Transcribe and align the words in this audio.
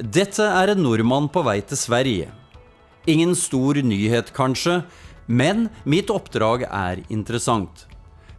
Detta 0.00 0.52
är 0.52 0.68
en 0.68 0.82
norrman 0.82 1.28
på 1.28 1.42
väg 1.42 1.66
till 1.66 1.76
Sverige. 1.76 2.28
Ingen 3.04 3.36
stor 3.36 3.74
nyhet, 3.74 4.32
kanske, 4.32 4.82
men 5.26 5.68
mitt 5.84 6.10
uppdrag 6.10 6.62
är 6.70 7.02
intressant. 7.08 7.86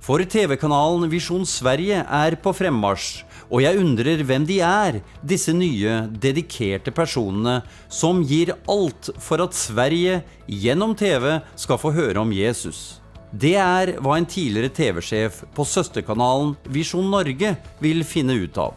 För 0.01 0.23
TV-kanalen 0.23 1.09
Vision 1.09 1.45
Sverige 1.45 2.05
är 2.09 2.35
på 2.35 2.53
frammarsch 2.53 3.25
och 3.49 3.61
jag 3.61 3.75
undrar 3.75 4.23
vem 4.23 4.45
de 4.45 4.59
är, 4.61 5.01
dessa 5.21 5.51
nya 5.51 6.01
dedikerade 6.01 6.91
personer 6.91 7.61
som 7.89 8.23
ger 8.23 8.55
allt 8.67 9.09
för 9.19 9.39
att 9.39 9.53
Sverige 9.53 10.21
genom 10.45 10.95
TV 10.95 11.41
ska 11.55 11.77
få 11.77 11.91
höra 11.91 12.21
om 12.21 12.33
Jesus. 12.33 13.01
Det 13.31 13.55
är 13.55 13.95
vad 13.99 14.17
en 14.17 14.25
tidigare 14.25 14.69
TV-chef 14.69 15.43
på 15.55 15.65
systerkanalen 15.65 16.55
Vision 16.63 17.11
Norge 17.11 17.55
vill 17.79 18.03
finna 18.03 18.33
ut 18.33 18.57
av. 18.57 18.73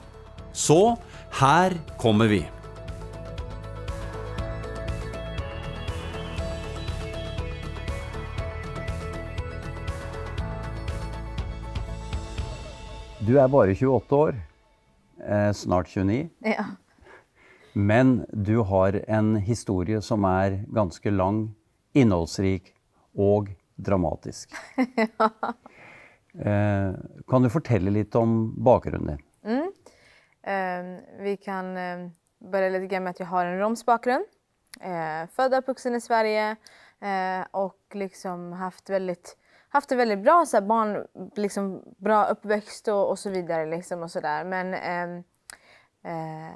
Så 0.52 0.98
här 1.30 1.72
kommer 1.98 2.27
vi. 2.27 2.46
Du 13.26 13.32
er 13.42 13.48
bare 13.50 13.74
28 13.74 14.16
år, 14.16 14.36
eh, 15.26 15.52
snart 15.52 15.88
29. 15.88 16.28
Ja. 16.38 16.64
Men 17.72 18.26
du 18.30 18.60
har 18.62 19.00
en 19.08 19.36
historie 19.36 19.98
som 20.02 20.24
er 20.24 20.60
ganske 20.70 21.10
lang, 21.10 21.56
innholdsrik 21.92 22.70
og 23.18 23.48
dramatisk. 23.74 24.54
eh, 26.38 26.92
kan 27.26 27.42
du 27.42 27.50
fortelle 27.50 27.90
litt 27.90 28.14
om 28.14 28.54
bakgrunnen 28.62 29.16
din? 29.16 29.72
Eh, 30.46 30.84
vi 31.18 31.36
kan 31.36 31.77
eh, 31.77 32.08
börja 32.38 32.68
lite 32.68 32.86
grann 32.86 33.04
med 33.04 33.10
att 33.10 33.20
jag 33.20 33.27
har 33.27 33.46
en 33.46 33.58
romsk 33.58 33.86
bakgrund. 33.86 34.24
Eh, 34.80 35.27
född 35.32 35.52
och 35.52 35.58
uppvuxen 35.58 35.94
i 35.94 36.00
Sverige 36.00 36.56
eh, 37.00 37.46
och 37.50 37.80
liksom 37.92 38.52
haft 38.52 38.90
väldigt 38.90 39.36
haft 39.69 39.89
det 39.89 39.97
väldigt 39.97 40.19
bra, 40.19 40.47
så 40.47 40.56
här, 40.56 40.67
barn, 40.67 41.06
liksom, 41.34 41.83
bra 41.98 42.25
uppväxt 42.25 42.89
och, 42.89 43.11
och 43.11 43.19
så 43.19 43.31
vidare. 43.31 43.67
Liksom, 43.67 44.03
och 44.03 44.11
så 44.11 44.20
där. 44.20 44.45
Men 44.45 44.75
eh, 44.75 45.25
eh, 46.12 46.55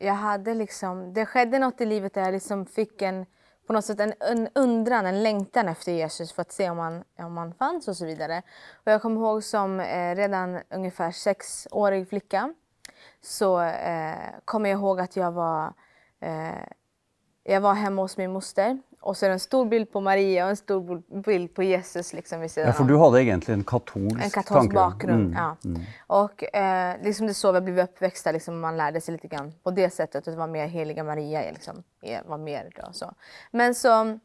jag 0.00 0.14
hade 0.14 0.54
liksom, 0.54 1.12
det 1.12 1.26
skedde 1.26 1.58
något 1.58 1.80
i 1.80 1.86
livet 1.86 2.14
där 2.14 2.22
jag 2.22 2.32
liksom 2.32 2.66
fick 2.66 3.02
en, 3.02 3.26
på 3.66 3.72
något 3.72 3.84
sätt 3.84 4.00
en, 4.00 4.12
en 4.20 4.48
undran, 4.54 5.06
en 5.06 5.22
längtan 5.22 5.68
efter 5.68 5.92
Jesus 5.92 6.32
för 6.32 6.42
att 6.42 6.52
se 6.52 6.70
om 6.70 6.78
han, 6.78 7.04
om 7.18 7.36
han 7.36 7.54
fanns 7.54 7.88
och 7.88 7.96
så 7.96 8.06
vidare. 8.06 8.42
Och 8.84 8.92
jag 8.92 9.02
kommer 9.02 9.20
ihåg 9.20 9.44
som 9.44 9.80
eh, 9.80 10.14
redan 10.14 10.60
ungefär 10.70 11.10
sexårig 11.10 12.08
flicka 12.08 12.54
så 13.20 13.60
eh, 13.60 14.16
kommer 14.44 14.70
jag 14.70 14.78
ihåg 14.78 15.00
att 15.00 15.16
jag 15.16 15.32
var, 15.32 15.72
eh, 16.20 16.62
jag 17.44 17.60
var 17.60 17.74
hemma 17.74 18.02
hos 18.02 18.16
min 18.16 18.32
moster 18.32 18.78
och 19.06 19.16
så 19.16 19.26
är 19.26 19.30
det 19.30 19.34
en 19.34 19.40
stor 19.40 19.66
bild 19.66 19.92
på 19.92 20.00
Maria 20.00 20.44
och 20.44 20.50
en 20.50 20.56
stor 20.56 21.02
bild 21.22 21.54
på 21.54 21.62
Jesus 21.62 22.12
liksom 22.12 22.40
vid 22.40 22.50
sidan 22.50 22.72
Ja, 22.76 22.80
om. 22.82 22.86
du 22.88 22.96
hadde 22.96 23.22
egentlig 23.22 23.54
en 23.54 23.64
katolsk 23.64 24.24
En 24.24 24.30
katolsk 24.30 24.52
tanke. 24.52 24.74
bakgrund. 24.74 25.26
Mm, 25.26 25.32
ja. 25.32 25.56
mm. 25.64 25.82
Och 26.06 26.54
eh, 26.56 26.96
liksom 27.02 27.26
det 27.26 27.32
är 27.32 27.34
så 27.34 27.52
vi 27.52 27.60
blev 27.60 27.78
uppväxta, 27.80 28.32
liksom, 28.32 28.60
man 28.60 28.76
lärde 28.76 29.00
sig 29.00 29.12
lite 29.12 29.28
grann 29.28 29.52
på 29.62 29.70
det 29.70 29.90
sättet. 29.90 30.16
Att 30.28 30.34
det 30.34 30.36
var 30.36 30.46
mer 30.46 30.66
heliga 30.66 31.04
Maria, 31.04 31.40
liksom, 31.52 31.82
var 32.24 32.38
mer 32.38 32.70
då, 32.76 32.92
så. 32.92 33.12
Men 33.50 33.74
så, 33.74 34.18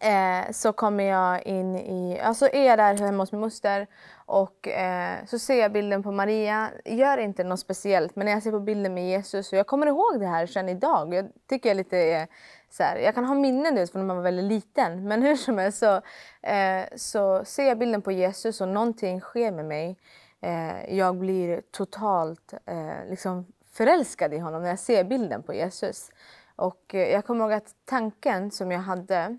eh, 0.00 0.50
så 0.50 0.72
kommer 0.72 1.04
jag 1.04 1.42
in 1.42 1.76
i, 1.76 2.20
alltså 2.20 2.48
är 2.52 2.64
jag 2.64 2.78
där 2.78 2.98
hemma 2.98 3.22
hos 3.22 3.32
min 3.32 3.40
moster 3.40 3.86
och 4.26 4.68
eh, 4.68 5.16
så 5.26 5.38
ser 5.38 5.60
jag 5.60 5.72
bilden 5.72 6.02
på 6.02 6.12
Maria, 6.12 6.70
gör 6.84 7.18
inte 7.18 7.44
något 7.44 7.60
speciellt, 7.60 8.16
men 8.16 8.24
när 8.24 8.32
jag 8.32 8.42
ser 8.42 8.50
på 8.50 8.60
bilden 8.60 8.94
med 8.94 9.08
Jesus, 9.08 9.52
och 9.52 9.58
jag 9.58 9.66
kommer 9.66 9.86
ihåg 9.86 10.20
det 10.20 10.26
här 10.26 10.46
sedan 10.46 10.68
idag, 10.68 11.14
jag 11.14 11.28
tycker 11.48 11.70
jag 11.70 11.76
lite 11.76 12.26
så 12.70 12.82
här, 12.82 12.96
jag 12.96 13.14
kan 13.14 13.24
ha 13.24 13.34
minnen 13.34 13.86
från 13.86 14.02
när 14.02 14.06
man 14.06 14.16
var 14.16 14.22
väldigt 14.22 14.44
liten, 14.44 15.08
men 15.08 15.22
hur 15.22 15.36
som 15.36 15.58
helst 15.58 15.78
så, 15.78 16.00
eh, 16.42 16.84
så 16.96 17.44
ser 17.44 17.68
jag 17.68 17.78
bilden 17.78 18.02
på 18.02 18.12
Jesus 18.12 18.60
och 18.60 18.68
någonting 18.68 19.20
sker 19.20 19.52
med 19.52 19.64
mig. 19.64 19.98
Eh, 20.40 20.96
jag 20.96 21.16
blir 21.16 21.62
totalt 21.70 22.54
eh, 22.66 23.10
liksom 23.10 23.46
förälskad 23.72 24.34
i 24.34 24.38
honom 24.38 24.62
när 24.62 24.68
jag 24.68 24.78
ser 24.78 25.04
bilden 25.04 25.42
på 25.42 25.54
Jesus. 25.54 26.10
Och 26.56 26.94
eh, 26.94 27.12
jag 27.12 27.24
kommer 27.24 27.44
ihåg 27.44 27.52
att 27.52 27.74
tanken 27.84 28.50
som 28.50 28.72
jag 28.72 28.80
hade 28.80 29.38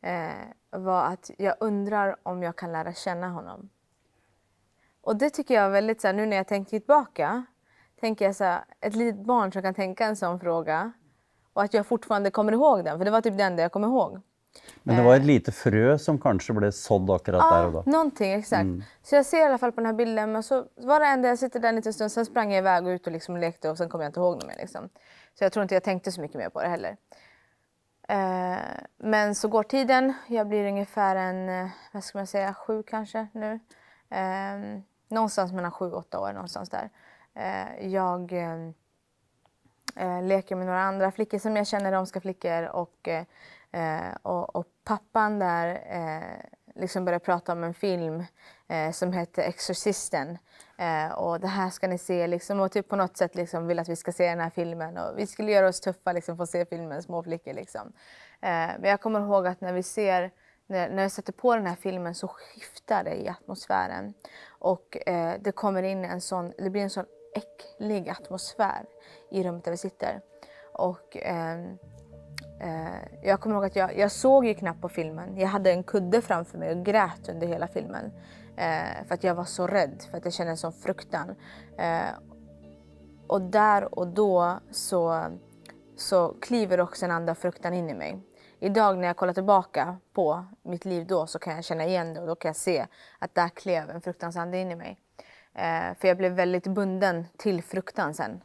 eh, 0.00 0.30
var 0.70 1.04
att 1.04 1.30
jag 1.38 1.56
undrar 1.60 2.16
om 2.22 2.42
jag 2.42 2.56
kan 2.56 2.72
lära 2.72 2.92
känna 2.92 3.28
honom. 3.28 3.68
Och 5.00 5.16
det 5.16 5.30
tycker 5.30 5.54
jag 5.54 5.64
är 5.64 5.70
väldigt, 5.70 6.00
så 6.00 6.06
här, 6.06 6.14
nu 6.14 6.26
när 6.26 6.36
jag 6.36 6.48
tänker 6.48 6.70
tillbaka, 6.70 7.44
tänker 8.00 8.24
jag 8.24 8.36
så 8.36 8.44
här, 8.44 8.64
ett 8.80 8.94
litet 8.94 9.20
barn 9.20 9.52
som 9.52 9.62
kan 9.62 9.74
tänka 9.74 10.06
en 10.06 10.16
sån 10.16 10.40
fråga 10.40 10.92
och 11.54 11.62
att 11.62 11.74
jag 11.74 11.86
fortfarande 11.86 12.30
kommer 12.30 12.52
ihåg 12.52 12.84
den, 12.84 12.98
för 12.98 13.04
det 13.04 13.10
var 13.10 13.20
typ 13.20 13.38
den 13.38 13.58
jag 13.58 13.72
kommer 13.72 13.88
ihåg. 13.88 14.20
Men 14.82 14.96
det 14.96 15.02
var 15.02 15.16
et 15.16 15.24
lite 15.24 15.52
frø 15.52 15.98
som 15.98 16.18
kanskje 16.20 16.54
ble 16.54 16.68
sådd 16.72 17.10
akkurat 17.10 17.42
der 17.50 17.66
og 17.66 17.72
da. 17.72 17.82
någonting 17.90 18.32
exakt. 18.32 18.68
Så 19.02 19.16
jag 19.16 19.26
ser 19.26 19.38
i 19.38 19.42
alla 19.42 19.58
fall 19.58 19.72
på 19.72 19.80
den 19.80 19.86
här 19.86 19.94
bilden, 19.94 20.32
men 20.32 20.42
så 20.42 20.64
var 20.76 21.00
det 21.00 21.06
enda 21.06 21.28
jag 21.28 21.38
sitter 21.38 21.60
där 21.60 21.68
en 21.68 21.76
liten 21.76 21.92
stund, 21.92 22.12
sen 22.12 22.26
sprang 22.26 22.52
jag 22.52 22.58
iväg 22.58 22.86
och 22.86 22.90
ut 22.90 23.06
och 23.06 23.12
liksom 23.12 23.36
lekte 23.36 23.70
och 23.70 23.78
sen 23.78 23.88
kom 23.88 24.00
jag 24.00 24.08
inte 24.08 24.20
ihåg 24.20 24.34
något 24.34 24.46
mer. 24.46 24.56
Liksom. 24.56 24.88
Så 25.38 25.44
jag 25.44 25.52
tror 25.52 25.62
inte 25.62 25.74
jag 25.74 25.82
tänkte 25.82 26.12
så 26.12 26.20
mycket 26.20 26.36
mer 26.36 26.48
på 26.48 26.62
det 26.62 26.68
heller. 26.68 26.96
Eh, 28.08 28.58
men 28.98 29.34
så 29.34 29.48
går 29.48 29.62
tiden, 29.62 30.12
jag 30.26 30.48
blir 30.48 30.68
ungefär 30.68 31.16
en, 31.16 31.48
eh, 31.48 31.70
vad 31.92 32.04
ska 32.04 32.18
man 32.18 32.26
säga, 32.26 32.54
sju 32.54 32.82
kanske 32.82 33.26
nu. 33.32 33.60
Eh, 34.10 34.80
någonstans 35.08 35.52
mellan 35.52 35.72
sju 35.72 35.90
och 35.92 35.98
åtta 35.98 36.20
år, 36.20 36.32
någonstans 36.32 36.70
där. 36.70 36.90
Eh, 37.34 37.88
jag 37.88 38.32
eh, 39.96 40.22
leker 40.22 40.56
med 40.56 40.66
några 40.66 40.82
andra 40.82 41.10
flickor 41.10 41.38
som 41.38 41.56
jag 41.56 41.66
känner, 41.66 41.92
romska 41.92 42.20
flickor. 42.20 42.62
Och, 42.62 43.08
eh, 43.08 44.14
och, 44.22 44.56
och 44.56 44.66
pappan 44.84 45.38
där 45.38 45.68
eh, 45.90 46.50
liksom 46.74 47.04
börjar 47.04 47.18
prata 47.18 47.52
om 47.52 47.64
en 47.64 47.74
film 47.74 48.24
eh, 48.68 48.90
som 48.90 49.12
heter 49.12 49.42
Exorcisten. 49.42 50.38
Eh, 50.78 51.12
och 51.12 51.40
det 51.40 51.48
här 51.48 51.70
ska 51.70 51.88
ni 51.88 51.98
se 51.98 52.26
liksom, 52.26 52.60
och 52.60 52.72
typ 52.72 52.88
på 52.88 52.96
något 52.96 53.16
sätt 53.16 53.34
liksom 53.34 53.66
vill 53.66 53.78
att 53.78 53.88
vi 53.88 53.96
ska 53.96 54.12
se 54.12 54.28
den 54.28 54.40
här 54.40 54.50
filmen. 54.50 54.98
Och 54.98 55.18
vi 55.18 55.26
skulle 55.26 55.52
göra 55.52 55.68
oss 55.68 55.80
tuffa 55.80 56.12
liksom, 56.12 56.36
för 56.36 56.44
att 56.44 56.50
se 56.50 56.66
filmen, 56.66 57.02
små 57.02 57.22
flickor. 57.22 57.52
Liksom. 57.52 57.92
Eh, 58.40 58.70
men 58.78 58.84
jag 58.90 59.00
kommer 59.00 59.20
ihåg 59.20 59.46
att 59.46 59.60
när 59.60 59.72
vi 59.72 59.82
ser 59.82 60.30
när, 60.66 60.88
när 60.88 61.02
jag 61.02 61.12
sätter 61.12 61.32
på 61.32 61.56
den 61.56 61.66
här 61.66 61.76
filmen 61.76 62.14
så 62.14 62.28
skiftar 62.28 63.04
det 63.04 63.14
i 63.14 63.28
atmosfären. 63.28 64.14
Och 64.48 65.08
eh, 65.08 65.34
det 65.40 65.52
kommer 65.52 65.82
in 65.82 66.04
en 66.04 66.20
sån, 66.20 66.52
det 66.58 66.70
blir 66.70 66.82
en 66.82 66.90
sån 66.90 67.06
äcklig 67.34 68.08
atmosfär 68.08 68.84
i 69.30 69.42
rummet 69.42 69.64
där 69.64 69.70
vi 69.70 69.76
sitter. 69.76 70.20
Och 70.72 71.16
eh, 71.16 71.58
eh, 72.60 72.98
jag 73.22 73.40
kommer 73.40 73.54
ihåg 73.54 73.64
att 73.64 73.76
jag, 73.76 73.98
jag 73.98 74.12
såg 74.12 74.46
ju 74.46 74.54
knappt 74.54 74.80
på 74.80 74.88
filmen. 74.88 75.36
Jag 75.36 75.48
hade 75.48 75.70
en 75.70 75.84
kudde 75.84 76.22
framför 76.22 76.58
mig 76.58 76.70
och 76.70 76.84
grät 76.84 77.28
under 77.28 77.46
hela 77.46 77.68
filmen. 77.68 78.12
Eh, 78.56 79.06
för 79.06 79.14
att 79.14 79.24
jag 79.24 79.34
var 79.34 79.44
så 79.44 79.66
rädd, 79.66 80.04
för 80.10 80.18
att 80.18 80.24
jag 80.24 80.34
kände 80.34 80.50
en 80.50 80.56
sån 80.56 80.72
fruktan. 80.72 81.34
Eh, 81.78 82.14
och 83.26 83.40
där 83.40 83.98
och 83.98 84.06
då 84.06 84.58
så, 84.70 85.24
så 85.96 86.36
kliver 86.40 86.80
också 86.80 87.04
en 87.04 87.10
andra 87.10 87.34
fruktan 87.34 87.74
in 87.74 87.90
i 87.90 87.94
mig. 87.94 88.22
Idag 88.58 88.98
när 88.98 89.06
jag 89.06 89.16
kollar 89.16 89.32
tillbaka 89.32 89.96
på 90.12 90.44
mitt 90.62 90.84
liv 90.84 91.06
då 91.06 91.26
så 91.26 91.38
kan 91.38 91.54
jag 91.54 91.64
känna 91.64 91.86
igen 91.86 92.14
det 92.14 92.20
och 92.20 92.26
då 92.26 92.34
kan 92.34 92.48
jag 92.48 92.56
se 92.56 92.86
att 93.18 93.34
där 93.34 93.48
klev 93.48 93.90
en 93.90 94.00
fruktansande 94.00 94.58
in 94.58 94.70
i 94.70 94.76
mig. 94.76 94.98
Eh, 95.54 95.94
för 95.98 96.08
jag 96.08 96.16
blev 96.16 96.32
väldigt 96.32 96.66
bunden 96.66 97.24
till 97.36 97.62
fruktan 97.62 98.14
sen, 98.14 98.40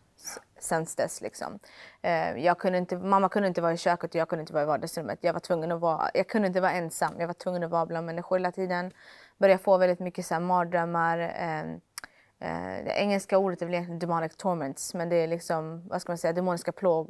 sen 0.60 0.86
dess. 0.98 1.22
Liksom. 1.22 1.60
Eh, 2.02 2.38
jag 2.38 2.58
kunde 2.58 2.78
inte, 2.78 2.98
mamma 2.98 3.30
kunde 3.30 3.48
inte 3.48 3.62
vara 3.62 3.74
i 3.74 3.78
köket 3.78 4.10
och 4.10 4.16
jag 4.16 4.30
kunde 4.30 4.42
inte 4.42 4.54
vara 4.54 4.64
i 4.64 4.66
vardagsrummet. 4.66 5.20
Jag 5.22 5.34
var 5.34 5.40
tvungen 5.40 5.72
att 5.72 5.82
vara, 5.82 6.10
jag 6.14 6.28
kunde 6.28 6.48
inte 6.48 6.62
vara 6.62 6.72
ensam. 6.72 7.14
Jag 7.20 7.28
var 7.28 7.34
tvungen 7.34 7.64
att 7.64 7.72
vara 7.72 7.86
bland 7.86 8.06
människor 8.06 8.38
hela 8.38 8.52
tiden. 8.52 8.92
Började 9.38 9.64
få 9.64 9.78
väldigt 9.78 10.00
mycket 10.00 10.26
så 10.26 10.34
här, 10.34 10.42
mardrömmar. 10.42 11.20
Eh, 11.20 11.60
eh, 11.60 12.86
det 12.86 12.94
engelska 12.96 13.38
ordet 13.38 13.62
är 13.62 13.66
väl 13.66 13.74
egentligen 13.74 14.00
demonic 14.00 14.36
torments, 14.36 14.94
men 14.94 15.10
det 15.10 15.16
är 15.16 15.28
liksom, 15.28 15.88
vad 15.88 16.02
ska 16.02 16.12
man 16.12 16.18
säga, 16.18 16.34
demoniska 16.34 16.72
plåg. 16.72 17.08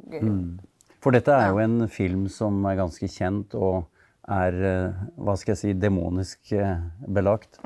For 1.00 1.14
dette 1.16 1.32
er 1.32 1.48
jo 1.48 1.58
en 1.62 1.88
film 1.88 2.28
som 2.28 2.58
er 2.68 2.76
ganske 2.76 3.08
kjent 3.08 3.54
og 3.56 3.86
er 4.28 4.56
eh, 4.68 4.98
hva 5.16 5.36
skal 5.40 5.54
jeg 5.54 5.60
si, 5.62 5.70
demonisk 5.72 6.52
eh, 6.52 6.82
belagt. 7.08 7.56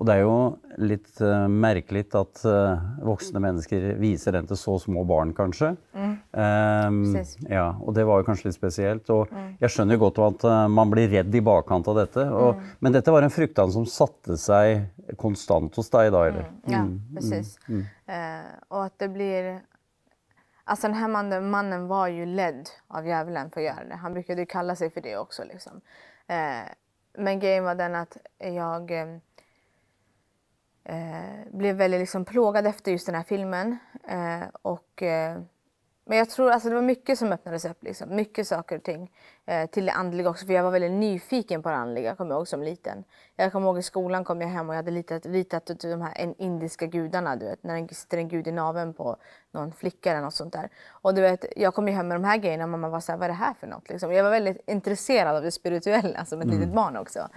Og 0.00 0.06
det 0.08 0.14
er 0.16 0.22
jo 0.24 0.36
litt 0.80 1.18
eh, 1.20 1.42
merkelig 1.52 2.06
at 2.16 2.40
eh, 2.48 2.84
voksne 3.04 3.42
mennesker 3.44 3.82
viser 4.00 4.32
den 4.32 4.46
til 4.48 4.56
så 4.56 4.78
små 4.80 5.02
barn, 5.04 5.34
kanskje. 5.36 5.74
Ehm, 5.92 7.00
Precis. 7.12 7.36
ja, 7.44 7.66
og 7.84 7.92
det 7.98 8.06
var 8.08 8.22
jo 8.22 8.26
kanskje 8.30 8.48
litt 8.48 8.56
spesielt. 8.56 9.10
Og 9.12 9.28
jeg 9.60 9.74
skjønner 9.74 9.98
jo 9.98 10.06
godt 10.06 10.22
at 10.24 10.46
eh, 10.48 10.62
man 10.72 10.92
blir 10.92 11.10
redd 11.12 11.36
i 11.36 11.42
bakkant 11.44 11.90
av 11.92 12.00
dette. 12.00 12.24
Og, 12.32 12.62
Men 12.80 12.96
dette 12.96 13.12
var 13.12 13.26
en 13.26 13.34
fruktan 13.34 13.72
som 13.76 13.84
satte 13.84 14.38
seg 14.40 14.86
konstant 15.20 15.76
hos 15.76 15.92
deg 15.92 16.12
da, 16.14 16.24
eller? 16.30 16.48
Ja, 16.70 16.86
precis. 17.14 17.58
Eh, 17.68 18.48
och 18.68 18.84
att 18.84 18.98
det 18.98 19.08
blir... 19.08 19.60
Alltså 20.64 20.86
den 20.86 20.96
här 20.96 21.08
mannen, 21.08 21.50
mannen 21.50 21.86
var 21.88 22.08
ju 22.08 22.26
ledd 22.26 22.68
av 22.88 23.06
djävulen 23.06 23.50
för 23.50 23.60
att 23.60 23.66
göra 23.66 23.84
det. 23.88 23.94
Han 23.94 24.12
brukade 24.12 24.40
ju 24.40 24.46
kalla 24.46 24.76
sig 24.76 24.90
för 24.90 25.00
det 25.00 25.16
också. 25.16 25.44
Liksom. 25.44 25.80
Eh, 26.26 26.72
men 27.18 27.40
grejen 27.40 27.64
var 27.64 27.74
den 27.74 27.94
att 27.94 28.16
jag 28.38 28.90
eh, 30.84 31.52
blev 31.52 31.76
väldigt 31.76 32.00
liksom 32.00 32.24
plågad 32.24 32.66
efter 32.66 32.92
just 32.92 33.06
den 33.06 33.14
här 33.14 33.22
filmen. 33.22 33.78
Eh, 34.08 34.48
och 34.62 35.02
eh, 35.02 35.40
Men 36.04 36.18
jag 36.18 36.30
tror 36.30 36.50
alltså 36.50 36.68
det 36.68 36.74
var 36.74 36.82
mycket 36.82 37.18
som 37.18 37.32
öppnades 37.32 37.64
upp, 37.64 37.82
liksom. 37.82 38.16
mycket 38.16 38.48
saker 38.48 38.76
och 38.76 38.82
ting. 38.82 39.10
Eh, 39.46 39.66
till 39.70 39.86
det 39.86 39.92
andliga 39.92 40.30
också, 40.30 40.46
för 40.46 40.52
jag 40.52 40.62
var 40.62 40.70
väldigt 40.70 40.92
nyfiken 40.92 41.62
på 41.62 41.68
det 41.68 41.76
andliga, 41.76 42.14
kommer 42.14 42.30
jag 42.30 42.38
ihåg 42.38 42.48
som 42.48 42.62
liten. 42.62 43.04
Jag 43.36 43.52
kommer 43.52 43.66
ihåg 43.66 43.78
i 43.78 43.82
skolan 43.82 44.24
kom 44.24 44.40
jag 44.40 44.48
hem 44.48 44.68
och 44.68 44.74
jag 44.74 44.78
hade 44.78 44.90
ritat, 44.90 45.26
ritat 45.26 45.66
de 45.80 46.00
här 46.00 46.34
indiska 46.38 46.86
gudarna, 46.86 47.36
du 47.36 47.46
vet, 47.46 47.62
när 47.62 47.82
det 47.82 47.94
sitter 47.94 48.18
en 48.18 48.28
gud 48.28 48.46
i 48.48 48.52
naveln 48.52 48.94
på 48.94 49.16
någon 49.52 49.72
flicka 49.72 50.10
eller 50.10 50.22
något 50.22 50.34
sånt 50.34 50.52
där. 50.52 50.68
Och 51.02 51.14
du 51.14 51.20
vet, 51.20 51.44
jag 51.56 51.74
kom 51.74 51.88
ju 51.88 51.94
hem 51.94 52.08
med 52.08 52.14
de 52.14 52.24
här 52.24 52.36
grejerna 52.36 52.64
och 52.64 52.70
mamma 52.70 52.88
var 52.88 53.00
så 53.00 53.12
här, 53.12 53.18
vad 53.18 53.24
är 53.24 53.28
det 53.28 53.34
här 53.34 53.54
för 53.54 53.66
något? 53.66 53.88
Liksom. 53.88 54.12
Jag 54.12 54.24
var 54.24 54.30
väldigt 54.30 54.68
intresserad 54.68 55.36
av 55.36 55.42
det 55.42 55.50
spirituella 55.50 56.24
som 56.24 56.40
ett 56.40 56.44
mm. 56.46 56.58
litet 56.58 56.74
barn 56.74 56.96
också. 56.96 57.28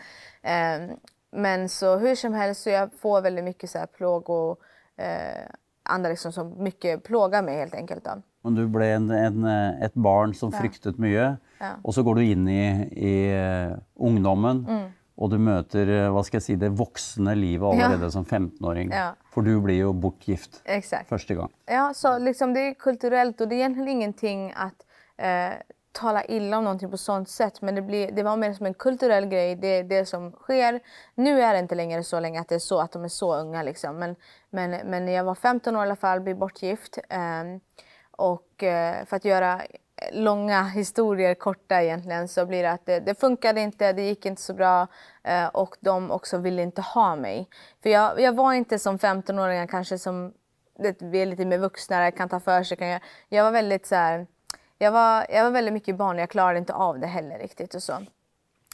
Eh, 1.33 1.41
men 1.41 1.69
så 1.69 1.97
hur 1.97 2.15
som 2.15 2.33
helst 2.33 2.62
så 2.62 2.69
jag 2.69 2.89
får 2.94 3.21
väldigt 3.21 3.45
mycket 3.45 3.69
så 3.69 3.77
här 3.77 3.85
plågor, 3.85 4.57
eh, 4.97 5.50
andra 5.83 6.09
liksom 6.09 6.31
som 6.31 6.63
mycket 6.63 7.03
plågar 7.03 7.44
mig 7.44 7.57
helt 7.57 7.75
enkelt. 7.75 8.03
Då. 8.03 8.21
Men 8.44 8.56
du 8.56 8.68
blev 8.68 8.89
en, 8.89 9.09
en, 9.09 9.45
ett 9.81 9.94
barn 9.94 10.33
som 10.33 10.51
ja. 10.53 10.59
fryktet 10.59 10.97
mycket 10.97 11.38
ja. 11.59 11.69
och 11.81 11.94
så 11.94 12.03
går 12.03 12.15
du 12.15 12.24
in 12.24 12.47
i, 12.47 12.89
i 12.91 13.35
uh, 13.71 13.77
ungdomen 13.95 14.65
mm. 14.69 14.91
och 15.15 15.30
du 15.30 15.38
möter 15.38 15.89
uh, 15.89 16.13
vad 16.13 16.25
ska 16.25 16.35
jag 16.35 16.44
säga, 16.44 16.57
det 16.57 16.69
vuxna 16.69 17.33
livet 17.33 17.74
redan 17.74 18.01
ja. 18.01 18.09
som 18.09 18.25
15-åring. 18.25 18.91
Ja. 18.91 19.15
För 19.33 19.41
du 19.41 19.62
blir 19.62 19.75
ju 19.75 19.94
bortgift 19.94 20.62
Exakt. 20.65 21.09
första 21.09 21.33
gången. 21.33 21.51
Ja, 21.65 21.94
så 21.95 22.18
liksom 22.18 22.53
det 22.53 22.59
är 22.59 22.74
kulturellt 22.74 23.41
och 23.41 23.47
det 23.47 23.56
är 23.56 23.57
egentligen 23.57 23.89
ingenting 23.89 24.53
att 24.56 24.86
uh, 25.19 25.53
tala 25.93 26.25
illa 26.25 26.57
om 26.57 26.63
någonting 26.63 26.91
på 26.91 26.97
sånt 26.97 27.29
sätt 27.29 27.61
men 27.61 27.75
det, 27.75 27.81
blir, 27.81 28.11
det 28.11 28.23
var 28.23 28.37
mer 28.37 28.53
som 28.53 28.65
en 28.65 28.73
kulturell 28.73 29.25
grej, 29.25 29.55
det 29.55 29.67
är 29.67 29.83
det 29.83 30.05
som 30.05 30.31
sker. 30.31 30.79
Nu 31.15 31.41
är 31.41 31.53
det 31.53 31.59
inte 31.59 31.75
längre 31.75 32.03
så 32.03 32.19
länge 32.19 32.41
att 32.41 32.49
det 32.49 32.55
är 32.55 32.59
så 32.59 32.79
att 32.79 32.91
de 32.91 33.03
är 33.03 33.07
så 33.07 33.35
unga 33.35 33.63
liksom. 33.63 33.95
men, 33.95 34.15
men, 34.49 34.71
men 34.71 35.05
när 35.05 35.13
jag 35.13 35.23
var 35.23 35.35
15 35.35 35.75
år 35.75 35.81
i 35.81 35.85
alla 35.85 35.95
fall, 35.95 36.19
blev 36.19 36.37
bortgift 36.37 36.97
Eh, 37.09 37.43
och 38.11 38.63
eh, 38.63 39.05
för 39.05 39.15
att 39.15 39.25
göra 39.25 39.61
långa 40.11 40.63
historier 40.63 41.35
korta 41.35 41.83
egentligen 41.83 42.27
så 42.27 42.45
blir 42.45 42.63
det 42.63 42.71
att 42.71 42.85
det, 42.85 42.99
det 42.99 43.19
funkade 43.19 43.61
inte, 43.61 43.93
det 43.93 44.01
gick 44.01 44.25
inte 44.25 44.41
så 44.41 44.53
bra 44.53 44.87
eh, 45.23 45.47
och 45.47 45.75
de 45.79 46.11
också 46.11 46.37
ville 46.37 46.61
inte 46.61 46.81
ha 46.81 47.15
mig. 47.15 47.49
För 47.83 47.89
jag, 47.89 48.21
jag 48.21 48.35
var 48.35 48.53
inte 48.53 48.79
som 48.79 48.97
15-åringar 48.97 49.67
kanske 49.67 49.97
som 49.97 50.33
vi 50.99 51.21
är 51.21 51.25
lite 51.25 51.45
mer 51.45 51.57
vuxna, 51.57 52.11
kan 52.11 52.29
ta 52.29 52.39
för 52.39 52.63
sig. 52.63 52.77
Kan 52.77 52.87
jag, 52.87 53.01
jag 53.29 53.43
var 53.43 53.51
väldigt 53.51 53.85
så 53.85 53.95
här, 53.95 54.27
jag 54.83 54.91
var, 54.91 55.25
jag 55.30 55.44
var 55.44 55.51
väldigt 55.51 55.74
mycket 55.74 55.95
barn 55.95 56.15
och 56.15 56.21
jag 56.21 56.30
klarade 56.30 56.59
inte 56.59 56.74
av 56.74 57.00
det 57.00 57.07
heller 57.07 57.39
riktigt 57.39 57.75
och 57.75 57.83
så. 57.83 57.94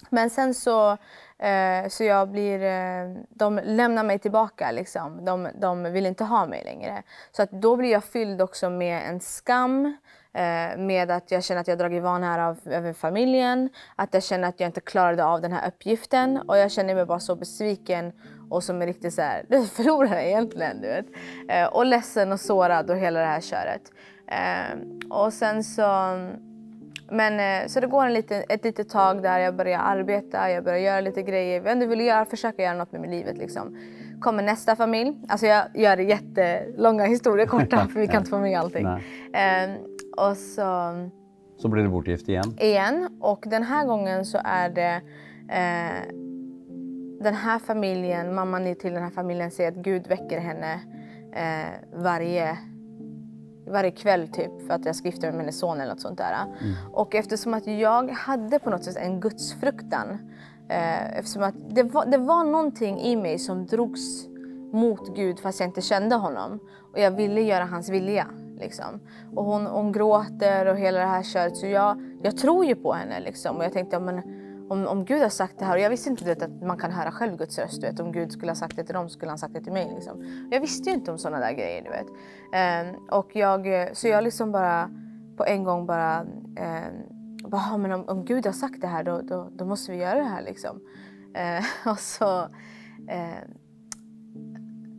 Men 0.10 0.30
sen 0.30 0.54
så, 0.54 0.92
eh, 1.38 1.90
så 1.90 2.04
jag 2.04 2.30
blir, 2.30 2.64
eh, 2.64 3.16
de 3.30 3.60
lämnar 3.64 4.04
mig 4.04 4.20
tillbaka 4.20 4.72
liksom. 4.72 5.26
De, 5.26 5.50
de 5.62 5.84
vill 5.84 6.06
inte 6.06 6.24
ha 6.24 6.46
mig 6.46 6.64
längre. 6.64 7.04
Så 7.32 7.44
att 7.44 7.52
då 7.52 7.76
blir 7.76 7.92
jag 7.92 8.04
fylld 8.04 8.42
också 8.42 8.70
med 8.70 9.10
en 9.10 9.20
skam. 9.20 9.98
Eh, 10.34 10.78
med 10.78 11.12
att 11.12 11.32
jag 11.32 11.44
känner 11.44 11.62
att 11.62 11.68
jag 11.68 11.78
dragit 11.78 12.04
vanära 12.04 12.48
av, 12.48 12.60
över 12.66 12.94
familjen. 12.94 13.70
Att 13.96 14.14
jag 14.14 14.24
känner 14.24 14.48
att 14.48 14.60
jag 14.60 14.68
inte 14.68 14.82
klarade 14.82 15.26
av 15.26 15.42
den 15.42 15.52
här 15.52 15.68
uppgiften. 15.68 16.38
Och 16.38 16.58
jag 16.58 16.72
känner 16.72 16.96
mig 16.96 17.06
bara 17.06 17.20
så 17.20 17.36
besviken 17.36 18.14
och 18.50 18.64
som 18.64 18.82
är 18.82 18.86
riktigt 18.86 19.14
så 19.14 19.22
här, 19.22 19.46
du 19.50 19.66
förlorare 19.76 20.28
egentligen. 20.28 20.82
Du 20.82 20.88
vet. 20.88 21.06
Eh, 21.50 21.66
och 21.66 21.86
ledsen 21.86 22.32
och 22.32 22.40
sårad 22.40 22.90
och 22.90 22.98
hela 22.98 23.20
det 23.20 23.26
här 23.26 23.42
köret. 23.42 23.82
Eh, 24.32 24.78
och 25.10 25.34
sen 25.34 25.64
så 25.64 25.84
men, 27.12 27.40
eh, 27.40 27.68
så 27.68 27.80
det 27.80 27.88
går 27.88 28.06
en 28.06 28.14
liten, 28.14 28.44
ett 28.50 28.64
litet 28.64 28.90
tag 28.90 29.24
där 29.24 29.40
jag 29.40 29.56
börjar 29.56 29.80
arbeta, 29.80 30.50
jag 30.50 30.64
börjar 30.64 30.80
göra 30.80 31.02
lite 31.02 31.22
grejer. 31.22 31.62
Jag 31.66 31.88
vill 31.88 32.02
göra, 32.02 32.26
försöka 32.26 32.64
göra 32.64 32.74
något 32.74 32.92
med 32.92 33.10
livet. 33.10 33.38
Liksom. 33.38 33.78
Kommer 34.20 34.44
nästa 34.44 34.76
familj. 34.76 35.18
Alltså 35.28 35.46
jag 35.46 35.66
gör 35.74 35.98
jättelånga 35.98 37.06
historier 37.06 37.46
korta 37.46 37.88
för 37.94 38.00
vi 38.00 38.08
kan 38.08 38.18
inte 38.18 38.30
få 38.30 38.40
med 38.40 38.60
allting. 38.60 38.86
Eh, 38.86 39.70
och 40.18 40.38
så, 40.38 40.94
så 41.58 41.68
blir 41.68 41.84
du 41.84 41.90
bortgift 41.90 42.30
igen? 42.30 42.58
Igen. 42.60 43.18
Och 43.22 43.44
den 43.48 43.64
här 43.64 43.86
gången 43.86 44.26
så 44.26 44.40
är 44.44 44.70
det 44.70 45.02
eh, 45.50 46.16
den 47.22 47.34
här 47.34 47.60
familjen, 47.60 48.36
mamman 48.36 48.76
till 48.76 48.94
den 48.94 49.04
här 49.04 49.10
familjen 49.10 49.52
säger 49.52 49.72
att 49.72 49.78
Gud 49.78 50.08
väcker 50.08 50.40
henne 50.40 50.74
eh, 51.34 52.02
varje 52.04 52.58
varje 53.70 53.92
kväll 53.92 54.28
typ 54.28 54.68
för 54.68 54.74
att 54.74 54.86
jag 54.86 54.96
ska 54.96 55.08
gifta 55.08 55.22
mig 55.22 55.32
med 55.32 55.42
hennes 55.42 55.60
son 55.60 55.82
eller 55.82 55.92
något 55.92 56.02
sånt 56.02 56.18
där. 56.18 56.34
Mm. 56.34 56.74
Och 56.92 57.16
eftersom 57.16 57.54
att 57.54 57.68
jag 57.68 58.10
hade 58.10 58.60
på 58.60 58.70
något 58.70 58.84
sätt 58.84 58.98
en 58.98 59.20
gudsfruktan. 59.20 60.18
Eh, 60.70 61.20
eftersom 61.20 61.44
att 61.44 61.56
det 61.70 61.84
var, 61.84 62.06
det 62.06 62.18
var 62.18 62.44
någonting 62.44 63.00
i 63.00 63.16
mig 63.16 63.40
som 63.40 63.66
drogs 63.66 64.28
mot 64.74 65.16
Gud 65.16 65.40
fast 65.40 65.60
jag 65.60 65.70
inte 65.70 65.82
kände 65.82 66.16
honom. 66.16 66.60
Och 66.94 67.00
jag 67.00 67.12
ville 67.12 67.42
göra 67.42 67.66
hans 67.66 67.90
vilja. 67.90 68.28
Liksom. 68.60 69.00
Och 69.36 69.46
hon, 69.46 69.66
hon 69.66 69.92
gråter 69.92 70.66
och 70.66 70.78
hela 70.78 71.00
det 71.00 71.06
här 71.06 71.24
köret. 71.24 71.58
Så 71.58 71.68
jag, 71.68 72.20
jag 72.24 72.38
tror 72.38 72.66
ju 72.66 72.76
på 72.76 72.94
henne. 72.94 73.20
Liksom. 73.20 73.58
Och 73.58 73.64
jag 73.64 73.74
tänkte, 73.74 73.96
ja, 73.96 74.00
men 74.00 74.22
om, 74.70 74.88
om 74.88 75.06
Gud 75.06 75.22
har 75.22 75.30
sagt 75.30 75.60
det 75.60 75.66
här, 75.66 75.76
och 75.76 75.82
jag 75.82 75.90
visste 75.90 76.10
inte 76.10 76.26
vet, 76.26 76.42
att 76.42 76.62
man 76.62 76.78
kan 76.78 76.92
höra 76.92 77.12
själv 77.12 77.38
Guds 77.38 77.60
röst. 77.60 77.84
Vet, 77.84 78.00
om 78.00 78.12
Gud 78.12 78.32
skulle 78.32 78.52
ha 78.52 78.56
sagt 78.56 78.76
det 78.76 78.84
till 78.84 78.96
dem 78.96 79.10
skulle 79.10 79.32
han 79.32 79.38
sagt 79.38 79.54
det 79.54 79.62
till 79.62 79.74
mig. 79.74 79.92
Liksom. 79.96 80.48
Jag 80.52 80.62
visste 80.62 80.90
ju 80.90 80.96
inte 80.96 81.12
om 81.12 81.18
sådana 81.18 81.40
där 81.40 81.52
grejer. 81.52 81.84
Du 81.84 81.90
vet. 81.90 82.08
Um, 82.96 83.08
och 83.20 83.36
jag, 83.36 83.90
så 83.98 84.08
jag 84.08 84.24
liksom 84.24 84.52
bara 84.52 84.90
på 85.38 85.46
en 85.46 85.64
gång 85.64 85.86
bara, 85.86 86.22
um, 86.22 87.50
bara 87.50 87.78
men 87.78 87.92
om, 87.92 88.06
om, 88.08 88.26
Gud 88.26 88.46
har 88.46 88.54
sagt 88.54 88.82
det 88.82 88.88
här 88.88 89.04
då, 89.04 89.22
då, 89.22 89.50
då 89.52 89.66
måste 89.66 89.92
vi 89.92 89.98
göra 89.98 90.20
det 90.20 90.30
här. 90.30 90.42
Liksom. 90.42 90.78
Uh, 91.38 91.88
och 91.92 92.00
så 92.00 92.42
uh, 92.44 93.44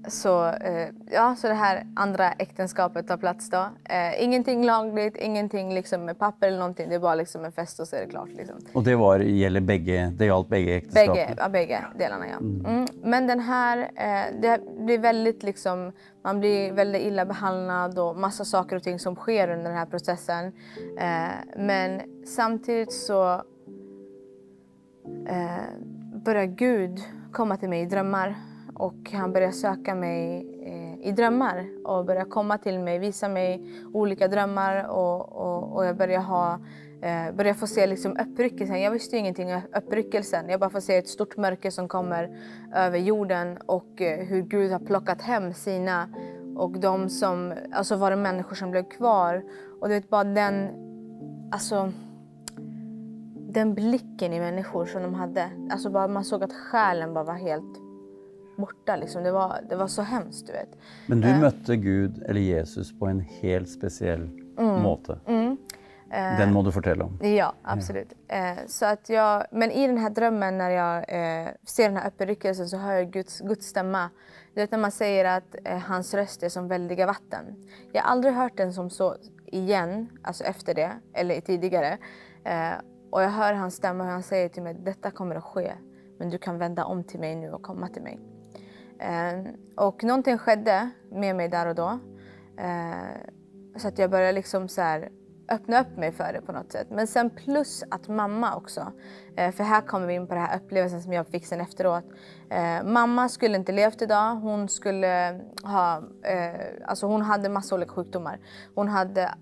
så, 0.08 0.47
eh, 0.47 0.88
ja, 1.11 1.37
så 1.37 1.49
det 1.49 1.55
här 1.55 1.87
andra 1.97 2.32
äktenskapet 2.32 3.08
tar 3.08 3.17
plats 3.17 3.50
då. 3.50 3.67
Eh, 3.85 4.23
ingenting 4.25 4.64
lagligt, 4.64 5.17
ingenting 5.17 5.75
liksom 5.75 6.05
med 6.05 6.19
papper 6.19 6.47
eller 6.47 6.58
någonting. 6.58 6.88
Det 6.88 6.94
är 6.94 6.99
bara 6.99 7.14
liksom 7.14 7.44
en 7.44 7.52
fest 7.52 7.81
och 7.81 7.88
så 7.88 7.97
är 7.97 8.00
det 8.00 8.06
klart. 8.06 8.29
Liksom. 8.29 8.56
Och 8.73 8.82
det 8.82 8.97
var, 8.97 9.19
gäller 9.19 9.61
bägge, 9.61 10.12
det 10.17 10.25
gällde 10.25 10.49
bägge 10.49 10.76
äktenskapen? 10.76 11.14
Bägge, 11.14 11.35
ja, 11.38 11.49
bägge 11.49 11.85
delarna 11.99 12.26
ja. 12.29 12.37
Mm. 12.37 12.67
Mm. 12.67 12.87
Men 13.02 13.26
den 13.26 13.41
här, 13.41 13.79
eh, 13.79 14.41
det 14.41 14.61
blir 14.79 14.99
väldigt 14.99 15.43
liksom, 15.43 15.93
man 16.23 16.41
blir 16.41 16.73
väldigt 16.73 17.03
illa 17.03 17.25
behandlad 17.25 17.99
och 17.99 18.17
massa 18.17 18.44
saker 18.44 18.76
och 18.76 18.82
ting 18.82 18.99
som 18.99 19.17
sker 19.17 19.49
under 19.49 19.64
den 19.64 19.79
här 19.79 19.87
processen. 19.87 20.53
Eh, 20.99 21.29
men 21.56 22.00
samtidigt 22.26 22.93
så 22.93 23.32
eh, 25.29 25.64
börjar 26.25 26.46
Gud 26.46 27.00
komma 27.32 27.56
till 27.56 27.69
mig 27.69 27.81
i 27.82 27.87
drömmar 27.87 28.50
och 28.81 29.11
han 29.12 29.32
började 29.32 29.53
söka 29.53 29.94
mig 29.94 30.47
eh, 30.62 31.09
i 31.09 31.12
drömmar 31.12 31.67
och 31.85 32.05
började 32.05 32.31
komma 32.31 32.59
till 32.59 32.79
mig, 32.79 32.99
visa 32.99 33.29
mig 33.29 33.65
olika 33.93 34.29
drömmar 34.29 34.88
och, 34.88 35.32
och, 35.32 35.77
och 35.77 35.85
jag 35.85 35.97
började, 35.97 36.25
ha, 36.25 36.53
eh, 37.03 37.34
började 37.34 37.58
få 37.58 37.67
se 37.67 37.87
liksom 37.87 38.17
uppryckelsen. 38.17 38.81
Jag 38.81 38.91
visste 38.91 39.17
ingenting 39.17 39.55
om 39.55 39.60
uppryckelsen. 39.77 40.49
Jag 40.49 40.60
bara 40.60 40.70
får 40.70 40.81
se 40.81 40.96
ett 40.96 41.08
stort 41.08 41.37
mörker 41.37 41.70
som 41.70 41.89
kommer 41.89 42.39
över 42.75 42.99
jorden 42.99 43.58
och 43.67 44.01
eh, 44.01 44.27
hur 44.27 44.43
Gud 44.43 44.72
har 44.72 44.81
plockat 44.81 45.22
hem 45.22 45.55
sina 45.55 46.08
och 46.56 46.79
de 46.79 47.08
som, 47.08 47.55
alltså 47.72 47.96
var 47.96 48.10
det 48.10 48.17
människor 48.17 48.56
som 48.56 48.70
blev 48.70 48.82
kvar. 48.82 49.43
Och 49.81 49.89
du 49.89 49.94
vet 49.94 50.10
bara 50.10 50.25
den, 50.25 50.69
alltså 51.53 51.93
den 53.53 53.75
blicken 53.75 54.32
i 54.32 54.41
människor 54.41 54.87
som 54.87 55.03
de 55.03 55.15
hade. 55.15 55.51
Alltså 55.70 55.91
bara 55.91 56.08
man 56.08 56.25
såg 56.25 56.43
att 56.44 56.53
själen 56.53 57.15
bara 57.15 57.25
var 57.25 57.34
helt 57.34 57.90
borta. 58.60 58.96
Liksom. 58.96 59.22
Det, 59.22 59.32
var, 59.32 59.60
det 59.69 59.76
var 59.76 59.86
så 59.86 60.02
hemskt. 60.02 60.46
Du 60.46 60.52
vet. 60.52 60.79
Men 61.06 61.20
du 61.20 61.29
uh, 61.29 61.40
mötte 61.40 61.76
Gud 61.76 62.22
eller 62.22 62.40
Jesus 62.40 62.98
på 62.98 63.06
en 63.06 63.20
helt 63.20 63.69
speciell 63.69 64.22
mm, 64.58 64.82
måte. 64.82 65.19
Mm. 65.26 65.50
Uh, 65.50 66.38
den 66.38 66.52
må 66.52 66.62
du 66.62 66.70
berätta 66.70 67.05
om. 67.05 67.19
Ja, 67.22 67.55
absolut. 67.62 68.12
Uh, 68.12 68.67
så 68.67 68.86
att 68.86 69.08
jag, 69.08 69.44
men 69.50 69.70
i 69.70 69.86
den 69.86 69.98
här 69.98 70.10
drömmen 70.10 70.58
när 70.58 70.70
jag 70.70 71.05
ser 71.67 71.88
den 71.88 71.96
här 71.96 72.08
uppryckelsen 72.08 72.69
så 72.69 72.76
hör 72.76 72.93
jag 72.93 73.10
Guds, 73.10 73.40
Guds 73.40 73.67
stämma. 73.67 74.10
Du 74.55 74.60
vet 74.60 74.70
när 74.70 74.79
man 74.79 74.90
säger 74.90 75.24
att 75.24 75.56
hans 75.82 76.14
röst 76.14 76.43
är 76.43 76.48
som 76.48 76.69
väldiga 76.69 77.06
vatten. 77.06 77.44
Jag 77.93 78.02
har 78.02 78.10
aldrig 78.10 78.34
hört 78.34 78.56
den 78.56 78.72
som 78.72 78.90
så 78.90 79.17
igen, 79.46 80.08
alltså 80.22 80.44
efter 80.44 80.74
det, 80.74 80.90
eller 81.14 81.40
tidigare. 81.40 81.98
och 83.10 83.22
jag 83.22 83.29
hör 83.29 83.52
hans 83.52 83.74
stämma 83.74 84.05
och 84.05 84.10
han 84.10 84.22
säger 84.22 84.48
till 84.48 84.62
mig, 84.62 84.74
detta 84.74 85.10
kommer 85.10 85.36
att 85.36 85.44
ske. 85.44 85.72
Men 86.20 86.31
du 86.31 86.38
kan 86.38 86.58
vända 86.58 86.84
om 86.84 87.05
till 87.05 87.20
mig 87.20 87.36
nu 87.36 87.50
och 87.50 87.62
komma 87.62 87.88
till 87.88 88.02
mig. 88.02 88.19
Eh, 89.01 89.53
och 89.77 90.05
någonting 90.05 90.39
skedde 90.39 90.91
med 91.11 91.37
mig 91.37 91.49
där 91.49 91.67
och 91.67 91.75
då. 91.75 91.99
Eh, 92.59 93.31
så 93.77 93.89
att 93.89 93.99
jag 93.99 94.11
började 94.11 94.33
liksom 94.33 94.69
så 94.69 94.81
här, 94.81 95.09
öppna 95.49 95.81
upp 95.81 95.97
mig 95.97 96.13
för 96.13 96.33
det 96.33 96.41
på 96.41 96.53
något 96.53 96.73
sätt. 96.73 96.87
Men 96.91 97.07
sen 97.07 97.31
plus 97.31 97.85
att 97.91 98.09
mamma 98.09 98.57
också. 98.57 98.93
Eh, 99.37 99.53
för 99.53 99.65
här 99.65 99.81
kommer 99.81 100.07
vi 100.07 100.15
in 100.15 100.27
på 100.27 100.35
den 100.35 100.43
här 100.43 100.57
upplevelsen 100.57 101.03
som 101.03 101.13
jag 101.13 101.27
fick 101.27 101.47
sen 101.47 101.61
efteråt. 101.61 102.05
Mamma 102.85 103.29
skulle 103.29 103.57
inte 103.57 103.73
levt 103.73 104.03
idag. 104.03 104.35
Hon 104.35 104.69
skulle 104.69 105.41
ha, 105.63 106.03
alltså 106.85 107.07
hon 107.07 107.23
hade 107.23 107.49
massa 107.49 107.75
olika 107.75 107.93
sjukdomar. 107.93 108.41
Hon 108.75 108.89
hade 108.89 109.35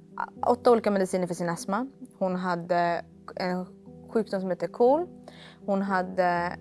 åtta 0.46 0.70
olika 0.70 0.90
mediciner 0.90 1.26
för 1.26 1.34
sin 1.34 1.48
astma. 1.48 1.86
Hon 2.18 2.36
hade 2.36 3.04
en 3.36 3.66
sjukdom 4.12 4.40
som 4.40 4.50
heter 4.50 4.66
KOL. 4.66 5.06
Hon 5.66 5.82
hade 5.82 6.56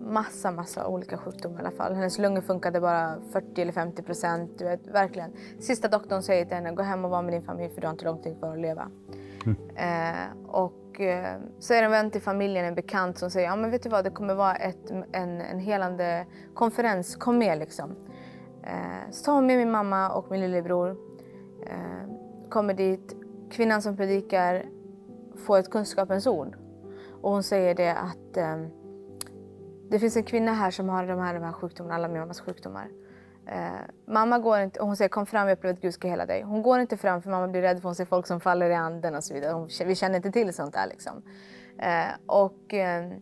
massa, 0.00 0.50
massa 0.50 0.86
olika 0.86 1.16
sjukdomar 1.16 1.56
i 1.56 1.60
alla 1.60 1.70
fall. 1.70 1.94
Hennes 1.94 2.18
lungor 2.18 2.40
funkade 2.40 2.80
bara 2.80 3.16
40 3.32 3.62
eller 3.62 3.72
50 3.72 4.02
procent. 4.02 4.58
Du 4.58 4.64
vet, 4.64 4.86
verkligen. 4.86 5.32
Sista 5.58 5.88
doktorn 5.88 6.22
säger 6.22 6.44
till 6.44 6.54
henne, 6.54 6.72
gå 6.72 6.82
hem 6.82 7.04
och 7.04 7.10
var 7.10 7.22
med 7.22 7.32
din 7.32 7.42
familj 7.42 7.74
för 7.74 7.80
du 7.80 7.86
har 7.86 7.92
inte 7.92 8.04
lång 8.04 8.22
tid 8.22 8.38
kvar 8.38 8.52
att 8.52 8.60
leva. 8.60 8.90
Mm. 9.46 9.56
Eh, 9.76 10.48
och 10.48 11.00
eh, 11.00 11.36
så 11.58 11.74
är 11.74 11.78
det 11.78 11.84
en 11.84 11.90
vän 11.90 12.10
till 12.10 12.22
familjen, 12.22 12.64
en 12.64 12.74
bekant 12.74 13.18
som 13.18 13.30
säger, 13.30 13.46
ja 13.46 13.56
men 13.56 13.70
vet 13.70 13.82
du 13.82 13.88
vad, 13.88 14.04
det 14.04 14.10
kommer 14.10 14.34
vara 14.34 14.54
ett, 14.54 14.90
en, 15.12 15.40
en 15.40 15.58
helande 15.58 16.26
konferens, 16.54 17.16
kom 17.16 17.38
med 17.38 17.58
liksom. 17.58 17.96
Eh, 18.62 19.10
så 19.10 19.24
tar 19.24 19.32
hon 19.32 19.46
med 19.46 19.58
min 19.58 19.70
mamma 19.70 20.10
och 20.10 20.30
min 20.30 20.40
lillebror. 20.40 20.96
Eh, 21.66 22.10
kommer 22.48 22.74
dit, 22.74 23.16
kvinnan 23.50 23.82
som 23.82 23.96
predikar 23.96 24.66
får 25.36 25.58
ett 25.58 25.70
kunskapens 25.70 26.26
ord. 26.26 26.56
Och 27.22 27.30
hon 27.30 27.42
säger 27.42 27.74
det 27.74 27.94
att 27.94 28.36
eh, 28.36 28.56
det 29.90 29.98
finns 29.98 30.16
en 30.16 30.24
kvinna 30.24 30.52
här 30.52 30.70
som 30.70 30.88
har 30.88 31.06
de 31.06 31.18
här, 31.18 31.34
de 31.34 31.42
här 31.42 31.52
sjukdomarna, 31.52 31.94
alla 31.94 32.08
min 32.08 32.20
mammas 32.20 32.40
sjukdomar. 32.40 32.88
Eh, 33.46 33.70
mamma 34.06 34.38
går 34.38 34.58
inte, 34.58 34.82
hon 34.82 34.96
säger 34.96 35.08
kom 35.08 35.26
fram, 35.26 35.48
jag 35.48 35.56
upplever 35.56 35.74
att 35.74 35.82
Gud 35.82 35.94
ska 35.94 36.08
hela 36.08 36.26
dig. 36.26 36.42
Hon 36.42 36.62
går 36.62 36.80
inte 36.80 36.96
fram 36.96 37.22
för 37.22 37.30
mamma 37.30 37.48
blir 37.48 37.62
rädd 37.62 37.76
för 37.76 37.88
hon 37.88 37.94
ser 37.94 38.04
folk 38.04 38.26
som 38.26 38.40
faller 38.40 38.70
i 38.70 38.74
anden 38.74 39.14
och 39.14 39.24
så 39.24 39.34
vidare. 39.34 39.52
Hon, 39.52 39.68
vi 39.86 39.94
känner 39.94 40.16
inte 40.16 40.32
till 40.32 40.54
sånt 40.54 40.74
där 40.74 40.86
liksom. 40.86 41.22
Eh, 41.78 42.08
och 42.26 42.74
eh, 42.74 43.12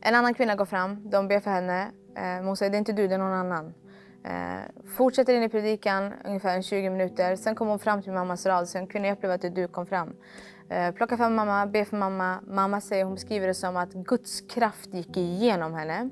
en 0.00 0.14
annan 0.14 0.34
kvinna 0.34 0.54
går 0.54 0.64
fram, 0.64 1.10
de 1.10 1.28
ber 1.28 1.40
för 1.40 1.50
henne. 1.50 1.90
Eh, 2.16 2.44
hon 2.44 2.56
säger 2.56 2.70
det 2.70 2.76
är 2.76 2.78
inte 2.78 2.92
du, 2.92 3.08
det 3.08 3.14
är 3.14 3.18
någon 3.18 3.32
annan. 3.32 3.74
Eh, 4.24 4.86
fortsätter 4.96 5.34
in 5.34 5.42
i 5.42 5.48
predikan 5.48 6.12
ungefär 6.24 6.62
20 6.62 6.90
minuter. 6.90 7.36
Sen 7.36 7.54
kommer 7.54 7.70
hon 7.70 7.78
fram 7.78 8.02
till 8.02 8.12
mammas 8.12 8.46
rad. 8.46 8.68
Sen 8.68 8.86
kunde 8.86 9.08
jag 9.08 9.16
uppleva 9.16 9.34
att 9.34 9.54
du 9.54 9.68
kom 9.68 9.86
fram. 9.86 10.14
Eh, 10.70 10.94
plocka 10.94 11.16
för 11.16 11.24
fram 11.24 11.34
mamma, 11.34 11.66
be 11.66 11.84
för 11.84 11.96
mamma. 11.96 12.40
Mamma 12.46 12.80
säger, 12.80 13.04
hon 13.04 13.14
beskriver 13.14 13.46
det 13.46 13.54
som 13.54 13.76
att 13.76 13.92
Guds 13.92 14.40
kraft 14.40 14.94
gick 14.94 15.16
igenom 15.16 15.74
henne. 15.74 16.10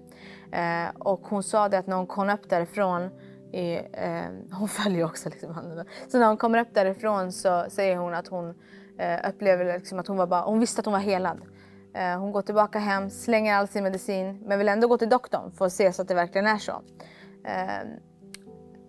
Eh, 0.52 0.96
och 0.98 1.20
hon 1.26 1.42
sa 1.42 1.68
det 1.68 1.78
att 1.78 1.86
när 1.86 1.96
hon 1.96 2.06
kom 2.06 2.30
upp 2.30 2.48
därifrån 2.48 3.10
i, 3.52 3.75
eh, 3.92 4.22
hon 4.52 4.68
följer 4.82 5.04
också 5.04 5.28
liksom 5.28 5.54
handen. 5.54 5.86
Så 6.08 6.18
när 6.18 6.26
hon 6.26 6.36
kommer 6.36 6.58
upp 6.58 6.75
därifrån 6.75 7.32
så 7.32 7.64
säger 7.68 7.96
hon 7.96 8.14
att 8.14 8.28
hon 8.28 8.54
eh, 8.98 9.28
upplever 9.28 9.64
liksom 9.64 9.98
att 9.98 10.06
hon 10.06 10.16
var 10.16 10.26
bara, 10.26 10.42
hon 10.42 10.60
visste 10.60 10.80
att 10.80 10.86
hon 10.86 10.92
var 10.92 11.00
helad. 11.00 11.40
Eh, 11.94 12.18
hon 12.18 12.32
går 12.32 12.42
tillbaka 12.42 12.78
hem, 12.78 13.10
slänger 13.10 13.54
all 13.54 13.68
sin 13.68 13.84
medicin 13.84 14.42
men 14.46 14.58
vill 14.58 14.68
ändå 14.68 14.88
gå 14.88 14.98
till 14.98 15.08
doktorn 15.08 15.52
för 15.52 15.66
att 15.66 15.72
se 15.72 15.92
så 15.92 16.02
att 16.02 16.08
det 16.08 16.14
verkligen 16.14 16.46
är 16.46 16.58
så. 16.58 16.82
Eh, 17.44 17.80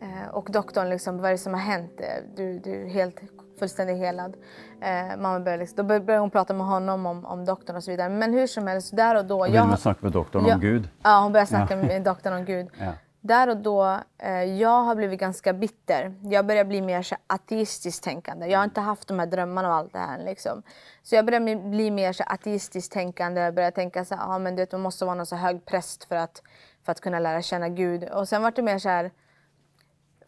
eh, 0.02 0.28
och 0.32 0.52
doktorn 0.52 0.90
liksom, 0.90 1.18
vad 1.18 1.26
är 1.26 1.32
det 1.32 1.38
som 1.38 1.54
har 1.54 1.62
hänt? 1.62 2.02
Eh, 2.02 2.24
du, 2.36 2.60
du 2.60 2.84
är 2.84 2.90
helt 2.90 3.22
fullständigt 3.60 3.98
helad. 3.98 4.36
Eh, 4.82 5.18
mamma 5.18 5.40
började 5.40 5.58
liksom, 5.58 5.78
då 5.78 5.84
började 5.84 6.18
hon 6.18 6.32
prata 6.32 6.54
med 6.54 6.68
honom 6.68 7.06
om, 7.06 7.26
om 7.26 7.46
doktorn 7.46 7.76
och 7.76 7.84
så 7.84 7.92
vidare. 7.92 8.10
Men 8.10 8.34
hur 8.34 8.48
som 8.48 8.68
helst, 8.68 8.96
där 8.96 9.16
och 9.16 9.26
då... 9.26 9.40
Hon 9.40 9.52
började 9.52 9.78
snacka 9.78 10.00
med 10.02 10.12
doktorn 10.12 10.46
jag, 10.46 10.56
om 10.56 10.62
Gud? 10.62 10.90
Ja, 11.04 11.20
hon 11.20 11.32
började 11.32 11.50
snacka 11.50 11.76
med 11.76 12.04
doktorn 12.04 12.34
om 12.34 12.46
Gud. 12.46 12.68
Ja. 12.80 12.94
Där 13.22 13.50
och 13.50 13.58
då, 13.58 14.00
eh, 14.18 14.44
jag 14.44 14.84
har 14.84 14.96
blivit 14.96 15.20
ganska 15.20 15.54
bitter. 15.54 16.16
Jag 16.22 16.46
börjar 16.46 16.66
bli 16.66 16.82
mer 16.82 17.02
så 17.02 17.16
ateistiskt 17.28 18.04
tänkande. 18.04 18.48
Jag 18.48 18.60
har 18.60 18.64
inte 18.64 18.82
haft 18.82 19.08
de 19.08 19.20
här 19.20 19.26
drömmarna 19.26 19.68
och 19.68 19.76
allt 19.76 19.94
det 19.94 20.00
här. 20.00 20.26
Liksom. 20.26 20.64
Så 21.04 21.16
jag 21.16 21.26
börjar 21.26 21.70
bli 21.70 21.92
mer 21.92 22.14
så 22.14 22.24
ateistiskt 22.28 22.94
tänkande. 22.94 23.42
Jag 23.42 23.56
börjar 23.56 23.72
tänka 23.72 24.06
så 24.06 24.16
här, 24.16 24.36
ah, 24.36 24.40
men 24.40 24.56
du 24.56 24.62
vet, 24.62 24.72
man 24.72 24.82
måste 24.82 25.06
vara 25.06 25.16
någon 25.16 25.26
så 25.26 25.36
hög 25.36 25.66
präst 25.66 26.04
för 26.04 26.16
att, 26.16 26.42
för 26.86 26.92
att 26.92 27.02
kunna 27.02 27.20
lära 27.20 27.42
känna 27.42 27.70
Gud. 27.70 28.04
Och 28.10 28.28
sen 28.28 28.42
var 28.42 28.52
det 28.52 28.62
mer 28.62 28.80
så 28.80 28.90
här, 28.90 29.12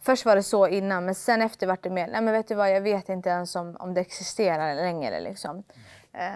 Först 0.02 0.26
var 0.26 0.36
det 0.36 0.44
så 0.44 0.68
innan, 0.68 1.06
men 1.06 1.16
sen 1.16 1.42
efter 1.42 1.68
vart 1.68 1.84
det 1.84 1.90
mer, 1.90 2.08
nej 2.08 2.22
men 2.22 2.34
vet 2.34 2.48
du 2.48 2.56
vad, 2.56 2.72
jag 2.72 2.82
vet 2.82 3.10
inte 3.10 3.30
ens 3.30 3.56
om, 3.56 3.78
om 3.80 3.94
det 3.94 4.02
existerar 4.02 4.76
längre. 4.76 5.20
Liksom. 5.20 5.64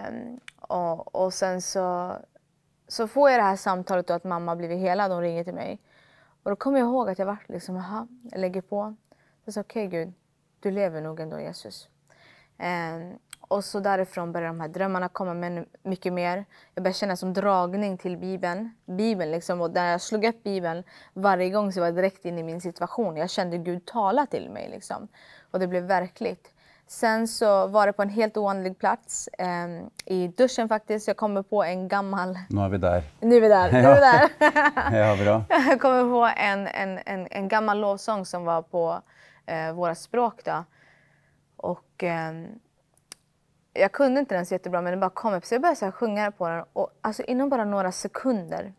Um, 0.08 0.40
och, 0.60 1.14
och 1.14 1.34
sen 1.34 1.62
så, 1.62 2.16
så 2.88 3.08
får 3.08 3.30
jag 3.30 3.38
det 3.38 3.44
här 3.44 3.56
samtalet 3.56 4.06
då 4.06 4.14
att 4.14 4.24
mamma 4.24 4.56
blivit 4.56 4.78
helad, 4.78 5.12
hon 5.12 5.20
ringer 5.20 5.44
till 5.44 5.54
mig. 5.54 5.80
Och 6.42 6.50
då 6.50 6.56
kommer 6.56 6.78
jag 6.78 6.88
ihåg 6.88 7.10
att 7.10 7.18
jag 7.18 7.26
vart 7.26 7.48
liksom, 7.48 7.76
jaha, 7.76 8.08
jag 8.22 8.40
lägger 8.40 8.60
på. 8.60 8.94
Jag 9.44 9.54
sa, 9.54 9.60
okej 9.60 9.88
okay, 9.88 10.04
Gud, 10.04 10.14
du 10.60 10.70
lever 10.70 11.00
nog 11.00 11.20
ändå 11.20 11.40
Jesus. 11.40 11.88
Um, 12.58 13.18
och 13.48 13.64
så 13.64 13.80
därifrån 13.80 14.32
började 14.32 14.56
de 14.56 14.60
här 14.60 14.68
drömmarna 14.68 15.08
komma 15.08 15.34
med 15.34 15.64
mycket 15.82 16.12
mer. 16.12 16.44
Jag 16.74 16.84
började 16.84 16.98
känna 16.98 17.16
som 17.16 17.32
dragning 17.32 17.98
till 17.98 18.16
Bibeln. 18.16 18.70
Bibeln 18.84 19.30
liksom. 19.30 19.60
Och 19.60 19.70
när 19.72 19.90
jag 19.90 20.00
slog 20.00 20.24
upp 20.24 20.42
Bibeln 20.42 20.82
varje 21.12 21.50
gång 21.50 21.72
så 21.72 21.80
var 21.80 21.86
jag 21.86 21.96
direkt 21.96 22.24
in 22.24 22.38
i 22.38 22.42
min 22.42 22.60
situation. 22.60 23.16
Jag 23.16 23.30
kände 23.30 23.58
Gud 23.58 23.86
tala 23.86 24.26
till 24.26 24.50
mig. 24.50 24.68
Liksom. 24.68 25.08
Och 25.50 25.58
det 25.58 25.66
blev 25.66 25.82
verkligt. 25.82 26.50
Sen 26.86 27.28
så 27.28 27.66
var 27.66 27.86
det 27.86 27.92
på 27.92 28.02
en 28.02 28.08
helt 28.08 28.36
oandlig 28.36 28.78
plats, 28.78 29.28
eh, 29.28 29.66
i 30.04 30.28
duschen 30.28 30.68
faktiskt. 30.68 31.08
Jag 31.08 31.16
kommer 31.16 31.42
på 31.42 31.64
en 31.64 31.88
gammal... 31.88 32.38
Nu 32.48 32.60
är 32.60 32.68
vi 32.68 32.78
där. 32.78 33.02
Nu 33.20 33.36
är 33.36 33.40
vi 33.40 33.48
där. 33.48 33.72
Nu 33.72 33.78
är 33.78 33.94
vi 33.94 34.00
där. 34.00 34.30
ja, 34.98 35.16
bra. 35.24 35.44
Jag 35.68 35.80
kommer 35.80 36.02
på 36.02 36.40
en, 36.42 36.66
en, 36.66 37.00
en, 37.06 37.28
en 37.30 37.48
gammal 37.48 37.80
lovsång 37.80 38.26
som 38.26 38.44
var 38.44 38.62
på 38.62 39.02
eh, 39.46 39.72
våra 39.72 39.94
språk. 39.94 40.44
Då. 40.44 40.64
Och... 41.56 42.04
Eh, 42.04 42.32
jag 43.74 43.92
kunde 43.92 44.20
inte 44.20 44.34
den 44.34 44.46
så 44.46 44.54
jättebra 44.54 44.80
men 44.80 44.90
den 44.92 45.00
bara 45.00 45.10
kom 45.10 45.34
upp 45.34 45.44
så 45.44 45.54
jag 45.54 45.62
började 45.62 45.76
så 45.76 45.92
sjunga 45.92 46.30
på 46.30 46.48
den 46.48 46.64
och 46.72 46.90
alltså 47.00 47.22
inom 47.22 47.48
bara 47.48 47.64
några 47.64 47.92
sekunder 47.92 48.72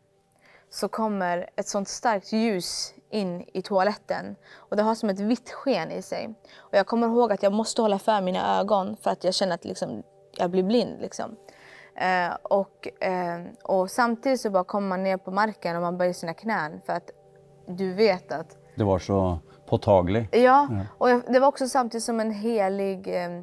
så 0.69 0.87
kommer 0.87 1.49
ett 1.55 1.67
sånt 1.67 1.87
starkt 1.87 2.33
ljus 2.33 2.93
in 3.09 3.45
i 3.53 3.61
toaletten 3.61 4.35
och 4.55 4.75
det 4.77 4.83
har 4.83 4.95
som 4.95 5.09
ett 5.09 5.19
vitt 5.19 5.51
sken 5.51 5.91
i 5.91 6.01
sig. 6.01 6.35
Och 6.57 6.73
jag 6.77 6.87
kommer 6.87 7.07
ihåg 7.07 7.31
att 7.31 7.43
jag 7.43 7.53
måste 7.53 7.81
hålla 7.81 7.99
för 7.99 8.21
mina 8.21 8.59
ögon 8.59 8.97
för 9.01 9.11
att 9.11 9.23
jag 9.23 9.33
känner 9.33 9.55
att 9.55 9.65
liksom, 9.65 10.03
jag 10.37 10.51
blir 10.51 10.63
blind. 10.63 11.01
Liksom. 11.01 11.35
Eh, 11.95 12.35
och, 12.43 13.03
eh, 13.03 13.41
och 13.63 13.91
samtidigt 13.91 14.41
så 14.41 14.49
bara 14.49 14.63
kommer 14.63 14.87
man 14.87 15.03
ner 15.03 15.17
på 15.17 15.31
marken 15.31 15.75
och 15.75 15.81
man 15.81 15.97
böjer 15.97 16.13
sina 16.13 16.33
knän 16.33 16.81
för 16.85 16.93
att 16.93 17.11
du 17.67 17.93
vet 17.93 18.31
att... 18.31 18.57
Det 18.75 18.83
var 18.83 18.99
så 18.99 19.39
påtagligt. 19.65 20.35
Ja, 20.35 20.67
och 20.97 21.09
jag, 21.09 21.21
det 21.33 21.39
var 21.39 21.47
också 21.47 21.67
samtidigt 21.67 22.03
som 22.03 22.19
en 22.19 22.31
helig 22.31 23.07
eh, 23.07 23.41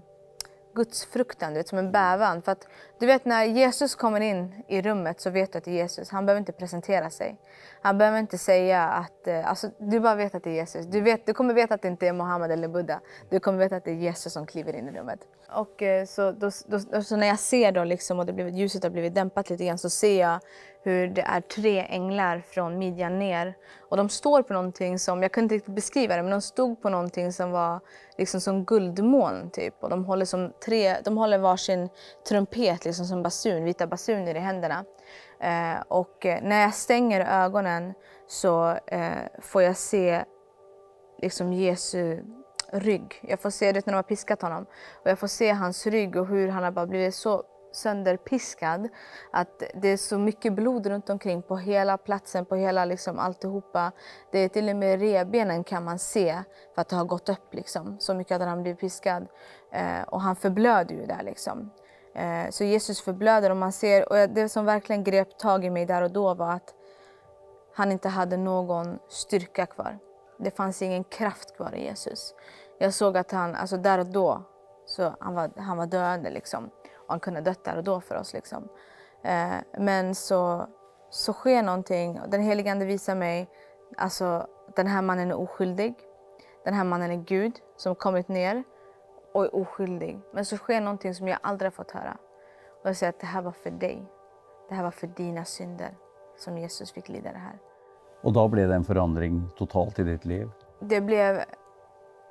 gudsfruktan, 0.75 1.53
du 1.53 1.61
vet, 1.61 1.69
som 1.69 1.79
en 1.79 1.93
bävan. 1.93 2.43
För 2.43 2.53
att, 2.53 2.69
du 3.03 3.07
vet 3.07 3.25
när 3.25 3.45
Jesus 3.45 3.95
kommer 3.95 4.21
in 4.21 4.65
i 4.69 4.83
rummet 4.83 5.21
så 5.21 5.31
vet 5.31 5.53
du 5.53 5.59
att 5.59 5.65
det 5.65 5.71
är 5.71 5.75
Jesus. 5.75 6.11
Han 6.11 6.27
behöver 6.27 6.39
inte 6.39 6.53
presentera 6.53 7.11
sig. 7.11 7.37
Han 7.81 7.99
behöver 7.99 8.19
inte 8.19 8.39
säga 8.39 8.83
att, 8.83 9.27
eh, 9.27 9.49
alltså, 9.49 9.71
du 9.79 10.01
bara 10.01 10.15
vet 10.15 10.35
att 10.35 10.45
det 10.45 10.51
är 10.51 10.55
Jesus. 10.55 10.87
Du, 10.87 11.01
vet, 11.01 11.27
du 11.27 11.35
kommer 11.35 11.55
veta 11.55 11.75
att 11.75 11.83
det 11.83 11.89
inte 11.89 12.09
är 12.09 12.13
Mohammed 12.13 12.51
eller 12.51 12.69
Buddha. 12.69 13.01
Du 13.31 13.41
kommer 13.41 13.59
veta 13.59 13.77
att 13.77 13.85
det 13.85 13.91
är 13.91 13.95
Jesus 13.95 14.33
som 14.33 14.47
kliver 14.47 14.77
in 14.77 14.89
i 14.89 14.93
rummet. 14.93 15.21
Och 15.51 15.83
eh, 15.83 16.07
så, 16.07 16.33
då, 16.33 16.51
då, 16.67 17.03
så 17.03 17.17
när 17.17 17.27
jag 17.27 17.39
ser 17.39 17.73
då 17.73 17.85
liksom, 17.85 18.19
och 18.19 18.27
det 18.27 18.33
blivit, 18.33 18.55
ljuset 18.55 18.83
har 18.83 18.91
blivit 18.91 19.15
dämpat 19.15 19.51
lite 19.51 19.65
grann 19.65 19.79
så 19.79 19.91
ser 19.91 20.21
jag 20.21 20.41
hur 20.83 21.09
det 21.09 21.23
är 21.23 21.41
tre 21.41 21.87
änglar 21.89 22.43
från 22.51 22.79
midjan 22.79 23.19
ner. 23.19 23.55
Och 23.89 23.97
de 23.97 24.09
står 24.09 24.43
på 24.43 24.53
någonting 24.53 24.99
som, 24.99 25.23
jag 25.23 25.33
kunde 25.33 25.45
inte 25.45 25.55
riktigt 25.55 25.75
beskriva 25.75 26.17
det, 26.17 26.23
men 26.23 26.31
de 26.31 26.41
stod 26.41 26.83
på 26.83 26.89
någonting 26.89 27.33
som 27.33 27.51
var 27.51 27.81
liksom 28.19 28.41
som 28.41 28.65
guldmoln 28.65 29.51
typ. 29.51 29.75
Och 29.81 29.91
de 29.91 30.05
håller, 30.05 30.25
som 30.25 30.53
tre, 30.65 30.97
de 31.05 31.17
håller 31.17 31.39
varsin 31.39 31.89
trumpet, 32.29 32.87
liksom 32.93 33.07
som 33.07 33.23
basun, 33.23 33.65
vita 33.65 33.87
basuner 33.87 34.35
i 34.35 34.39
händerna. 34.39 34.85
Eh, 35.41 35.83
och 35.89 36.27
eh, 36.27 36.43
när 36.43 36.61
jag 36.61 36.75
stänger 36.75 37.45
ögonen 37.45 37.95
så 38.29 38.79
eh, 38.87 39.23
får 39.41 39.63
jag 39.63 39.77
se 39.77 40.25
liksom 41.19 41.53
Jesu 41.53 42.23
rygg. 42.73 43.21
Jag 43.23 43.41
får 43.41 43.51
se 43.51 43.73
det 43.73 43.87
när 43.87 43.93
de 43.93 43.97
har 43.97 44.03
piskat 44.03 44.43
honom. 44.43 44.67
Och 45.03 45.11
jag 45.11 45.19
får 45.19 45.27
se 45.27 45.51
hans 45.51 45.87
rygg 45.87 46.17
och 46.17 46.27
hur 46.27 46.49
han 46.49 46.65
har 46.65 46.71
bara 46.71 46.87
blivit 46.87 47.15
så 47.15 47.43
sönderpiskad. 47.73 48.89
Att 49.31 49.63
det 49.75 49.89
är 49.89 49.97
så 49.97 50.19
mycket 50.19 50.53
blod 50.53 50.87
runt 50.87 51.11
omkring 51.11 51.43
på 51.43 51.57
hela 51.57 51.99
platsen, 51.99 52.47
på 52.47 52.57
hela 52.57 52.85
liksom 52.85 53.19
alltihopa. 53.19 53.93
Det 54.33 54.39
är 54.39 54.49
till 54.49 54.69
och 54.69 54.77
med 54.77 55.01
rebenen 55.01 55.65
kan 55.65 55.85
man 55.85 55.99
se 55.99 56.43
för 56.75 56.83
att 56.83 56.89
det 56.89 56.97
har 56.97 57.05
gått 57.05 57.29
upp 57.29 57.55
liksom. 57.55 57.97
Så 58.01 58.15
mycket 58.15 58.33
hade 58.33 58.45
han 58.45 58.63
blivit 58.63 58.81
piskad. 58.81 59.27
Eh, 59.73 60.03
och 60.03 60.21
han 60.21 60.37
förblöder 60.37 60.95
ju 60.95 61.07
där 61.07 61.23
liksom. 61.23 61.71
Eh, 62.15 62.51
så 62.51 62.65
Jesus 62.65 63.01
förblöder 63.01 63.51
och 63.51 63.57
man 63.57 63.73
ser, 63.73 64.13
och 64.13 64.31
det 64.31 64.49
som 64.49 64.65
verkligen 64.65 65.05
grep 65.05 65.39
tag 65.39 65.65
i 65.65 65.71
mig 65.71 65.87
där 65.87 66.03
och 66.03 66.11
då 66.11 66.35
var 66.35 66.53
att 66.53 66.75
han 67.75 67.93
inte 67.93 68.09
hade 68.09 68.37
någon 68.37 68.99
styrka 69.09 69.67
kvar. 69.67 69.99
Det 70.39 70.57
fanns 70.57 70.83
ingen 70.83 71.05
kraft 71.05 71.57
kvar 71.57 71.75
i 71.75 71.85
Jesus. 71.85 72.35
Jag 72.79 72.95
såg 72.95 73.17
att 73.17 73.31
han, 73.31 73.55
alltså 73.55 73.77
där 73.77 73.99
och 73.99 74.07
då, 74.07 74.43
så 74.87 75.15
han 75.21 75.35
var, 75.35 75.51
han 75.57 75.77
var 75.77 75.87
döende 75.87 76.31
liksom. 76.31 76.71
Och 76.95 77.09
han 77.09 77.21
kunde 77.21 77.41
dött 77.41 77.65
där 77.65 77.77
och 77.77 77.85
då 77.85 78.01
för 78.01 78.15
oss 78.15 78.33
liksom. 78.33 78.69
Eh, 79.23 79.55
men 79.79 80.15
så, 80.15 80.67
så 81.11 81.33
sker 81.33 81.63
någonting. 81.63 82.21
Den 82.29 82.41
helige 82.41 82.73
Ande 82.73 82.85
visar 82.85 83.15
mig, 83.15 83.51
alltså 83.97 84.47
den 84.77 84.87
här 84.87 85.03
mannen 85.03 85.31
är 85.31 85.35
oskyldig. 85.35 85.95
Den 86.65 86.75
här 86.75 86.85
mannen 86.85 87.11
är 87.11 87.17
Gud 87.17 87.53
som 87.77 87.95
kommit 87.95 88.29
ner 88.29 88.65
och 89.33 89.45
är 89.45 89.55
oskyldig. 89.55 90.21
Men 90.33 90.45
så 90.45 90.57
sker 90.57 90.81
någonting 90.81 91.15
som 91.15 91.29
jag 91.29 91.39
aldrig 91.43 91.67
har 91.67 91.73
fått 91.73 91.91
höra. 91.91 92.17
Och 92.83 92.89
jag 92.89 92.97
säger 92.97 93.11
att 93.11 93.21
det 93.21 93.27
här 93.27 93.43
var 93.43 93.53
för 93.53 93.71
dig. 93.71 94.05
Det 94.69 94.75
här 94.75 94.83
var 94.83 94.91
för 94.91 95.07
dina 95.07 95.45
synder 95.45 95.95
som 96.37 96.59
Jesus 96.59 96.93
fick 96.93 97.09
lida 97.09 97.33
det 97.33 97.39
här. 97.39 97.59
Och 98.23 98.33
då 98.33 98.49
blev 98.49 98.69
det 98.69 98.75
en 98.75 98.85
förändring 98.85 99.51
totalt 99.57 99.99
i 99.99 100.03
ditt 100.03 100.25
liv? 100.25 100.51
Det 100.81 101.01
blev 101.01 101.43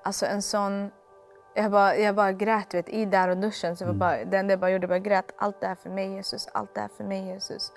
alltså 0.04 0.26
en 0.26 0.42
sån... 0.42 0.92
Jag 1.54 1.72
bara, 1.72 1.96
jag 1.96 2.16
bara 2.16 2.32
grät 2.32 2.74
vet, 2.74 2.90
i 2.90 3.06
där 3.06 3.30
och 3.30 3.38
duschen. 3.38 3.76
Så 3.76 3.84
mm. 3.84 4.00
bara, 4.00 4.26
det 4.26 4.38
enda 4.38 4.52
jag 4.52 4.60
bara 4.60 4.72
gjorde 4.72 4.88
var 4.88 4.98
grät. 4.98 5.34
Allt 5.38 5.62
det 5.62 5.68
här 5.68 5.76
för 5.76 5.90
mig 5.90 6.14
Jesus, 6.14 6.50
allt 6.54 6.76
det 6.76 6.82
här 6.82 6.88
för 6.98 7.04
mig 7.04 7.26
Jesus. 7.26 7.72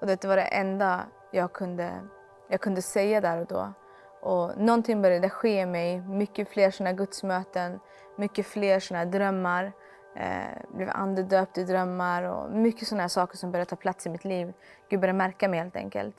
Och 0.00 0.06
det 0.06 0.24
var 0.24 0.36
det 0.36 0.42
enda 0.42 1.00
jag 1.30 1.52
kunde, 1.52 1.90
jag 2.48 2.60
kunde 2.60 2.82
säga 2.82 3.20
där 3.20 3.40
och 3.40 3.46
då. 3.46 3.72
Och 4.24 4.50
någonting 4.58 5.02
började 5.02 5.30
ske 5.30 5.60
i 5.60 5.66
mig, 5.66 6.00
mycket 6.00 6.48
fler 6.48 6.70
sådana 6.70 6.92
gudsmöten, 6.96 7.80
mycket 8.16 8.46
fler 8.46 8.80
sådana 8.80 9.04
drömmar. 9.04 9.72
Eh, 10.16 10.76
blev 10.76 10.88
andedöpt 10.92 11.58
i 11.58 11.64
drömmar 11.64 12.22
och 12.22 12.50
mycket 12.52 12.88
sådana 12.88 13.08
saker 13.08 13.36
som 13.36 13.50
började 13.52 13.70
ta 13.70 13.76
plats 13.76 14.06
i 14.06 14.10
mitt 14.10 14.24
liv. 14.24 14.52
Gud 14.90 15.00
började 15.00 15.16
märka 15.18 15.48
mig 15.48 15.58
helt 15.58 15.76
enkelt. 15.76 16.14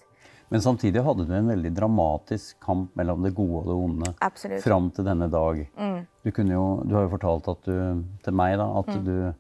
Men 0.50 0.62
samtidigt 0.62 1.04
hade 1.04 1.26
du 1.26 1.36
en 1.36 1.48
väldigt 1.48 1.76
dramatisk 1.76 2.60
kamp 2.60 2.96
mellan 2.96 3.22
det 3.22 3.32
goda 3.32 3.58
och 3.58 3.66
det 3.66 3.72
onda. 3.72 4.14
Absolut. 4.20 4.64
Fram 4.64 4.92
till 4.92 5.04
denna 5.04 5.28
dag. 5.28 5.72
Mm. 5.78 6.06
Du, 6.22 6.32
kunde 6.32 6.54
ju, 6.54 6.84
du 6.84 6.96
har 6.96 7.04
ju 7.04 7.10
fortalt 7.10 7.48
att 7.48 7.64
du, 7.64 8.04
till 8.24 8.34
mig 8.34 8.58
då, 8.58 8.64
att 8.64 8.88
Mm. 8.96 9.06
du, 9.06 9.34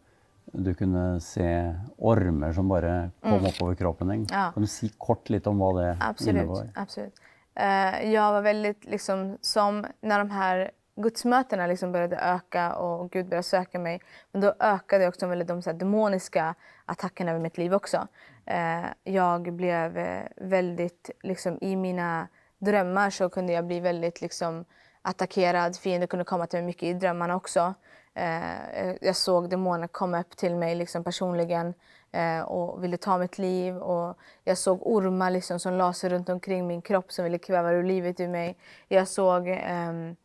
du 0.45 0.73
kunde 0.73 1.19
se 1.21 1.75
ormar 1.97 2.53
som 2.53 2.67
bara 2.67 3.09
kom 3.21 3.33
upp 3.45 3.61
över 3.61 3.75
kroppen. 3.75 4.09
Mm. 4.11 4.25
Ja. 4.31 4.51
Kan 4.53 4.61
du 4.63 4.67
säga 4.67 4.91
kort 4.97 5.29
lite 5.29 5.49
om 5.49 5.57
vad 5.59 5.83
det 5.83 5.97
Absolut. 6.01 6.35
innebar? 6.43 6.67
absolut. 6.75 7.13
Eh, 7.55 8.11
jag 8.11 8.31
var 8.31 8.41
väldigt 8.41 8.85
liksom 8.85 9.37
som 9.41 9.85
när 10.01 10.19
de 10.19 10.29
här 10.29 10.71
gudsmötena 10.95 11.67
liksom 11.67 11.91
började 11.91 12.17
öka 12.17 12.75
och 12.75 13.11
Gud 13.11 13.25
började 13.25 13.43
söka 13.43 13.79
mig. 13.79 14.01
Men 14.31 14.41
då 14.41 14.53
ökade 14.59 15.07
också 15.07 15.27
väldigt 15.27 15.47
de 15.47 15.61
så 15.61 15.69
här 15.69 15.77
demoniska 15.77 16.55
attackerna 16.85 17.31
över 17.31 17.41
mitt 17.41 17.57
liv 17.57 17.73
också. 17.73 18.07
Eh, 18.45 18.85
jag 19.03 19.53
blev 19.53 19.97
eh, 19.97 20.23
väldigt, 20.37 21.09
liksom 21.23 21.57
i 21.61 21.75
mina 21.75 22.27
drömmar 22.57 23.09
så 23.09 23.29
kunde 23.29 23.53
jag 23.53 23.65
bli 23.65 23.79
väldigt 23.79 24.21
liksom 24.21 24.65
attackerad. 25.01 25.75
Fiender 25.75 26.07
kunde 26.07 26.25
komma 26.25 26.47
till 26.47 26.59
mig 26.59 26.65
mycket 26.65 26.83
i 26.83 26.93
drömmarna 26.93 27.35
också. 27.35 27.73
Eh, 28.13 28.95
jag 29.01 29.15
såg 29.15 29.49
demoner 29.49 29.87
komma 29.87 30.19
upp 30.19 30.37
till 30.37 30.55
mig 30.55 30.75
liksom 30.75 31.03
personligen 31.03 31.73
Eh, 32.15 32.41
och 32.41 32.83
ville 32.83 32.97
ta 32.97 33.17
mitt 33.17 33.37
liv. 33.37 33.77
Och 33.77 34.17
jag 34.43 34.57
såg 34.57 34.87
ormar 34.87 35.31
liksom 35.31 35.59
som 35.59 35.73
la 35.73 35.93
sig 35.93 36.09
runt 36.09 36.29
omkring 36.29 36.67
min 36.67 36.81
kropp 36.81 37.11
som 37.11 37.23
ville 37.23 37.37
kväva 37.37 37.71
ur 37.71 37.83
livet 37.83 38.19
ur 38.19 38.27
mig. 38.27 38.57
Jag 38.87 39.07
såg 39.07 39.47
ehm, 39.47 40.15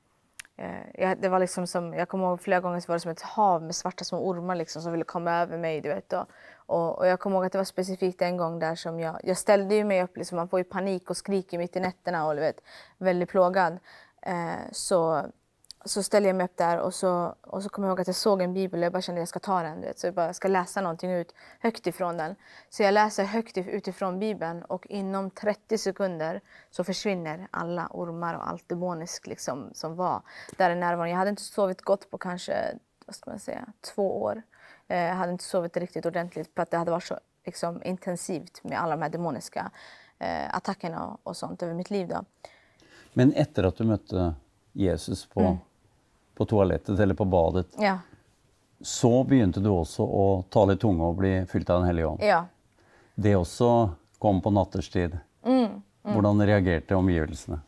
Eh, 0.60 1.16
det 1.18 1.28
var 1.28 1.38
liksom 1.38 1.66
som, 1.66 1.94
jag 1.94 2.08
kommer 2.08 2.26
ihåg 2.26 2.40
flera 2.40 2.60
gånger 2.60 2.80
så 2.80 2.86
var 2.86 2.94
det 2.94 3.00
som 3.00 3.10
ett 3.10 3.22
hav 3.22 3.62
med 3.62 3.74
svarta 3.74 4.04
små 4.04 4.28
ormar 4.28 4.54
liksom 4.54 4.82
som 4.82 4.92
ville 4.92 5.04
komma 5.04 5.32
över 5.32 5.58
mig. 5.58 5.80
Du 5.80 5.88
vet, 5.88 6.12
och, 6.12 6.26
och, 6.66 6.98
och 6.98 7.06
jag 7.06 7.20
kommer 7.20 7.36
ihåg 7.36 7.46
att 7.46 7.52
det 7.52 7.58
var 7.58 7.64
specifikt 7.64 8.22
en 8.22 8.36
gång 8.36 8.58
där 8.58 8.74
som 8.74 9.00
jag, 9.00 9.20
jag 9.24 9.36
ställde 9.36 9.74
ju 9.74 9.84
mig 9.84 10.02
upp, 10.02 10.16
liksom, 10.16 10.36
man 10.36 10.48
får 10.48 10.60
ju 10.60 10.64
panik 10.64 11.10
och 11.10 11.16
skriker 11.16 11.58
mitt 11.58 11.76
i 11.76 11.80
nätterna 11.80 12.26
och 12.26 12.34
du 12.34 12.40
vet, 12.40 12.60
väldigt 12.98 13.28
plågad. 13.28 13.78
Eh, 14.22 14.70
så, 14.72 15.24
så 15.84 16.02
ställde 16.02 16.28
jag 16.28 16.36
mig 16.36 16.44
upp 16.44 16.56
där 16.56 16.78
och 16.78 16.94
så, 16.94 17.34
och 17.40 17.62
så 17.62 17.68
kommer 17.68 17.88
jag 17.88 17.92
ihåg 17.92 18.00
att 18.00 18.06
jag 18.06 18.16
såg 18.16 18.42
en 18.42 18.54
bibel 18.54 18.80
och 18.80 18.84
jag 18.84 18.92
bara 18.92 19.02
kände 19.02 19.18
att 19.18 19.22
jag 19.22 19.28
ska 19.28 19.38
ta 19.38 19.62
den. 19.62 19.80
Vet, 19.80 19.98
så 19.98 20.06
jag 20.06 20.14
bara 20.14 20.32
ska 20.34 20.48
läsa 20.48 20.80
någonting 20.80 21.12
ut 21.12 21.34
högt 21.60 21.86
ifrån 21.86 22.16
den. 22.16 22.34
Så 22.70 22.82
jag 22.82 22.94
läser 22.94 23.24
högt 23.24 23.56
if- 23.56 23.68
utifrån 23.68 24.18
bibeln 24.18 24.62
och 24.62 24.86
inom 24.86 25.30
30 25.30 25.78
sekunder 25.78 26.40
så 26.70 26.84
försvinner 26.84 27.48
alla 27.50 27.88
ormar 27.90 28.34
och 28.34 28.48
allt 28.48 28.68
demoniskt 28.68 29.26
liksom, 29.26 29.70
som 29.74 29.96
var 29.96 30.22
där 30.58 30.70
i 30.70 30.74
närvaron. 30.74 31.10
Jag 31.10 31.16
hade 31.16 31.30
inte 31.30 31.42
sovit 31.42 31.82
gott 31.82 32.10
på 32.10 32.18
kanske 32.18 32.78
vad 33.06 33.14
ska 33.16 33.30
man 33.30 33.38
säga, 33.38 33.66
två 33.94 34.22
år. 34.22 34.42
Eh, 34.88 34.98
Jag 34.98 35.14
hade 35.14 35.32
inte 35.32 35.44
sovit 35.44 35.76
riktigt 35.76 36.06
ordentligt 36.06 36.50
för 36.54 36.62
att 36.62 36.70
det 36.70 36.76
hade 36.76 36.90
varit 36.90 37.04
så 37.04 37.18
liksom, 37.46 37.82
intensivt 37.82 38.64
med 38.64 38.80
alla 38.82 38.96
de 38.96 39.02
här 39.02 39.08
demoniska 39.10 39.70
eh, 40.18 40.54
attackerna 40.56 41.06
och, 41.06 41.20
och 41.22 41.36
sånt 41.36 41.62
över 41.62 41.74
mitt 41.74 41.90
liv. 41.90 42.08
Då. 42.08 42.24
Men 43.12 43.32
efter 43.32 43.64
att 43.64 43.76
du 43.76 43.84
mötte 43.84 44.34
Jesus 44.72 45.26
på, 45.26 45.40
Mm. 45.40 45.56
På 46.40 46.44
toalettet 46.46 46.98
eller 47.00 47.14
på 47.14 47.24
badet, 47.24 47.66
Ja, 47.78 47.98
så 48.80 49.24
begynte 49.24 49.60
du 49.60 49.68
också 49.68 50.04
att 50.38 50.50
tala 50.50 50.72
i 50.72 50.76
tunga 50.76 51.04
och 51.04 51.14
bli 51.14 51.46
fylld 51.46 51.70
av 51.70 51.78
den 51.80 51.86
helige 51.86 52.08
Ande. 52.08 52.26
ja. 52.26 52.46
Det 53.14 53.36
också 53.36 53.90
kom 54.18 54.40
på 54.40 54.50
natterstid. 54.50 55.18
Mm, 55.46 55.82
Hur 56.02 56.46
reagerade 56.46 56.94
omgivelserna? 56.94 57.60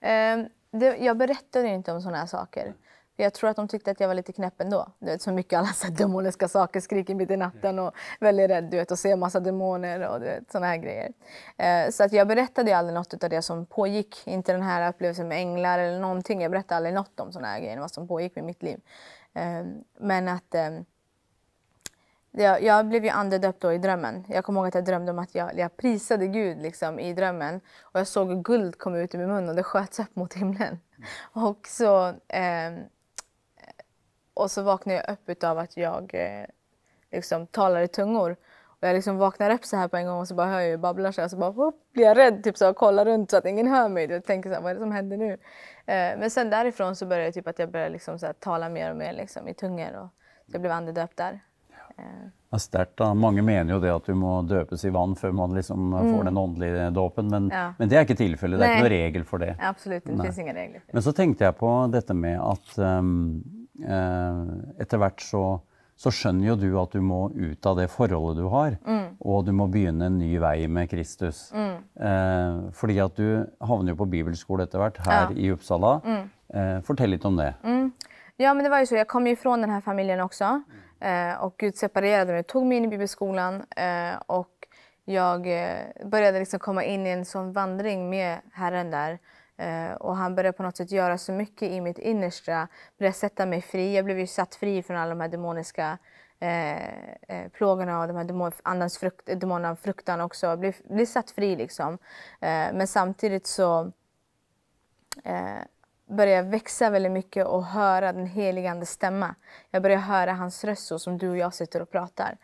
Eh, 0.00 0.38
det, 0.70 0.96
jag 0.96 1.16
berättade 1.16 1.68
inte 1.68 1.92
om 1.92 2.00
sådana 2.02 2.18
här 2.18 2.26
saker. 2.26 2.74
Jag 3.22 3.34
tror 3.34 3.50
att 3.50 3.56
de 3.56 3.68
tyckte 3.68 3.90
att 3.90 4.00
jag 4.00 4.08
var 4.08 4.14
lite 4.14 4.32
knäpp 4.32 4.60
ändå. 4.60 4.86
Du 4.98 5.06
vet, 5.06 5.22
så 5.22 5.32
mycket 5.32 5.58
alla 5.58 5.68
så 5.68 5.86
demoniska 5.86 6.48
saker, 6.48 6.80
skriker 6.80 7.14
mitt 7.14 7.30
i 7.30 7.36
natten 7.36 7.78
och 7.78 7.92
väldigt 8.20 8.50
rädd 8.50 8.64
du 8.64 8.76
vet, 8.76 8.90
och 8.90 8.98
ser 8.98 9.16
massa 9.16 9.40
demoner 9.40 10.08
och 10.08 10.20
du 10.20 10.26
vet, 10.26 10.52
sådana 10.52 10.66
här 10.66 10.76
grejer. 10.76 11.12
Eh, 11.56 11.90
så 11.90 12.04
att 12.04 12.12
jag 12.12 12.28
berättade 12.28 12.76
aldrig 12.76 12.94
något 12.94 13.24
av 13.24 13.30
det 13.30 13.42
som 13.42 13.66
pågick. 13.66 14.26
Inte 14.26 14.52
den 14.52 14.62
här 14.62 14.88
upplevelsen 14.88 15.28
med 15.28 15.38
änglar 15.38 15.78
eller 15.78 16.00
någonting. 16.00 16.42
Jag 16.42 16.50
berättade 16.50 16.76
aldrig 16.76 16.94
något 16.94 17.20
om 17.20 17.32
sådana 17.32 17.48
här 17.48 17.60
grejer, 17.60 17.80
vad 17.80 17.90
som 17.90 18.08
pågick 18.08 18.36
med 18.36 18.44
mitt 18.44 18.62
liv. 18.62 18.80
Eh, 19.34 19.62
men 19.98 20.28
att 20.28 20.54
eh, 20.54 20.70
jag, 22.34 22.62
jag 22.62 22.86
blev 22.86 23.04
ju 23.04 23.10
andedöpt 23.10 23.60
då 23.60 23.72
i 23.72 23.78
drömmen. 23.78 24.24
Jag 24.28 24.44
kommer 24.44 24.60
ihåg 24.60 24.68
att 24.68 24.74
jag 24.74 24.84
drömde 24.84 25.12
om 25.12 25.18
att 25.18 25.34
jag, 25.34 25.58
jag 25.58 25.76
prisade 25.76 26.26
Gud 26.26 26.62
liksom, 26.62 26.98
i 26.98 27.12
drömmen. 27.12 27.60
Och 27.82 28.00
jag 28.00 28.06
såg 28.06 28.44
guld 28.44 28.78
kom 28.78 28.94
ut 28.94 29.14
ur 29.14 29.18
min 29.18 29.28
mun 29.28 29.48
och 29.48 29.54
det 29.54 29.62
sköts 29.62 30.00
upp 30.00 30.16
mot 30.16 30.34
himlen. 30.34 30.78
Och 31.32 31.66
så, 31.66 32.14
ehm, 32.28 32.80
och 34.34 34.50
så 34.50 34.62
vaknade 34.62 35.04
jag 35.06 35.16
upp 35.30 35.44
av 35.44 35.58
att 35.58 35.76
jag 35.76 36.10
eh, 36.14 36.46
liksom 37.12 37.46
talar 37.46 37.80
i 37.80 37.88
tungor. 37.88 38.36
Och 38.80 38.88
jag 38.88 38.94
liksom 38.94 39.16
vaknar 39.18 39.50
upp 39.50 39.64
så 39.64 39.76
här 39.76 39.88
på 39.88 39.96
en 39.96 40.06
gång 40.06 40.20
och 40.20 40.28
så 40.28 40.34
bara 40.34 40.46
hör 40.46 40.60
jag 40.60 40.68
ju 40.68 40.76
babblar 40.76 41.12
så 41.12 41.20
här, 41.20 41.28
så 41.28 41.36
bara 41.36 41.50
whoop, 41.50 41.74
blir 41.92 42.04
jag 42.04 42.16
rädd 42.16 42.44
typ 42.44 42.56
så 42.56 42.70
och 42.70 42.76
kollar 42.76 43.04
runt 43.04 43.30
så 43.30 43.36
att 43.36 43.46
ingen 43.46 43.66
hör 43.68 43.88
mig. 43.88 44.10
Jag 44.10 44.24
tänker 44.24 44.50
så 44.50 44.54
här, 44.54 44.62
vad 44.62 44.70
är 44.70 44.74
det 44.74 44.80
som 44.80 44.92
händer 44.92 45.16
nu? 45.16 45.32
Eh, 45.32 46.18
men 46.18 46.30
sen 46.30 46.50
därifrån 46.50 46.96
så 46.96 47.06
började 47.06 47.24
jag 47.26 47.34
typ 47.34 47.46
att 47.48 47.58
jag 47.58 47.70
började 47.70 47.90
liksom 47.92 48.18
så 48.18 48.26
här, 48.26 48.32
tala 48.32 48.68
mer 48.68 48.90
och 48.90 48.96
mer 48.96 49.12
liksom, 49.12 49.48
i 49.48 49.54
tungor. 49.54 49.92
Och 49.96 50.08
så 50.46 50.52
jag 50.52 50.60
blev 50.60 50.72
andedöpt 50.72 51.16
där. 51.16 51.40
Eh, 51.98 52.04
Ja, 52.50 52.58
sterkt 52.58 52.96
da. 52.96 53.14
Mange 53.14 53.42
mener 53.42 53.72
jo 53.72 53.78
det 53.80 53.94
at 53.94 54.04
du 54.06 54.12
må 54.14 54.42
døpes 54.42 54.82
i 54.84 54.90
vann 54.92 55.14
før 55.16 55.30
man 55.32 55.54
liksom 55.56 55.92
får 56.12 56.24
den 56.24 56.36
åndelige 56.38 56.90
dåpen, 56.90 57.28
men, 57.30 57.42
Mm. 57.46 57.56
Ja. 57.58 57.74
men 57.78 57.88
det 57.88 57.96
er 57.96 58.00
ikke 58.04 58.16
tilfellet. 58.16 58.60
Det 58.60 58.66
er 58.66 58.68
Nei. 58.68 58.76
ikke 58.76 58.82
noen 58.88 58.92
regel 58.92 59.24
for 59.24 59.38
det. 59.38 59.56
absolut, 59.60 60.04
det 60.04 60.16
Nej. 60.16 60.26
finns 60.26 60.38
inga 60.38 60.52
regler. 60.54 60.80
för 60.80 60.86
det. 60.86 60.92
Men 60.92 61.02
så 61.02 61.12
tenkte 61.12 61.44
jeg 61.44 61.56
på 61.56 61.70
dette 61.92 62.14
med 62.14 62.40
at 62.40 62.78
um, 62.78 63.61
etter 63.80 64.98
hvert 65.00 65.20
så, 65.24 65.60
så 65.96 66.10
skjønner 66.12 66.48
jo 66.52 66.56
du 66.60 66.68
at 66.80 66.92
du 66.96 67.00
må 67.04 67.30
ut 67.34 67.66
av 67.66 67.76
det 67.78 67.88
forholdet 67.92 68.42
du 68.42 68.48
har, 68.52 68.76
Mm. 68.84 69.16
og 69.20 69.44
du 69.46 69.52
må 69.52 69.66
begynne 69.70 70.06
en 70.06 70.18
ny 70.18 70.38
vei 70.38 70.66
med 70.68 70.90
Kristus. 70.90 71.52
Eh, 71.52 72.70
fordi 72.72 72.98
at 73.00 73.16
du 73.16 73.46
havner 73.60 73.92
jo 73.92 73.96
på 74.04 74.10
bibelskole 74.10 74.64
etter 74.66 74.78
hvert 74.82 74.98
her 75.06 75.12
Ja. 75.12 75.26
Mm. 75.30 75.38
i 75.38 75.50
Uppsala. 75.52 76.00
Eh, 76.54 76.80
fortell 76.82 77.10
litt 77.10 77.24
om 77.24 77.36
det. 77.36 77.54
Ja, 78.36 78.54
men 78.54 78.64
det 78.64 78.70
var 78.70 78.80
ju 78.80 78.86
så. 78.86 78.96
Jag 78.96 79.08
kom 79.08 79.26
ju 79.26 79.32
ifrån 79.32 79.60
den 79.60 79.70
här 79.70 79.80
familjen 79.80 80.20
också. 80.20 80.62
Eh, 81.00 81.34
och 81.44 81.54
Gud 81.58 81.76
separerade 81.76 82.32
mig, 82.32 82.42
tog 82.44 82.66
mig 82.66 82.76
in 82.76 82.84
i 82.84 82.88
bibelskolan. 82.88 83.54
Eh, 83.76 84.16
och 84.26 84.48
jag 85.04 85.46
eh, 85.46 85.78
började 86.04 86.38
liksom 86.38 86.58
komma 86.60 86.84
in 86.84 87.06
i 87.06 87.10
en 87.10 87.24
sån 87.24 87.52
vandring 87.52 88.10
med 88.10 88.38
Herren 88.52 88.90
där. 88.90 89.18
Eh, 89.62 89.92
och 89.92 90.16
han 90.16 90.34
började 90.34 90.56
på 90.56 90.62
något 90.62 90.76
sätt 90.76 90.90
göra 90.90 91.18
så 91.18 91.32
mycket 91.32 91.70
i 91.70 91.80
mitt 91.80 91.98
innersta. 91.98 92.68
Började 92.98 93.16
sätta 93.16 93.46
mig 93.46 93.62
fri. 93.62 93.96
Jag 93.96 94.04
blev 94.04 94.18
ju 94.18 94.26
satt 94.26 94.54
fri 94.54 94.82
från 94.82 94.96
alla 94.96 95.10
de 95.10 95.20
här 95.20 95.28
demoniska 95.28 95.98
eh, 96.40 96.88
eh, 97.28 97.48
plågorna 97.52 98.00
och 98.00 98.08
de 98.08 98.16
här 98.16 98.24
demon, 98.24 98.52
andens 98.62 98.98
frukt, 98.98 99.26
demonerna 99.26 99.76
fruktan 99.76 100.20
också. 100.20 100.46
Jag 100.46 100.58
blev, 100.58 100.74
blev 100.84 101.06
satt 101.06 101.30
fri 101.30 101.56
liksom. 101.56 101.94
Eh, 102.40 102.72
men 102.72 102.86
samtidigt 102.86 103.46
så 103.46 103.92
eh, 105.24 105.62
började 106.06 106.36
jag 106.36 106.50
växa 106.50 106.90
väldigt 106.90 107.12
mycket 107.12 107.46
och 107.46 107.64
höra 107.64 108.12
den 108.12 108.26
helige 108.26 108.70
Andes 108.70 108.90
stämma. 108.90 109.34
Jag 109.70 109.82
började 109.82 110.02
höra 110.02 110.32
hans 110.32 110.64
röst 110.64 110.86
så 110.86 110.98
som 110.98 111.18
du 111.18 111.30
och 111.30 111.36
jag 111.36 111.54
sitter 111.54 111.82
och 111.82 111.90
pratar. 111.90 112.36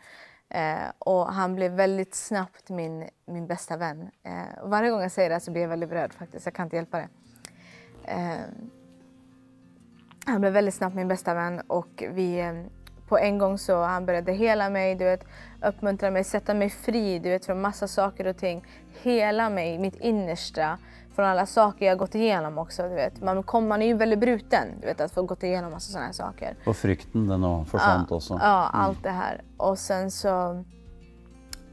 Eh, 0.49 0.91
och 0.99 1.33
han 1.33 1.55
blev 1.55 1.71
väldigt 1.71 2.15
snabbt 2.15 2.69
min, 2.69 3.09
min 3.25 3.47
bästa 3.47 3.77
vän. 3.77 4.09
Eh, 4.23 4.63
och 4.63 4.69
varje 4.69 4.89
gång 4.89 5.01
jag 5.01 5.11
säger 5.11 5.29
det 5.29 5.39
så 5.39 5.51
blir 5.51 5.61
jag 5.61 5.69
väldigt 5.69 5.89
berörd 5.89 6.13
faktiskt. 6.13 6.45
Jag 6.45 6.53
kan 6.53 6.65
inte 6.65 6.75
hjälpa 6.75 6.97
det. 6.97 7.09
Eh, 8.03 8.39
han 10.25 10.41
blev 10.41 10.53
väldigt 10.53 10.73
snabbt 10.73 10.95
min 10.95 11.07
bästa 11.07 11.33
vän 11.33 11.61
och 11.67 12.03
vi 12.11 12.39
eh, 12.39 12.53
på 13.07 13.17
en 13.17 13.37
gång 13.37 13.57
så 13.57 13.83
han 13.83 14.05
började 14.05 14.31
hela 14.31 14.69
mig, 14.69 14.95
du 14.95 15.05
vet, 15.05 15.25
uppmuntra 15.61 16.11
mig, 16.11 16.23
sätta 16.23 16.53
mig 16.53 16.69
fri 16.69 17.19
du 17.19 17.29
vet, 17.29 17.45
från 17.45 17.61
massa 17.61 17.87
saker 17.87 18.27
och 18.27 18.37
ting. 18.37 18.65
Hela 19.01 19.49
mig, 19.49 19.79
mitt 19.79 19.95
innersta, 19.95 20.77
från 21.19 21.27
alla 21.27 21.45
saker 21.45 21.85
jag 21.85 21.97
gått 21.97 22.15
igenom 22.15 22.57
också. 22.57 22.83
Du 22.83 22.95
vet. 22.95 23.21
Man, 23.21 23.43
kom, 23.43 23.67
man 23.67 23.81
är 23.81 23.87
ju 23.87 23.93
väldigt 23.93 24.19
bruten 24.19 24.67
du 24.81 24.87
vet, 24.87 25.01
att 25.01 25.11
få 25.11 25.23
gått 25.23 25.43
igenom 25.43 25.71
massa 25.71 25.91
sådana 25.91 26.05
här 26.05 26.13
saker. 26.13 26.55
Og 26.65 26.75
frykten, 26.75 27.27
den 27.27 27.41
nå 27.41 27.65
forsvant 27.65 28.11
også. 28.11 28.37
Ja, 28.39 28.69
allt 28.73 29.03
det 29.03 29.11
här. 29.11 29.41
Och 29.57 29.77
sen 29.77 30.11
så 30.11 30.63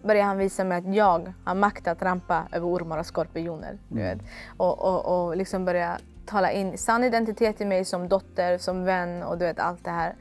började 0.03 0.27
han 0.27 0.39
visa 0.39 0.65
mig 0.65 0.79
att 0.79 0.95
jag 0.95 1.33
har 1.45 1.55
makt 1.55 1.89
att 1.89 2.03
rampa 2.03 2.43
över 2.53 2.67
ormar 2.67 2.99
och 2.99 3.07
skorpioner. 3.07 3.79
Du 3.89 4.03
vet. 4.03 4.19
Och, 4.57 4.85
och, 4.85 5.29
och 5.29 5.37
liksom 5.37 5.65
börja 5.65 5.99
tala 6.27 6.53
in 6.53 6.79
sann 6.79 7.05
identitet 7.05 7.61
i 7.61 7.65
mig 7.65 7.85
som 7.85 8.09
dotter, 8.09 8.59
som 8.59 8.85
vän 8.85 9.23
och 9.23 9.39
du 9.39 9.45
vet 9.45 9.59
allt 9.61 9.85
det 9.85 9.91
här. 9.91 10.15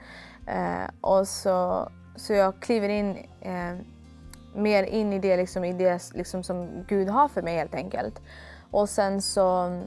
Eh, 0.48 0.90
och 1.02 1.28
så, 1.28 1.90
så 2.16 2.34
jag 2.34 2.60
kliver 2.60 2.90
in 2.90 3.18
eh, 3.42 3.76
mer 4.56 4.84
in 4.84 5.14
i 5.14 5.20
det, 5.20 5.38
liksom, 5.38 5.64
i 5.64 5.74
det 5.74 6.14
liksom, 6.14 6.44
som 6.44 6.86
Gud 6.88 7.10
har 7.10 7.28
för 7.28 7.42
mig 7.42 7.58
helt 7.58 7.76
enkelt. 7.76 8.22
Och 8.76 8.90
sen 8.90 9.22
så 9.22 9.80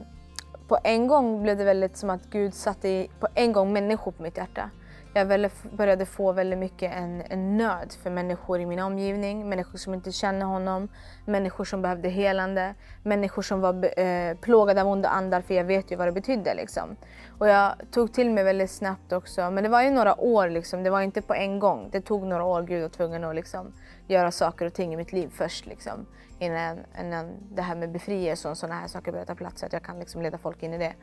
på 0.67 0.77
en 0.83 1.07
gång 1.07 1.43
blev 1.43 1.57
det 1.57 1.63
väldigt 1.63 1.97
som 1.97 2.09
att 2.09 2.25
Gud 2.29 2.53
satte 2.53 2.89
i, 2.89 3.09
på 3.19 3.27
en 3.35 3.53
gång 3.53 3.73
människor 3.73 4.11
på 4.11 4.23
mitt 4.23 4.37
hjärta. 4.37 4.69
jag 5.13 5.27
började 5.71 6.05
få 6.05 6.31
väldigt 6.31 6.59
mycket 6.59 6.95
en, 6.95 7.23
en 7.29 7.57
nöd 7.57 7.93
för 8.03 8.09
människor 8.09 8.59
i 8.59 8.65
min 8.65 8.79
omgivning, 8.79 9.49
människor 9.49 9.77
som 9.77 9.93
inte 9.93 10.11
känner 10.11 10.45
honom, 10.45 10.89
människor 11.25 11.65
som 11.65 11.81
behövde 11.81 12.09
helande, 12.09 12.73
människor 13.03 13.41
som 13.41 13.61
var 13.61 13.99
eh, 13.99 14.37
plågade 14.37 14.81
av 14.81 14.87
onda 14.87 15.09
andar, 15.09 15.41
för 15.41 15.53
jag 15.53 15.63
vet 15.63 15.91
ju 15.91 15.95
vad 15.95 16.07
det 16.07 16.11
betydde. 16.11 16.53
Liksom. 16.55 16.95
Och 17.39 17.47
jag 17.47 17.73
tog 17.91 18.13
till 18.13 18.29
mig 18.29 18.43
väldigt 18.43 18.71
snabbt 18.71 19.13
också, 19.13 19.51
men 19.51 19.63
det 19.63 19.69
var 19.69 19.81
ju 19.81 19.91
några 19.91 20.21
år, 20.21 20.49
liksom. 20.49 20.83
det 20.83 20.89
var 20.89 21.01
inte 21.01 21.21
på 21.21 21.33
en 21.33 21.59
gång. 21.59 21.89
Det 21.91 22.01
tog 22.01 22.23
några 22.23 22.43
år, 22.43 22.61
Gud 22.61 22.81
var 22.81 22.89
tvungen 22.89 23.23
att 23.23 23.35
liksom, 23.35 23.73
göra 24.09 24.31
saker 24.31 24.65
och 24.65 24.73
ting 24.73 24.93
i 24.93 24.97
mitt 24.97 25.13
liv 25.13 25.29
först. 25.33 25.65
Liksom, 25.65 26.05
innan, 26.39 26.77
innan 26.99 27.37
det 27.51 27.61
här 27.61 27.75
med 27.75 27.91
befrielse 27.91 28.49
och 28.49 28.57
sådana 28.57 28.79
här 28.79 28.87
saker 28.87 29.11
börjar 29.11 29.25
ta 29.25 29.35
plats, 29.35 29.59
så 29.59 29.65
att 29.65 29.73
jag 29.73 29.83
kan 29.83 29.99
liksom 29.99 30.21
leda 30.21 30.37
folk 30.37 30.63
in 30.63 30.73
i 30.73 30.77
det. 30.77 30.93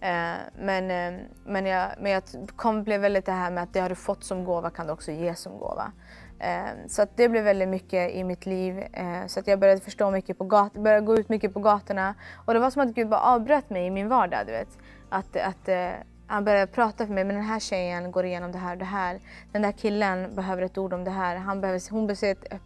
Eh, 0.00 0.36
men, 0.58 0.90
eh, 0.90 1.20
men, 1.44 1.66
jag, 1.66 1.88
men 2.00 2.12
jag 2.12 2.22
kom, 2.56 2.84
blev 2.84 3.00
väldigt 3.00 3.26
det 3.26 3.32
här 3.32 3.50
med 3.50 3.62
att 3.62 3.72
det 3.72 3.80
har 3.80 3.88
du 3.88 3.94
fått 3.94 4.24
som 4.24 4.44
gåva 4.44 4.70
kan 4.70 4.86
du 4.86 4.92
också 4.92 5.12
ge 5.12 5.34
som 5.34 5.58
gåva. 5.58 5.92
Eh, 6.38 6.86
så 6.88 7.02
att 7.02 7.16
det 7.16 7.28
blev 7.28 7.44
väldigt 7.44 7.68
mycket 7.68 8.14
i 8.14 8.24
mitt 8.24 8.46
liv. 8.46 8.78
Eh, 8.78 9.26
så 9.26 9.40
att 9.40 9.46
jag 9.46 9.58
började 9.58 9.80
förstå 9.80 10.10
mycket 10.10 10.38
på 10.38 10.44
gat 10.44 10.72
började 10.72 11.06
gå 11.06 11.16
ut 11.16 11.28
mycket 11.28 11.54
på 11.54 11.60
gatorna. 11.60 12.14
Och 12.46 12.54
det 12.54 12.60
var 12.60 12.70
som 12.70 12.82
att 12.82 12.94
Gud 12.94 13.08
bara 13.08 13.20
avbröt 13.20 13.70
mig 13.70 13.86
i 13.86 13.90
min 13.90 14.08
vardag. 14.08 14.46
Du 14.46 14.52
vet. 14.52 14.78
Att, 15.08 15.36
att, 15.36 15.68
eh, 15.68 15.90
han 16.28 16.44
började 16.44 16.72
prata 16.72 17.06
för 17.06 17.14
mig, 17.14 17.24
men 17.24 17.36
den 17.36 17.44
här 17.44 17.60
tjejen 17.60 18.12
går 18.12 18.24
igenom 18.24 18.52
det 18.52 18.58
här 18.58 18.72
och 18.72 18.78
det 18.78 18.84
här. 18.84 19.20
Den 19.52 19.62
där 19.62 19.72
killen 19.72 20.34
behöver 20.34 20.62
ett 20.62 20.78
ord 20.78 20.92
om 20.92 21.04
det 21.04 21.10
här. 21.10 21.36
Han 21.36 21.60
behöver, 21.60 21.90
hon 21.90 22.06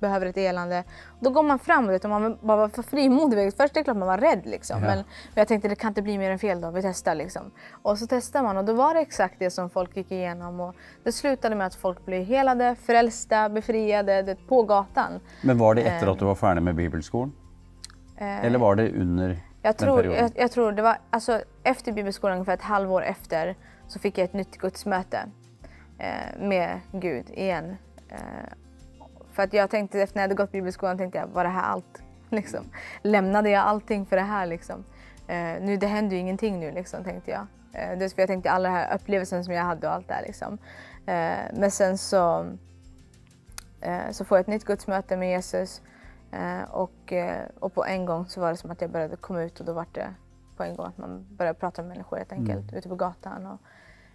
behöver 0.00 0.26
ett 0.26 0.36
elande. 0.36 0.84
Då 1.20 1.30
går 1.30 1.42
man 1.42 1.58
fram 1.58 1.88
och 1.88 2.10
man 2.10 2.38
bara 2.40 2.56
var 2.56 2.68
för 2.68 2.82
frimodig. 2.82 3.52
Först 3.56 3.76
är 3.76 3.80
det 3.80 3.84
klart 3.84 3.96
man 3.96 4.08
var 4.08 4.18
rädd 4.18 4.42
liksom. 4.44 4.80
Ja. 4.80 4.86
Men, 4.86 4.96
men, 4.96 5.04
jag 5.34 5.48
tänkte 5.48 5.68
det 5.68 5.74
kan 5.74 5.88
inte 5.88 6.02
bli 6.02 6.18
mer 6.18 6.30
än 6.30 6.38
fel 6.38 6.60
då, 6.60 6.70
vi 6.70 6.82
testar 6.82 7.14
liksom. 7.14 7.50
Och 7.82 7.98
så 7.98 8.06
testar 8.06 8.42
man 8.42 8.56
och 8.56 8.64
då 8.64 8.72
var 8.72 8.94
det 8.94 9.00
exakt 9.00 9.34
det 9.38 9.50
som 9.50 9.70
folk 9.70 9.96
gick 9.96 10.12
igenom. 10.12 10.60
Och 10.60 10.74
det 11.04 11.12
slutade 11.12 11.54
med 11.54 11.66
att 11.66 11.74
folk 11.74 12.06
blev 12.06 12.24
helade, 12.24 12.76
frälsta, 12.86 13.48
befriade 13.48 14.22
det, 14.22 14.48
på 14.48 14.62
gatan. 14.62 15.20
Men 15.42 15.58
var 15.58 15.74
det 15.74 15.82
efter 15.82 16.06
att 16.06 16.18
du 16.18 16.24
var 16.24 16.34
färdig 16.34 16.62
med 16.62 16.74
bibelskolan? 16.74 17.32
Eh, 18.16 18.44
Eller 18.44 18.58
var 18.58 18.76
det 18.76 18.92
under 18.92 19.38
jag 19.62 19.76
tror, 19.76 20.04
jag, 20.04 20.30
jag, 20.34 20.50
tror 20.50 20.72
det 20.72 20.82
var 20.82 20.98
alltså, 21.10 21.42
efter 21.62 21.92
bibelskolan, 21.92 22.36
ungefär 22.36 22.54
ett 22.54 22.62
halvår 22.62 23.02
efter, 23.02 23.56
så 23.88 23.98
fick 23.98 24.18
jag 24.18 24.24
ett 24.24 24.32
nytt 24.32 24.58
gudsmöte 24.58 25.26
eh, 25.98 26.40
med 26.40 26.80
Gud 26.92 27.30
igen. 27.30 27.76
Eh, 28.08 28.18
för 29.32 29.42
att 29.42 29.52
jag 29.52 29.70
tänkte, 29.70 30.02
efter 30.02 30.16
när 30.16 30.22
jag 30.22 30.28
hade 30.28 30.42
gått 30.42 30.52
bibelskolan, 30.52 30.98
tänkte 30.98 31.18
jag, 31.18 31.26
var 31.26 31.44
det 31.44 31.50
här 31.50 31.62
allt? 31.62 32.02
Liksom. 32.30 32.64
Lämnade 33.02 33.50
jag 33.50 33.62
allting 33.62 34.06
för 34.06 34.16
det 34.16 34.22
här? 34.22 34.46
Liksom? 34.46 34.84
Eh, 35.28 35.60
nu, 35.60 35.76
det 35.76 35.86
händer 35.86 36.16
ju 36.16 36.20
ingenting 36.20 36.60
nu, 36.60 36.70
liksom, 36.72 37.04
tänkte 37.04 37.30
jag. 37.30 37.46
Eh, 37.72 37.98
det 37.98 38.14
för 38.14 38.22
jag 38.22 38.28
tänkte 38.28 38.50
alla 38.50 38.68
de 38.68 38.74
här 38.74 38.94
upplevelsen 38.94 39.44
som 39.44 39.54
jag 39.54 39.62
hade 39.62 39.86
och 39.86 39.92
allt 39.92 40.08
det 40.08 40.14
här. 40.14 40.22
Liksom. 40.22 40.58
Eh, 41.06 41.58
men 41.60 41.70
sen 41.70 41.98
så, 41.98 42.46
eh, 43.80 44.10
så 44.10 44.24
får 44.24 44.38
jag 44.38 44.40
ett 44.40 44.46
nytt 44.46 44.64
gudsmöte 44.64 45.16
med 45.16 45.30
Jesus 45.30 45.82
och, 46.70 47.12
eh, 47.12 47.46
och 47.60 47.74
på 47.74 47.84
en 47.84 48.06
gång 48.06 48.26
så 48.26 48.40
var 48.40 48.50
det 48.50 48.56
som 48.56 48.70
att 48.70 48.80
jag 48.80 48.90
började 48.90 49.16
komma 49.16 49.42
ut 49.42 49.60
och 49.60 49.66
då 49.66 49.72
var 49.72 49.86
det 49.92 50.14
på 50.56 50.62
en 50.62 50.76
gång 50.76 50.86
att 50.86 50.98
man 50.98 51.26
började 51.30 51.58
prata 51.58 51.82
med 51.82 51.88
människor 51.88 52.16
helt 52.16 52.32
enkelt 52.32 52.68
mm. 52.68 52.78
ute 52.78 52.88
på 52.88 52.94
gatan. 52.94 53.46
Och 53.46 53.60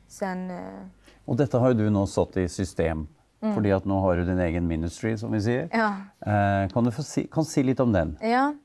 sen, 0.07 0.51
eh... 0.51 0.85
Och 1.25 1.35
detta 1.35 1.59
har 1.59 1.67
ju 1.67 1.73
du 1.73 1.89
nu 1.89 2.07
satt 2.07 2.37
i 2.37 2.49
system 2.49 3.07
mm. 3.41 3.55
för 3.55 3.71
att 3.71 3.85
nu 3.85 3.93
har 3.93 4.17
du 4.17 4.25
din 4.25 4.39
egen 4.39 4.67
ministry 4.67 5.17
som 5.17 5.31
vi 5.31 5.41
säger. 5.41 5.69
Ja. 5.71 5.93
Eh, 6.31 6.69
kan 6.69 6.83
du 6.83 6.91
få 6.91 7.03
si, 7.03 7.27
kan 7.31 7.45
säga 7.45 7.65
lite 7.65 7.83
om 7.83 7.91
den? 7.91 8.17
Ja, 8.21 8.55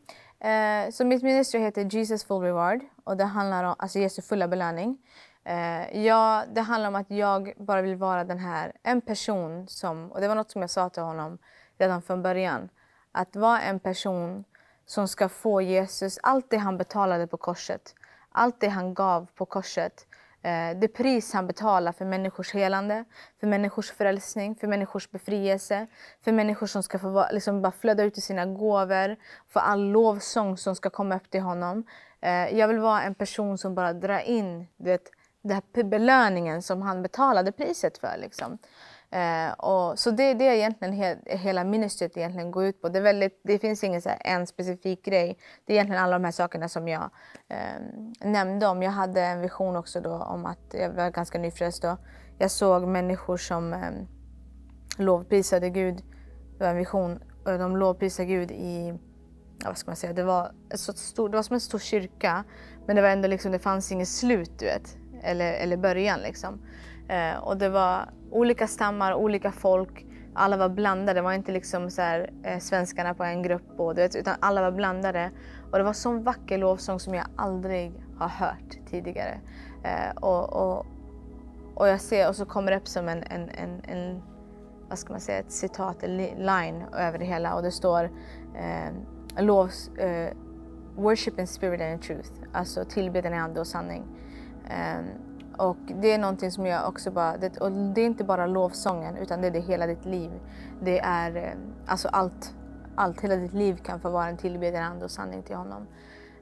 eh, 0.48 0.90
så 0.90 1.04
mitt 1.04 1.22
ministry 1.22 1.60
heter 1.60 1.82
Jesus 1.82 2.24
Full 2.24 2.42
Reward 2.42 2.80
och 3.04 3.16
det 3.16 3.24
handlar 3.24 3.64
om 3.64 3.74
alltså 3.78 3.98
Jesu 3.98 4.22
fulla 4.22 4.48
belöning. 4.48 4.98
Eh, 5.44 6.04
ja, 6.04 6.44
det 6.54 6.60
handlar 6.60 6.88
om 6.88 6.94
att 6.94 7.10
jag 7.10 7.52
bara 7.56 7.82
vill 7.82 7.96
vara 7.96 8.24
den 8.24 8.38
här, 8.38 8.72
en 8.82 9.00
person 9.00 9.68
som, 9.68 10.12
och 10.12 10.20
det 10.20 10.28
var 10.28 10.34
något 10.34 10.50
som 10.50 10.60
jag 10.60 10.70
sa 10.70 10.88
till 10.88 11.02
honom 11.02 11.38
redan 11.78 12.02
från 12.02 12.22
början, 12.22 12.68
att 13.12 13.36
vara 13.36 13.60
en 13.60 13.80
person 13.80 14.44
som 14.86 15.08
ska 15.08 15.28
få 15.28 15.62
Jesus, 15.62 16.18
allt 16.22 16.50
det 16.50 16.56
han 16.56 16.78
betalade 16.78 17.26
på 17.26 17.36
korset, 17.36 17.94
allt 18.32 18.60
det 18.60 18.68
han 18.68 18.94
gav 18.94 19.26
på 19.34 19.46
korset, 19.46 20.06
eh, 20.42 20.78
det 20.78 20.88
pris 20.88 21.32
han 21.32 21.46
betalar 21.46 21.92
för 21.92 22.04
människors 22.04 22.54
helande, 22.54 23.04
för 23.40 23.46
människors 23.46 23.90
frälsning, 23.92 24.54
för 24.54 24.66
människors 24.66 25.10
befrielse, 25.10 25.86
för 26.24 26.32
människor 26.32 26.66
som 26.66 26.82
ska 26.82 26.98
få 26.98 27.26
liksom 27.32 27.62
bara 27.62 27.72
flöda 27.72 28.02
ut 28.02 28.18
i 28.18 28.20
sina 28.20 28.46
gåvor, 28.46 29.16
för 29.48 29.60
all 29.60 29.90
lovsång 29.90 30.56
som 30.56 30.76
ska 30.76 30.90
komma 30.90 31.16
upp 31.16 31.30
till 31.30 31.40
honom. 31.40 31.84
Eh, 32.20 32.58
jag 32.58 32.68
vill 32.68 32.78
vara 32.78 33.02
en 33.02 33.14
person 33.14 33.58
som 33.58 33.74
bara 33.74 33.92
drar 33.92 34.18
in 34.18 34.66
vet, 34.76 35.10
den 35.42 35.62
här 35.74 35.82
belöningen 35.82 36.62
som 36.62 36.82
han 36.82 37.02
betalade 37.02 37.52
priset 37.52 37.98
för. 37.98 38.16
Liksom. 38.18 38.58
Eh, 39.12 39.52
och, 39.52 39.98
så 39.98 40.10
det 40.10 40.22
är 40.22 40.34
det 40.34 40.44
egentligen 40.44 40.94
he, 40.94 41.16
hela 41.26 41.64
ministeriet 41.64 42.16
egentligen 42.16 42.50
går 42.50 42.64
ut 42.64 42.82
på. 42.82 42.88
Det, 42.88 42.98
är 42.98 43.02
väldigt, 43.02 43.40
det 43.44 43.58
finns 43.58 43.84
ingen 43.84 44.02
så 44.02 44.08
här, 44.08 44.18
en 44.24 44.46
specifik 44.46 45.04
grej. 45.04 45.38
Det 45.64 45.72
är 45.72 45.74
egentligen 45.74 46.02
alla 46.02 46.18
de 46.18 46.24
här 46.24 46.32
sakerna 46.32 46.68
som 46.68 46.88
jag 46.88 47.10
eh, 47.48 48.28
nämnde 48.28 48.66
om. 48.66 48.82
Jag 48.82 48.90
hade 48.90 49.20
en 49.22 49.40
vision 49.40 49.76
också 49.76 50.00
då 50.00 50.14
om 50.14 50.46
att, 50.46 50.58
jag 50.72 50.90
var 50.90 51.10
ganska 51.10 51.38
nyfrälst 51.38 51.82
då. 51.82 51.96
Jag 52.38 52.50
såg 52.50 52.88
människor 52.88 53.36
som 53.36 53.72
eh, 53.72 53.90
lovprisade 54.98 55.70
Gud. 55.70 56.02
Det 56.58 56.64
var 56.64 56.70
en 56.70 56.76
vision. 56.76 57.22
De 57.44 57.76
lovprisade 57.76 58.28
Gud 58.28 58.50
i, 58.50 58.98
vad 59.64 59.78
ska 59.78 59.90
man 59.90 59.96
säga, 59.96 60.12
det 60.12 60.24
var, 60.24 60.52
så 60.74 60.92
stor, 60.92 61.28
det 61.28 61.36
var 61.36 61.42
som 61.42 61.54
en 61.54 61.60
stor 61.60 61.78
kyrka. 61.78 62.44
Men 62.86 62.96
det 62.96 63.02
var 63.02 63.08
ändå 63.08 63.28
liksom, 63.28 63.52
det 63.52 63.58
fanns 63.58 63.92
inget 63.92 64.08
slut 64.08 64.58
du 64.58 64.64
vet. 64.64 64.96
Eller, 65.22 65.52
eller 65.52 65.76
början 65.76 66.20
liksom. 66.20 66.60
Eh, 67.08 67.38
och 67.38 67.56
det 67.56 67.68
var 67.68 68.08
olika 68.30 68.66
stammar, 68.66 69.14
olika 69.14 69.52
folk. 69.52 70.06
Alla 70.34 70.56
var 70.56 70.68
blandade. 70.68 71.18
Det 71.18 71.22
var 71.22 71.32
inte 71.32 71.52
liksom 71.52 71.90
så 71.90 72.02
här, 72.02 72.30
eh, 72.42 72.58
svenskarna 72.58 73.14
på 73.14 73.24
en 73.24 73.42
grupp, 73.42 73.80
och, 73.80 73.98
vet, 73.98 74.16
utan 74.16 74.34
alla 74.40 74.60
var 74.60 74.70
blandade. 74.70 75.30
Och 75.70 75.78
det 75.78 75.84
var 75.84 75.92
sån 75.92 76.22
vacker 76.22 76.58
lovsång 76.58 77.00
som 77.00 77.14
jag 77.14 77.26
aldrig 77.36 77.92
har 78.18 78.28
hört 78.28 78.78
tidigare. 78.90 79.40
Eh, 79.84 80.16
och, 80.16 80.52
och, 80.52 80.86
och 81.74 81.88
jag 81.88 82.00
ser, 82.00 82.28
och 82.28 82.36
så 82.36 82.44
kommer 82.44 82.70
det 82.70 82.76
upp 82.76 82.88
som 82.88 83.08
en, 83.08 83.22
en, 83.22 83.48
en, 83.48 83.80
en 83.84 84.22
vad 84.92 84.98
ska 84.98 85.12
man 85.12 85.20
säga, 85.20 85.38
ett 85.38 85.52
citat, 85.52 86.02
en 86.02 86.16
line 86.16 86.84
över 86.92 87.18
det 87.18 87.24
hela 87.24 87.54
och 87.54 87.62
det 87.62 87.70
står 87.70 88.04
eh, 88.54 89.42
lovs, 89.44 89.88
eh, 89.88 90.32
worship 90.96 91.38
in 91.38 91.46
spirit 91.46 91.80
and 91.80 91.92
in 91.92 91.98
truth, 91.98 92.30
alltså 92.52 92.84
tillbedjan 92.84 93.34
i 93.34 93.36
ande 93.36 93.60
och 93.60 93.66
sanning. 93.66 94.04
Eh, 94.70 95.00
och 95.56 95.76
det 96.00 96.12
är 96.12 96.18
någonting 96.18 96.50
som 96.50 96.66
jag 96.66 96.88
också 96.88 97.10
bara, 97.10 97.36
det, 97.36 97.58
och 97.58 97.72
det 97.72 98.00
är 98.00 98.06
inte 98.06 98.24
bara 98.24 98.46
lovsången 98.46 99.16
utan 99.16 99.40
det 99.40 99.46
är 99.46 99.50
det 99.50 99.60
hela 99.60 99.86
ditt 99.86 100.04
liv. 100.04 100.30
Det 100.82 100.98
är 100.98 101.36
eh, 101.36 101.52
alltså 101.86 102.08
allt, 102.08 102.54
allt, 102.94 103.20
hela 103.20 103.36
ditt 103.36 103.52
liv 103.52 103.76
kan 103.76 104.00
få 104.00 104.10
vara 104.10 104.28
en 104.28 104.36
tillbedjan 104.36 104.84
ande 104.84 105.04
och 105.04 105.10
sanning 105.10 105.42
till 105.42 105.56
honom. 105.56 105.86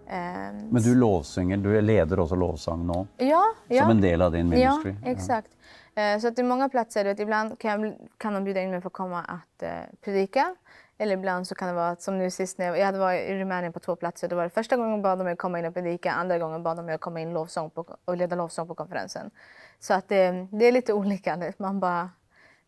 Um, 0.06 0.68
Men 0.70 0.82
du 0.82 0.94
lovsjunger, 0.94 1.56
du 1.56 1.80
leder 1.80 2.20
också 2.20 2.34
lovsång 2.34 2.86
nu? 2.86 3.26
Ja, 3.26 3.44
ja. 3.68 3.82
Som 3.82 3.90
en 3.90 4.00
del 4.00 4.22
av 4.22 4.32
din 4.32 4.48
ministry? 4.48 4.94
Ja, 5.04 5.10
exakt. 5.10 5.48
Ja. 5.94 6.14
Uh, 6.14 6.20
så 6.20 6.28
att 6.28 6.36
det 6.36 6.42
är 6.42 6.46
många 6.46 6.68
platser, 6.68 7.04
vet, 7.04 7.20
ibland 7.20 7.58
kan, 7.58 7.82
jag, 7.82 7.94
kan 8.18 8.34
de 8.34 8.44
bjuda 8.44 8.60
in 8.60 8.70
mig 8.70 8.80
för 8.80 8.86
att 8.86 8.92
komma 8.92 9.20
att 9.20 9.62
uh, 9.62 9.68
predika. 10.04 10.54
Eller 11.00 11.14
ibland 11.14 11.46
så 11.46 11.54
kan 11.54 11.68
det 11.68 11.74
vara 11.74 11.96
som 11.96 12.18
nu 12.18 12.30
sist 12.30 12.58
när 12.58 12.66
jag, 12.66 12.78
jag 12.78 12.86
hade 12.86 12.98
varit 12.98 13.28
i 13.28 13.38
Rumänien 13.38 13.72
på 13.72 13.80
två 13.80 13.96
platser. 13.96 14.28
Då 14.28 14.36
var 14.36 14.42
det 14.42 14.50
första 14.50 14.76
gången 14.76 15.02
bad 15.02 15.18
de 15.18 15.24
mig 15.24 15.36
komma 15.36 15.58
in 15.58 15.64
och 15.64 15.74
predika, 15.74 16.12
andra 16.12 16.38
gången 16.38 16.62
bad 16.62 16.76
de 16.76 16.86
mig 16.86 16.98
komma 16.98 17.20
in 17.20 17.32
lovsång 17.32 17.70
på, 17.70 17.86
och 18.04 18.16
leda 18.16 18.36
lovsång 18.36 18.68
på 18.68 18.74
konferensen. 18.74 19.30
Så 19.78 19.94
att 19.94 20.08
det, 20.08 20.46
det 20.52 20.64
är 20.64 20.72
lite 20.72 20.92
olika. 20.92 21.52
Man 21.58 21.80
bara 21.80 22.10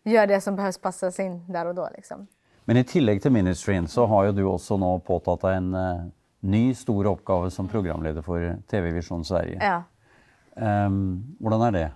gör 0.02 0.26
det 0.26 0.40
som 0.40 0.56
behövs 0.56 0.78
passas 0.78 1.20
in 1.20 1.52
där 1.52 1.66
och 1.66 1.74
då. 1.74 1.88
Liksom. 1.96 2.26
Men 2.64 2.76
i 2.76 2.84
tillägg 2.84 3.22
till 3.22 3.32
ministryn 3.32 3.88
så 3.88 4.06
har 4.06 4.24
ju 4.24 4.32
du 4.32 4.44
också 4.44 4.76
nu 4.76 5.00
påtagit 5.00 5.40
dig 5.40 5.56
en 5.56 5.74
uh, 5.74 6.06
ny 6.40 6.74
stor 6.74 7.06
uppgave 7.06 7.50
som 7.50 7.68
programledare 7.68 8.22
för 8.22 8.56
TV 8.70 8.90
Vision 8.90 9.24
Sverige. 9.24 9.58
Ja. 9.60 9.82
Um, 10.86 11.36
hur 11.40 11.66
är 11.66 11.70
det? 11.70 11.90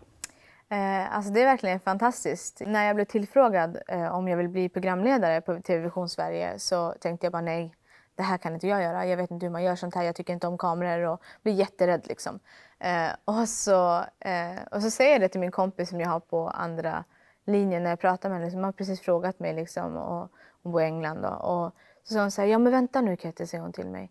Eh, 0.69 1.17
alltså 1.17 1.33
det 1.33 1.41
är 1.41 1.45
verkligen 1.45 1.81
fantastiskt. 1.81 2.63
När 2.67 2.85
jag 2.87 2.97
blev 2.97 3.05
tillfrågad 3.05 3.79
eh, 3.89 4.15
om 4.15 4.29
jag 4.29 4.37
vill 4.37 4.49
bli 4.49 4.69
programledare 4.69 5.41
på 5.41 5.61
TV 5.61 5.83
Vision 5.83 6.09
Sverige 6.09 6.59
så 6.59 6.95
tänkte 7.01 7.27
jag 7.27 7.33
bara 7.33 7.43
nej, 7.43 7.75
det 8.15 8.23
här 8.23 8.39
kan 8.39 8.55
inte 8.55 8.67
jag 8.67 8.83
göra. 8.83 9.07
Jag 9.07 9.17
vet 9.17 9.31
inte 9.31 9.47
hur 9.47 9.51
man 9.51 9.65
gör 9.65 9.77
sånt 9.77 9.95
här. 9.95 10.03
Jag 10.03 10.15
tycker 10.15 10.33
inte 10.33 10.47
om 10.47 10.59
kameror 10.59 11.13
och 11.13 11.23
blir 11.43 11.53
jätterädd 11.53 12.07
liksom. 12.07 12.41
Eh, 12.79 13.09
och, 13.25 13.49
så, 13.49 14.05
eh, 14.21 14.63
och 14.71 14.83
så 14.83 14.91
säger 14.91 15.13
jag 15.13 15.21
det 15.21 15.29
till 15.29 15.41
min 15.41 15.51
kompis 15.51 15.89
som 15.89 16.01
jag 16.01 16.09
har 16.09 16.21
på 16.21 16.49
andra 16.49 17.05
linjen 17.45 17.83
när 17.83 17.91
jag 17.91 18.01
pratar 18.01 18.29
med 18.29 18.39
henne. 18.39 18.51
Som 18.51 18.65
har 18.65 18.73
precis 18.73 19.01
frågat 19.01 19.39
mig 19.39 19.55
liksom 19.55 19.97
och 19.97 20.31
hon 20.63 20.73
bor 20.73 20.83
i 20.83 20.85
England 20.85 21.23
då. 21.23 21.29
Och 21.29 21.75
så 22.03 22.15
sa 22.15 22.21
hon 22.21 22.31
så 22.31 22.41
här, 22.41 22.49
ja 22.49 22.59
men 22.59 22.73
vänta 22.73 23.01
nu 23.01 23.17
Kette, 23.17 23.47
säger 23.47 23.63
hon 23.63 23.73
till 23.73 23.87
mig. 23.87 24.11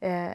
Eh, 0.00 0.32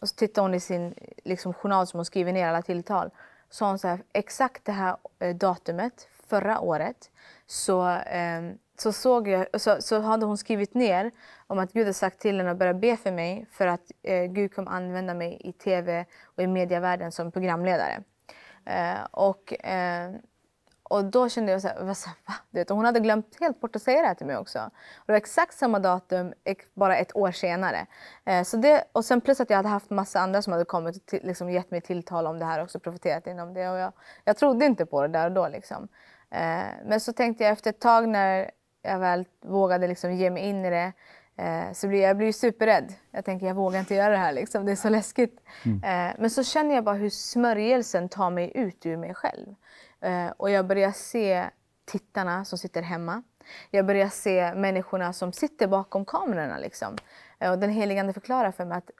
och 0.00 0.08
så 0.08 0.14
tittar 0.14 0.42
hon 0.42 0.54
i 0.54 0.60
sin 0.60 0.94
liksom, 1.24 1.54
journal 1.54 1.86
som 1.86 1.98
hon 1.98 2.04
skriver 2.04 2.32
ner 2.32 2.48
alla 2.48 2.62
tilltal 2.62 3.10
sa 3.50 3.68
hon 3.68 3.78
så 3.78 3.88
här, 3.88 4.02
exakt 4.12 4.64
det 4.64 4.72
här 4.72 4.96
eh, 5.18 5.36
datumet 5.36 6.08
förra 6.28 6.60
året 6.60 7.10
så, 7.46 7.88
eh, 7.90 8.42
så, 8.78 8.92
såg 8.92 9.28
jag, 9.28 9.60
så, 9.60 9.76
så 9.80 10.00
hade 10.00 10.26
hon 10.26 10.38
skrivit 10.38 10.74
ner 10.74 11.10
om 11.46 11.58
att 11.58 11.72
Gud 11.72 11.86
har 11.86 11.92
sagt 11.92 12.20
till 12.20 12.36
henne 12.36 12.50
att 12.50 12.58
börja 12.58 12.74
be 12.74 12.96
för 12.96 13.12
mig 13.12 13.46
för 13.50 13.66
att 13.66 13.92
eh, 14.02 14.24
Gud 14.24 14.54
kommer 14.54 14.70
använda 14.70 15.14
mig 15.14 15.40
i 15.40 15.52
tv 15.52 16.04
och 16.24 16.42
i 16.42 16.46
medievärlden 16.46 17.12
som 17.12 17.32
programledare. 17.32 18.02
Eh, 18.64 19.04
och, 19.10 19.64
eh, 19.66 20.10
och 20.90 21.04
då 21.04 21.28
kände 21.28 21.52
jag 21.52 21.62
så 21.62 21.68
här, 21.68 21.76
vad, 21.76 21.96
va? 22.26 22.34
Vet, 22.50 22.70
och 22.70 22.76
hon 22.76 22.84
hade 22.84 23.00
glömt 23.00 23.36
helt 23.40 23.60
bort 23.60 23.76
att 23.76 23.82
säga 23.82 24.00
det 24.00 24.06
här 24.06 24.14
till 24.14 24.26
mig 24.26 24.36
också. 24.36 24.58
Och 24.58 25.04
det 25.06 25.12
var 25.12 25.16
exakt 25.16 25.54
samma 25.54 25.78
datum, 25.78 26.32
bara 26.74 26.96
ett 26.96 27.16
år 27.16 27.32
senare. 27.32 27.86
Eh, 28.24 28.42
så 28.42 28.56
det, 28.56 28.84
och 28.92 29.04
sen 29.04 29.20
plus 29.20 29.40
att 29.40 29.50
jag 29.50 29.56
hade 29.56 29.68
haft 29.68 29.90
massa 29.90 30.20
andra 30.20 30.42
som 30.42 30.52
hade 30.52 30.64
kommit 30.64 30.96
och 30.96 31.06
till, 31.06 31.20
liksom 31.22 31.50
gett 31.50 31.70
mig 31.70 31.80
tilltal 31.80 32.26
om 32.26 32.38
det 32.38 32.44
här 32.44 32.62
också, 32.62 32.80
profeterat 32.80 33.26
inom 33.26 33.54
det. 33.54 33.68
Och 33.68 33.78
jag, 33.78 33.92
jag 34.24 34.36
trodde 34.36 34.66
inte 34.66 34.86
på 34.86 35.02
det 35.02 35.08
där 35.08 35.26
och 35.26 35.32
då. 35.32 35.48
Liksom. 35.48 35.88
Eh, 36.30 36.64
men 36.84 37.00
så 37.00 37.12
tänkte 37.12 37.44
jag 37.44 37.52
efter 37.52 37.70
ett 37.70 37.80
tag 37.80 38.08
när 38.08 38.50
jag 38.82 38.98
väl 38.98 39.24
vågade 39.44 39.86
liksom 39.86 40.14
ge 40.14 40.30
mig 40.30 40.42
in 40.42 40.64
i 40.64 40.70
det 40.70 40.92
eh, 41.36 41.72
så 41.72 41.88
blir 41.88 42.02
jag 42.02 42.16
blir 42.16 42.32
superrädd. 42.32 42.94
Jag 43.10 43.24
tänker 43.24 43.46
jag 43.46 43.54
vågar 43.54 43.78
inte 43.78 43.94
göra 43.94 44.10
det 44.10 44.16
här, 44.16 44.32
liksom. 44.32 44.66
det 44.66 44.72
är 44.72 44.76
så 44.76 44.88
läskigt. 44.88 45.40
Mm. 45.64 46.08
Eh, 46.08 46.14
men 46.18 46.30
så 46.30 46.44
känner 46.44 46.74
jag 46.74 46.84
bara 46.84 46.94
hur 46.94 47.10
smörjelsen 47.10 48.08
tar 48.08 48.30
mig 48.30 48.52
ut 48.54 48.86
ur 48.86 48.96
mig 48.96 49.14
själv. 49.14 49.54
Eh, 50.00 50.28
och 50.36 50.50
jag 50.50 50.66
börjar 50.66 50.92
se 50.92 51.50
tittarna 51.84 52.44
som 52.44 52.58
sitter 52.58 52.82
hemma. 52.82 53.22
Jag 53.70 53.86
börjar 53.86 54.08
se 54.08 54.54
människorna 54.54 55.12
som 55.12 55.32
sitter 55.32 55.66
bakom 55.66 56.04
kamerorna. 56.04 56.58
Liksom. 56.58 56.96
Eh, 57.38 57.50
och 57.50 57.58
den 57.58 57.70
heligande 57.70 58.12
förklarar 58.12 58.50
för 58.50 58.64
mig 58.64 58.78
att 58.78 58.90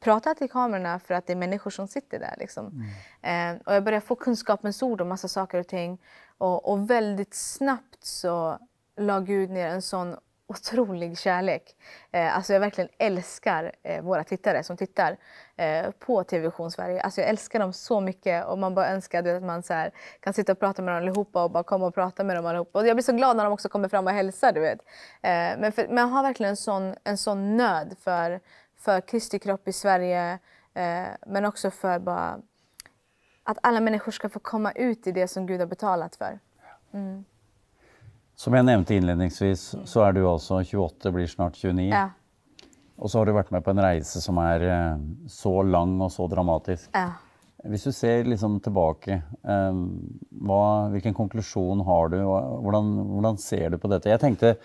prata 0.00 0.34
till 0.34 0.50
kamerorna 0.50 0.98
för 0.98 1.14
att 1.14 1.26
det 1.26 1.32
är 1.32 1.36
människor 1.36 1.70
som 1.70 1.88
sitter 1.88 2.18
där. 2.18 2.34
Liksom. 2.38 2.86
Mm. 3.22 3.56
Eh, 3.56 3.62
och 3.66 3.74
jag 3.74 3.84
börjar 3.84 4.00
få 4.00 4.14
kunskapens 4.14 4.82
ord 4.82 5.00
om 5.00 5.08
massa 5.08 5.28
saker 5.28 5.58
och 5.58 5.68
ting. 5.68 5.98
Och, 6.38 6.72
och 6.72 6.90
väldigt 6.90 7.34
snabbt 7.34 8.04
så 8.04 8.58
la 8.96 9.20
Gud 9.20 9.50
ner 9.50 9.68
en 9.68 9.82
sån 9.82 10.16
otrolig 10.52 11.18
kärlek. 11.18 11.76
Eh, 12.10 12.36
alltså 12.36 12.52
jag 12.52 12.60
verkligen 12.60 12.90
älskar 12.98 13.72
eh, 13.82 14.02
våra 14.02 14.24
tittare 14.24 14.62
som 14.62 14.76
tittar 14.76 15.16
eh, 15.56 15.90
på 15.90 16.24
TV 16.24 16.42
Vision 16.44 16.70
Sverige. 16.70 17.00
Alltså 17.00 17.20
jag 17.20 17.30
älskar 17.30 17.58
dem 17.58 17.72
så 17.72 18.00
mycket 18.00 18.46
och 18.46 18.58
man 18.58 18.74
bara 18.74 18.88
önskar 18.90 19.36
att 19.36 19.42
man 19.42 19.62
så 19.62 19.74
här, 19.74 19.90
kan 20.20 20.32
sitta 20.32 20.52
och 20.52 20.58
prata 20.58 20.82
med 20.82 20.94
dem 20.94 21.02
allihopa 21.02 21.44
och 21.44 21.50
bara 21.50 21.62
komma 21.62 21.86
och 21.86 21.94
prata 21.94 22.24
med 22.24 22.36
dem 22.36 22.46
allihopa. 22.46 22.78
Och 22.78 22.86
jag 22.86 22.96
blir 22.96 23.04
så 23.04 23.12
glad 23.12 23.36
när 23.36 23.44
de 23.44 23.52
också 23.52 23.68
kommer 23.68 23.88
fram 23.88 24.06
och 24.06 24.12
hälsar. 24.12 24.52
Du 24.52 24.60
vet. 24.60 24.80
Eh, 25.22 25.58
men 25.58 25.72
för, 25.72 25.88
man 25.88 26.10
har 26.10 26.22
verkligen 26.22 26.50
en 26.50 26.56
sån, 26.56 26.94
en 27.04 27.18
sån 27.18 27.56
nöd 27.56 27.96
för, 28.00 28.40
för 28.78 29.00
Kristi 29.00 29.38
kropp 29.38 29.68
i 29.68 29.72
Sverige 29.72 30.38
eh, 30.74 31.04
men 31.26 31.44
också 31.44 31.70
för 31.70 31.98
bara 31.98 32.38
att 33.44 33.58
alla 33.62 33.80
människor 33.80 34.12
ska 34.12 34.28
få 34.28 34.38
komma 34.38 34.72
ut 34.72 35.06
i 35.06 35.12
det 35.12 35.28
som 35.28 35.46
Gud 35.46 35.60
har 35.60 35.66
betalat 35.66 36.16
för. 36.16 36.38
Mm. 36.92 37.24
Som 38.34 38.54
jag 38.54 38.64
nämnde 38.64 38.94
inledningsvis 38.94 39.74
så 39.84 40.02
är 40.02 40.12
du 40.12 40.26
alltså 40.26 40.64
28, 40.64 41.10
blir 41.10 41.26
snart 41.26 41.56
29. 41.56 41.90
Ja. 41.90 42.10
Och 42.96 43.10
så 43.10 43.18
har 43.18 43.26
du 43.26 43.32
varit 43.32 43.50
med 43.50 43.64
på 43.64 43.70
en 43.70 43.82
resa 43.82 44.20
som 44.20 44.38
är 44.38 44.90
eh, 44.90 44.98
så 45.28 45.62
lång 45.62 46.00
och 46.00 46.12
så 46.12 46.26
dramatisk. 46.26 46.90
Ja. 46.92 47.12
Om 47.64 47.72
du 47.72 47.78
ser 47.78 48.24
liksom 48.24 48.60
tillbaka, 48.60 49.12
eh, 49.44 49.72
vad, 50.30 50.90
vilken 50.90 51.14
konklusion 51.14 51.80
har 51.80 52.08
du? 52.08 52.16
Hur 52.16 53.36
ser 53.36 53.70
du 53.70 53.78
på 53.78 53.88
detta? 53.88 54.10
Jag 54.10 54.20
tänkte, 54.20 54.56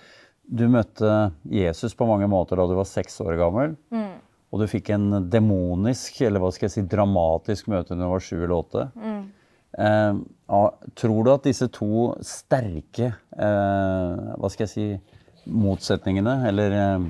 du 0.42 0.68
mötte 0.68 1.32
Jesus 1.42 1.96
på 1.96 2.06
många 2.06 2.28
måter 2.28 2.56
då 2.56 2.68
du 2.68 2.74
var 2.74 2.84
sex 2.84 3.22
år 3.22 3.34
gammal. 3.34 3.76
Mm. 3.92 4.12
Och 4.50 4.60
du 4.60 4.68
fick 4.68 4.90
en 4.90 5.30
demonisk, 5.30 6.22
eller 6.22 6.40
vad 6.40 6.54
ska 6.54 6.64
jag 6.64 6.72
säga, 6.72 6.86
dramatisk 6.86 7.68
möte 7.68 7.96
när 7.96 8.04
du 8.04 8.10
var 8.10 8.20
sju 8.20 8.44
eller 8.44 8.56
åtta. 8.56 8.92
Mm. 8.96 9.32
Eh, 9.78 10.16
ja, 10.48 10.78
tror 10.96 11.24
du 11.24 11.32
att 11.32 11.44
dessa 11.44 11.68
två 11.68 12.18
starka, 12.22 13.06
eh, 13.38 14.36
vad 14.38 14.52
ska 14.52 14.64
jag 14.64 14.70
säga, 14.70 15.00
motsättningarna 15.44 16.48
eller 16.48 16.94
eh, 16.94 17.02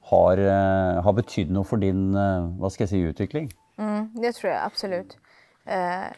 har, 0.00 0.38
eh, 0.38 1.02
har 1.02 1.12
betytt 1.12 1.50
något 1.50 1.68
för 1.68 1.76
din, 1.76 2.14
eh, 2.14 2.56
vad 2.58 2.72
ska 2.72 2.82
jag 2.82 2.88
säga, 2.88 3.08
utveckling? 3.08 3.50
Mm, 3.78 4.10
det 4.14 4.32
tror 4.32 4.52
jag 4.52 4.62
absolut. 4.64 5.16
Eh, 5.64 6.12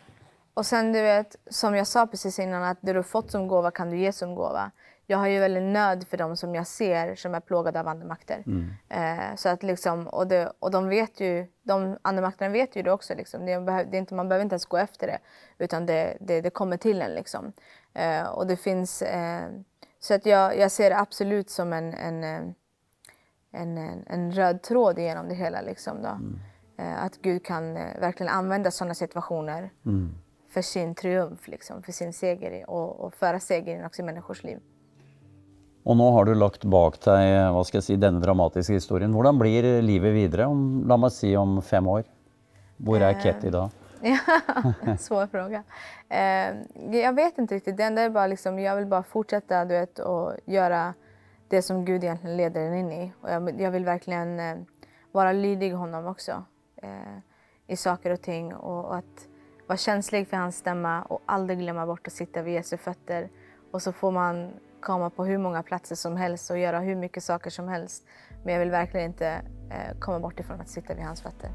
och 0.54 0.66
sen 0.66 0.92
du 0.92 1.02
vet, 1.02 1.36
som 1.50 1.76
jag 1.76 1.86
sa 1.86 2.06
precis 2.06 2.38
innan, 2.38 2.62
att 2.62 2.78
det 2.80 2.92
du 2.92 3.02
fått 3.02 3.30
som 3.30 3.48
gåva 3.48 3.70
kan 3.70 3.90
du 3.90 3.98
ge 3.98 4.12
som 4.12 4.34
gåva 4.34 4.70
jag 5.06 5.18
har 5.18 5.26
ju 5.26 5.40
väldigt 5.40 5.62
nöd 5.62 6.06
för 6.08 6.16
dem 6.16 6.36
som 6.36 6.54
jag 6.54 6.66
ser 6.66 7.14
som 7.14 7.34
är 7.34 7.40
plågade 7.40 7.80
av 7.80 7.88
andemakter. 7.88 8.42
Mm. 8.46 8.70
Eh, 8.88 9.36
så 9.36 9.48
att 9.48 9.62
liksom, 9.62 10.08
och, 10.08 10.26
det, 10.26 10.52
och 10.58 10.70
de 10.70 10.88
vet 10.88 11.20
ju, 11.20 11.46
de 11.62 11.98
andemakterna 12.02 12.52
vet 12.52 12.76
ju 12.76 12.82
det 12.82 12.92
också. 12.92 13.14
Liksom. 13.14 13.46
Det, 13.46 13.84
det 13.90 13.98
inte, 13.98 14.14
man 14.14 14.28
behöver 14.28 14.42
inte 14.42 14.54
ens 14.54 14.66
gå 14.66 14.76
efter 14.76 15.06
det, 15.06 15.18
utan 15.58 15.86
det, 15.86 16.16
det, 16.20 16.40
det 16.40 16.50
kommer 16.50 16.76
till 16.76 17.02
en. 17.02 17.14
Liksom. 17.14 17.52
Eh, 17.94 18.26
och 18.26 18.46
det 18.46 18.56
finns, 18.56 19.02
eh, 19.02 19.48
så 20.00 20.14
att 20.14 20.26
jag, 20.26 20.58
jag 20.58 20.70
ser 20.70 20.90
det 20.90 20.98
absolut 20.98 21.50
som 21.50 21.72
en, 21.72 21.94
en, 21.94 22.24
eh, 22.24 22.54
en, 23.52 23.78
en, 23.78 24.04
en 24.06 24.32
röd 24.32 24.62
tråd 24.62 24.98
genom 24.98 25.28
det 25.28 25.34
hela. 25.34 25.60
Liksom, 25.60 26.02
då. 26.02 26.08
Mm. 26.08 26.40
Eh, 26.76 27.04
att 27.04 27.16
Gud 27.16 27.44
kan 27.44 27.76
eh, 27.76 28.00
verkligen 28.00 28.32
använda 28.32 28.70
sådana 28.70 28.94
situationer 28.94 29.70
mm. 29.86 30.14
för 30.48 30.62
sin 30.62 30.94
triumf, 30.94 31.48
liksom, 31.48 31.82
för 31.82 31.92
sin 31.92 32.12
seger 32.12 32.70
och, 32.70 33.00
och 33.00 33.14
föra 33.14 33.40
seger 33.40 33.86
också 33.86 34.02
i 34.02 34.04
människors 34.04 34.44
liv. 34.44 34.60
Och 35.84 35.96
nu 35.96 36.02
har 36.02 36.24
du 36.24 36.34
lagt 36.34 36.64
bak 36.64 37.00
dig 37.00 37.52
vad 37.52 37.66
ska 37.66 37.76
jag 37.76 37.84
säga, 37.84 37.96
denna 37.96 38.20
dramatiska 38.20 38.72
historien. 38.72 39.14
Hur 39.14 39.32
blir 39.32 39.82
livet 39.82 40.14
vidare 40.14 40.46
om, 40.46 40.84
låt 40.86 41.00
mig 41.00 41.10
säga, 41.10 41.40
om 41.40 41.62
fem 41.62 41.86
år? 41.86 42.04
Var 42.76 43.00
är 43.00 43.20
Ket 43.22 43.44
idag? 43.44 43.70
Eh, 44.02 44.16
ja, 44.86 44.96
svår 44.96 45.26
fråga. 45.26 45.62
Eh, 46.08 47.00
jag 47.02 47.12
vet 47.12 47.38
inte 47.38 47.54
riktigt. 47.54 47.76
Det 47.76 47.82
enda 47.82 48.02
är 48.02 48.10
bara 48.10 48.26
liksom, 48.26 48.58
jag 48.58 48.76
vill 48.76 48.86
bara 48.86 49.02
fortsätta 49.02 49.64
du 49.64 49.74
vet, 49.74 49.98
och 49.98 50.32
göra 50.44 50.94
det 51.48 51.62
som 51.62 51.84
Gud 51.84 52.04
egentligen 52.04 52.36
leder 52.36 52.60
en 52.60 52.74
in 52.74 52.92
i. 52.92 53.12
Och 53.20 53.30
jag, 53.30 53.60
jag 53.60 53.70
vill 53.70 53.84
verkligen 53.84 54.40
eh, 54.40 54.56
vara 55.12 55.32
lydig 55.32 55.72
honom 55.72 56.06
också 56.06 56.44
eh, 56.82 57.18
i 57.66 57.76
saker 57.76 58.10
och 58.10 58.22
ting. 58.22 58.54
Och, 58.54 58.84
och, 58.84 58.96
att 58.96 59.28
vara 59.66 59.76
känslig 59.78 60.28
för 60.28 60.36
hans 60.36 60.56
stämma 60.56 61.02
och 61.02 61.22
aldrig 61.26 61.58
glömma 61.58 61.86
bort 61.86 62.06
att 62.06 62.12
sitta 62.12 62.42
vid 62.42 62.54
Jesu 62.54 62.76
fötter. 62.76 63.28
Och 63.70 63.82
så 63.82 63.92
får 63.92 64.10
man 64.10 64.52
komma 64.84 65.10
på 65.10 65.24
hur 65.24 65.38
många 65.38 65.62
platser 65.62 65.96
som 65.96 66.16
helst 66.16 66.50
och 66.50 66.58
göra 66.58 66.80
hur 66.80 66.96
mycket 66.96 67.24
saker 67.24 67.50
som 67.50 67.68
helst. 67.68 68.02
Men 68.44 68.54
jag 68.54 68.60
vill 68.60 68.70
verkligen 68.70 69.06
inte 69.06 69.28
eh, 69.70 69.98
komma 70.00 70.20
bort 70.20 70.40
ifrån 70.40 70.60
att 70.60 70.68
sitta 70.68 70.94
vid 70.94 71.04
hans 71.04 71.22
fötter. 71.22 71.50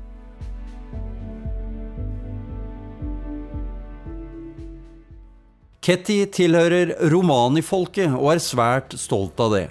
Ketty 5.81 6.25
tillhör 6.25 7.09
romanifolket 7.09 8.11
och 8.19 8.33
är 8.33 8.39
svärt 8.39 8.93
stolt 8.93 9.39
av 9.39 9.51
det. 9.51 9.69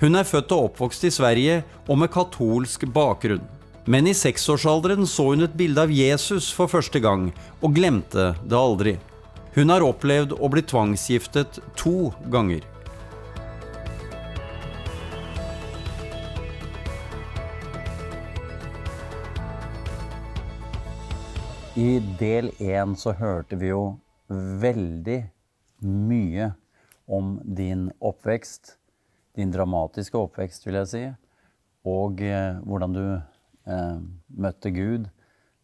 Hon 0.00 0.14
är 0.14 0.24
född 0.24 0.52
och 0.52 0.64
uppvuxen 0.64 1.08
i 1.08 1.10
Sverige 1.10 1.62
och 1.86 1.98
med 1.98 2.10
katolsk 2.10 2.84
bakgrund. 2.84 3.40
Men 3.84 4.06
i 4.06 4.14
sexårsåldern 4.14 5.06
såg 5.06 5.26
hon 5.26 5.42
ett 5.42 5.54
bild 5.54 5.78
av 5.78 5.90
Jesus 5.90 6.52
för 6.52 6.66
första 6.66 6.98
gången 6.98 7.32
och 7.60 7.74
glömde 7.74 8.34
det 8.46 8.56
aldrig. 8.56 8.98
Hon 9.54 9.70
har 9.70 9.88
upplevt 9.88 10.40
att 10.40 10.50
bli 10.50 10.62
tvangsgiftet 10.62 11.58
två 11.76 12.12
gånger. 12.26 12.71
I 21.82 21.98
del 22.18 22.52
én 22.62 22.92
så 22.94 23.10
hørte 23.18 23.56
vi 23.58 23.72
jo 23.72 23.96
veldig 24.62 25.16
mye 25.82 26.44
om 27.10 27.32
din 27.42 27.88
oppvekst. 27.98 28.76
Din 29.34 29.50
dramatiske 29.50 30.14
oppvekst, 30.14 30.66
vil 30.68 30.76
jeg 30.78 30.90
si. 30.90 31.00
Og 31.90 32.20
eh, 32.22 32.60
hvordan 32.62 32.92
du 32.94 33.06
eh, 33.16 33.96
møtte 34.44 34.70
Gud, 34.76 35.08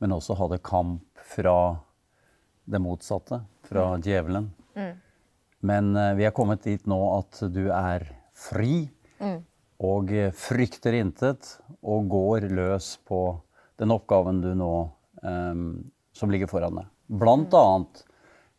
men 0.03 0.15
også 0.17 0.35
hadde 0.41 0.59
kamp 0.67 1.23
fra 1.35 1.55
det 2.67 2.81
motsatte, 2.83 3.39
fra 3.69 3.85
mm. 3.93 4.03
djevelen. 4.09 4.49
Mm. 4.75 4.97
Men 5.71 5.93
eh, 6.01 6.17
vi 6.19 6.27
er 6.27 6.35
kommet 6.35 6.67
dit 6.67 6.89
nå 6.91 6.99
at 7.13 7.45
du 7.55 7.69
er 7.69 8.09
fri. 8.35 8.89
Mm. 9.23 9.45
Og 9.87 10.11
eh, 10.17 10.35
frykter 10.35 10.99
intet, 10.99 11.53
og 11.79 12.11
går 12.11 12.49
løs 12.51 12.97
på 13.07 13.23
den 13.79 13.95
oppgaven 13.95 14.43
du 14.43 14.51
nå 14.59 14.73
um, 15.23 15.71
som 16.19 16.31
ligger 16.31 16.51
foran 16.51 16.81
deg. 16.81 16.91
Blant 17.07 17.55
annet 17.55 18.03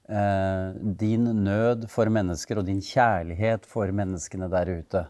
eh, 0.10 0.80
din 1.04 1.28
nød 1.44 1.88
for 1.92 2.10
mennesker 2.12 2.62
og 2.62 2.68
din 2.70 2.82
kjærlighet 2.84 3.68
for 3.70 3.92
menneskene 3.96 4.50
der 4.52 4.74
ute. 4.80 5.06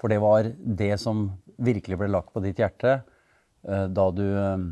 For 0.00 0.12
det 0.12 0.20
var 0.22 0.50
det 0.56 0.94
som 1.00 1.30
virkelig 1.56 1.98
ble 1.98 2.10
lagt 2.12 2.34
på 2.34 2.42
ditt 2.44 2.60
hjerte 2.60 2.98
eh, 3.00 3.86
da 3.88 4.06
du 4.12 4.26
eh, 4.28 4.68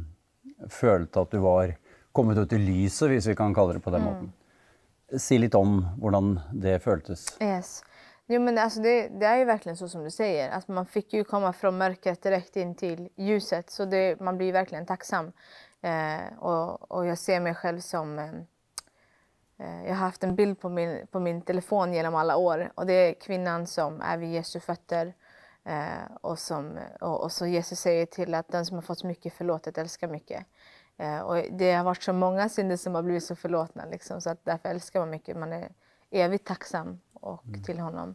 følte 0.71 1.25
at 1.25 1.33
du 1.33 1.41
var 1.45 1.75
kommet 2.15 2.39
ut 2.39 2.53
i 2.55 2.61
lyset, 2.61 3.09
hvis 3.11 3.33
vi 3.33 3.39
kan 3.39 3.57
kalle 3.57 3.79
det 3.79 3.85
på 3.85 3.93
den 3.95 4.05
mm. 4.05 4.11
måten. 4.11 5.21
Si 5.21 5.39
litt 5.39 5.57
om 5.59 5.81
hvordan 6.01 6.37
det 6.53 6.79
føltes. 6.85 7.27
Yes. 7.43 7.81
Jo, 8.27 8.41
men 8.41 8.59
alltså 8.59 8.81
det, 8.81 9.09
det, 9.09 9.27
är 9.27 9.37
ju 9.37 9.45
verkligen 9.45 9.77
så 9.77 9.89
som 9.89 10.05
du 10.05 10.11
säger. 10.11 10.51
Alltså 10.51 10.73
man 10.73 10.87
fick 10.87 11.13
ju 11.13 11.25
komma 11.25 11.53
från 11.53 11.79
mörkret 11.79 12.23
direkt 12.23 12.57
in 12.57 12.75
till 12.75 13.09
ljuset. 13.17 13.71
Så 13.71 13.85
det, 13.85 14.21
man 14.21 14.39
blir 14.39 14.53
verkligen 14.53 14.87
tacksam. 14.87 15.33
Eh, 15.85 16.39
och, 16.39 16.93
och, 16.93 17.07
jag 17.07 17.19
ser 17.19 17.41
mig 17.41 17.55
själv 17.55 17.81
som... 17.81 18.19
Eh, 18.19 18.35
eh, 19.59 19.85
jag 19.85 19.95
har 19.95 20.07
haft 20.07 20.25
en 20.25 20.37
bild 20.37 20.61
på 20.61 20.69
min, 20.69 21.07
på 21.11 21.21
min 21.21 21.43
telefon 21.43 21.93
genom 21.93 22.15
alla 22.15 22.37
år 22.37 22.73
och 22.75 22.87
det 22.87 22.93
är 22.93 23.15
kvinnan 23.15 23.67
som 23.67 24.01
är 24.01 24.19
vid 24.19 24.33
Jesu 24.33 24.61
fötter. 24.61 25.15
Eh, 25.65 26.17
och, 26.21 26.39
som, 26.39 26.79
och, 27.01 27.23
och, 27.23 27.33
så 27.33 27.47
Jesus 27.47 27.81
säger 27.81 28.07
till 28.07 28.35
att 28.35 28.49
den 28.49 28.67
som 28.67 28.77
har 28.77 28.83
fått 28.83 29.05
mycket 29.05 29.33
förlåtet 29.33 29.79
älskar 29.79 30.09
mycket. 30.09 30.47
Eh, 30.97 31.19
och 31.19 31.37
det 31.51 31.73
har 31.73 31.85
varit 31.85 32.03
så 32.03 32.13
många 32.13 32.49
synder 32.49 32.77
som 32.77 32.95
har 32.95 33.03
blivit 33.03 33.25
så 33.25 33.37
förlåtna 33.37 33.85
liksom, 33.85 34.21
så 34.21 34.31
att 34.31 34.45
därför 34.45 34.69
älskar 34.69 35.01
man 35.01 35.11
mycket. 35.11 35.37
Man 35.37 35.53
är 35.53 35.73
evigt 36.11 36.47
tacksam 36.47 37.01
och 37.13 37.45
till 37.67 37.81
honom. 37.81 38.15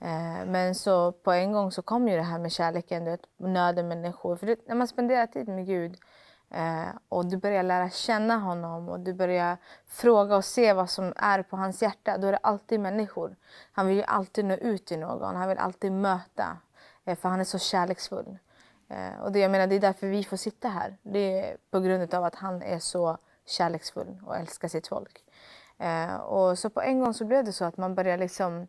Eh, 0.00 0.46
men 0.46 0.74
så 0.74 1.12
på 1.12 1.32
en 1.32 1.52
gång 1.52 1.72
så 1.72 1.82
kom 1.82 2.08
ju 2.08 2.16
det 2.16 2.22
här 2.22 2.38
med 2.38 2.52
kärleken, 2.52 3.04
du 3.04 3.10
vet, 3.10 3.26
nöden 3.36 3.88
människor. 3.88 4.36
För 4.36 4.46
det, 4.46 4.68
när 4.68 4.74
man 4.74 4.88
spenderar 4.88 5.26
tid 5.26 5.48
med 5.48 5.66
Gud 5.66 5.98
eh, 6.50 6.88
och 7.08 7.26
du 7.26 7.36
börjar 7.36 7.62
lära 7.62 7.90
känna 7.90 8.38
honom 8.38 8.88
och 8.88 9.00
du 9.00 9.12
börjar 9.12 9.56
fråga 9.86 10.36
och 10.36 10.44
se 10.44 10.72
vad 10.72 10.90
som 10.90 11.12
är 11.16 11.42
på 11.42 11.56
hans 11.56 11.82
hjärta, 11.82 12.18
då 12.18 12.26
är 12.26 12.32
det 12.32 12.38
alltid 12.42 12.80
människor. 12.80 13.36
Han 13.72 13.86
vill 13.86 13.96
ju 13.96 14.02
alltid 14.02 14.44
nå 14.44 14.54
ut 14.54 14.86
till 14.86 14.98
någon, 14.98 15.36
han 15.36 15.48
vill 15.48 15.58
alltid 15.58 15.92
möta, 15.92 16.58
eh, 17.04 17.16
för 17.16 17.28
han 17.28 17.40
är 17.40 17.44
så 17.44 17.58
kärleksfull. 17.58 18.38
Eh, 18.88 19.20
och 19.22 19.32
det, 19.32 19.38
jag 19.38 19.50
menar, 19.50 19.66
det 19.66 19.74
är 19.74 19.80
därför 19.80 20.06
vi 20.06 20.24
får 20.24 20.36
sitta 20.36 20.68
här. 20.68 20.96
Det 21.02 21.40
är 21.40 21.56
på 21.70 21.80
grund 21.80 22.14
av 22.14 22.24
att 22.24 22.34
han 22.34 22.62
är 22.62 22.78
så 22.78 23.18
kärleksfull 23.46 24.20
och 24.26 24.36
älskar 24.36 24.68
sitt 24.68 24.88
folk. 24.88 25.24
Eh, 25.78 26.14
och 26.14 26.58
så 26.58 26.70
på 26.70 26.80
en 26.80 27.00
gång 27.00 27.14
så 27.14 27.24
blev 27.24 27.44
det 27.44 27.52
så 27.52 27.64
att 27.64 27.76
man 27.76 27.94
började 27.94 28.22
liksom 28.22 28.66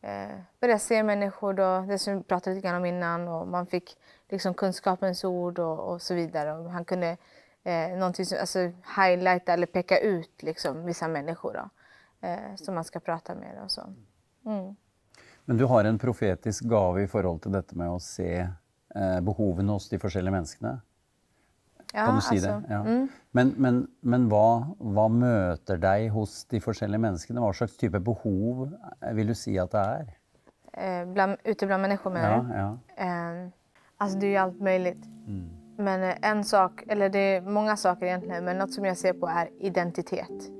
eh, 0.00 0.38
börja 0.60 0.78
se 0.78 1.02
människor 1.02 1.52
då, 1.52 1.80
det 1.80 1.98
som 1.98 2.16
vi 2.16 2.22
pratade 2.22 2.56
lite 2.56 2.68
grann 2.68 2.76
om 2.76 2.84
innan 2.84 3.28
och 3.28 3.48
man 3.48 3.66
fick 3.66 3.96
liksom 4.32 4.54
kunskapens 4.54 5.24
ord 5.24 5.58
och, 5.58 5.92
och 5.92 6.02
så 6.02 6.14
vidare. 6.14 6.52
Och 6.52 6.70
han 6.70 6.84
kunde 6.84 7.16
eh, 7.64 7.98
någonting 7.98 8.26
som, 8.26 8.38
alltså 8.40 8.58
highlighta 8.96 9.52
eller 9.52 9.66
peka 9.66 9.98
ut 9.98 10.42
liksom 10.42 10.84
vissa 10.84 11.08
människor 11.08 11.52
då, 11.52 11.70
eh, 12.28 12.54
som 12.56 12.74
man 12.74 12.84
ska 12.84 13.00
prata 13.00 13.34
med 13.34 13.62
och 13.64 13.70
så. 13.70 13.82
Mm. 14.46 14.76
Men 15.44 15.56
du 15.56 15.64
har 15.64 15.84
en 15.84 15.98
profetisk 15.98 16.64
gave 16.64 17.02
i 17.02 17.08
förhållande 17.08 17.42
till 17.42 17.52
detta 17.52 17.76
med 17.76 17.88
att 17.88 18.02
se 18.02 18.48
eh, 18.94 19.20
behoven 19.20 19.68
hos 19.68 19.88
de 19.88 19.98
olika 19.98 20.22
människorna. 20.22 20.80
Ja, 21.92 22.06
kan 22.06 22.14
du 22.14 22.20
si 22.20 22.34
alltså, 22.34 22.62
det? 22.68 22.74
Ja. 22.74 23.06
Men, 23.30 23.54
men, 23.56 23.86
men 24.00 24.28
vad, 24.28 24.76
vad 24.78 25.10
möter 25.10 25.76
dig 25.76 26.08
hos 26.08 26.44
de 26.44 26.60
olika 26.66 26.98
människorna? 26.98 27.40
Vad 27.40 27.56
slags 27.56 27.76
typ 27.76 27.94
av 27.94 28.00
behov 28.00 28.76
vill 29.12 29.26
du 29.26 29.34
säga 29.34 29.62
att 29.62 29.70
det 29.70 29.78
är? 29.78 30.16
Eh, 30.72 31.06
bland, 31.06 31.36
ute 31.44 31.66
bland 31.66 31.82
människor 31.82 32.10
menar 32.10 32.42
du? 32.42 32.54
Ja, 32.54 32.78
ja. 32.96 33.04
Eh, 33.04 33.48
alltså 34.00 34.18
det 34.18 34.26
är 34.26 34.30
ju 34.30 34.36
allt 34.36 34.60
möjligt. 34.60 35.04
Men 35.76 36.02
eh, 36.02 36.30
en 36.30 36.44
sak, 36.44 36.84
eller 36.88 37.08
det 37.08 37.18
är 37.18 37.40
många 37.40 37.76
saker 37.76 38.06
egentligen, 38.06 38.44
men 38.44 38.58
något 38.58 38.72
som 38.72 38.84
jag 38.84 38.96
ser 38.96 39.12
på 39.12 39.26
är 39.26 39.50
identitet. 39.58 40.50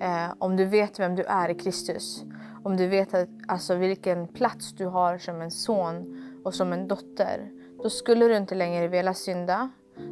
Eh, 0.00 0.32
om 0.38 0.56
du 0.56 0.64
vet 0.64 1.00
vem 1.00 1.16
du 1.16 1.22
är 1.22 1.48
i 1.48 1.54
Kristus, 1.54 2.24
om 2.64 2.76
du 2.76 2.86
vet 2.86 3.14
att, 3.14 3.28
alltså, 3.48 3.74
vilken 3.74 4.28
plats 4.28 4.72
du 4.72 4.86
har 4.86 5.18
som 5.18 5.40
en 5.40 5.50
son 5.50 6.22
och 6.44 6.54
som 6.54 6.72
en 6.72 6.88
dotter, 6.88 7.50
då 7.82 7.90
skulle 7.90 8.28
du 8.28 8.36
inte 8.36 8.54
längre 8.54 8.88
vilja 8.88 9.14
synda. 9.14 9.70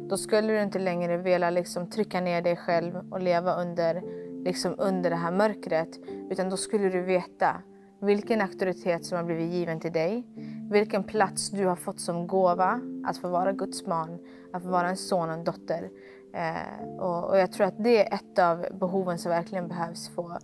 Då 0.09 0.17
skulle 0.17 0.53
du 0.53 0.61
inte 0.61 0.79
längre 0.79 1.17
vilja 1.17 1.49
liksom, 1.49 1.89
trycka 1.89 2.21
ner 2.21 2.41
dig 2.41 2.55
själv 2.55 3.13
och 3.13 3.21
leva 3.21 3.61
under, 3.61 4.03
liksom, 4.43 4.75
under 4.77 5.09
det 5.09 5.15
här 5.15 5.31
mörkret. 5.31 5.99
Utan 6.29 6.49
då 6.49 6.57
skulle 6.57 6.89
du 6.89 7.01
veta 7.01 7.61
vilken 7.99 8.41
auktoritet 8.41 9.05
som 9.05 9.17
har 9.17 9.23
blivit 9.23 9.51
given 9.51 9.79
till 9.79 9.91
dig. 9.91 10.23
Vilken 10.71 11.03
plats 11.03 11.49
du 11.49 11.65
har 11.65 11.75
fått 11.75 11.99
som 11.99 12.27
gåva 12.27 12.79
att 13.05 13.17
få 13.17 13.27
vara 13.27 13.51
Guds 13.53 13.85
barn, 13.85 14.19
att 14.53 14.63
få 14.63 14.69
vara 14.69 14.89
en 14.89 14.97
son 14.97 15.29
och 15.29 15.35
en 15.35 15.43
dotter. 15.43 15.89
Eh, 16.33 16.99
och, 16.99 17.29
och 17.29 17.37
jag 17.37 17.51
tror 17.51 17.67
att 17.67 17.83
det 17.83 18.07
är 18.07 18.15
ett 18.15 18.39
av 18.39 18.65
behoven 18.79 19.17
som 19.17 19.29
verkligen 19.29 19.67
behövs 19.67 20.09
få, 20.09 20.37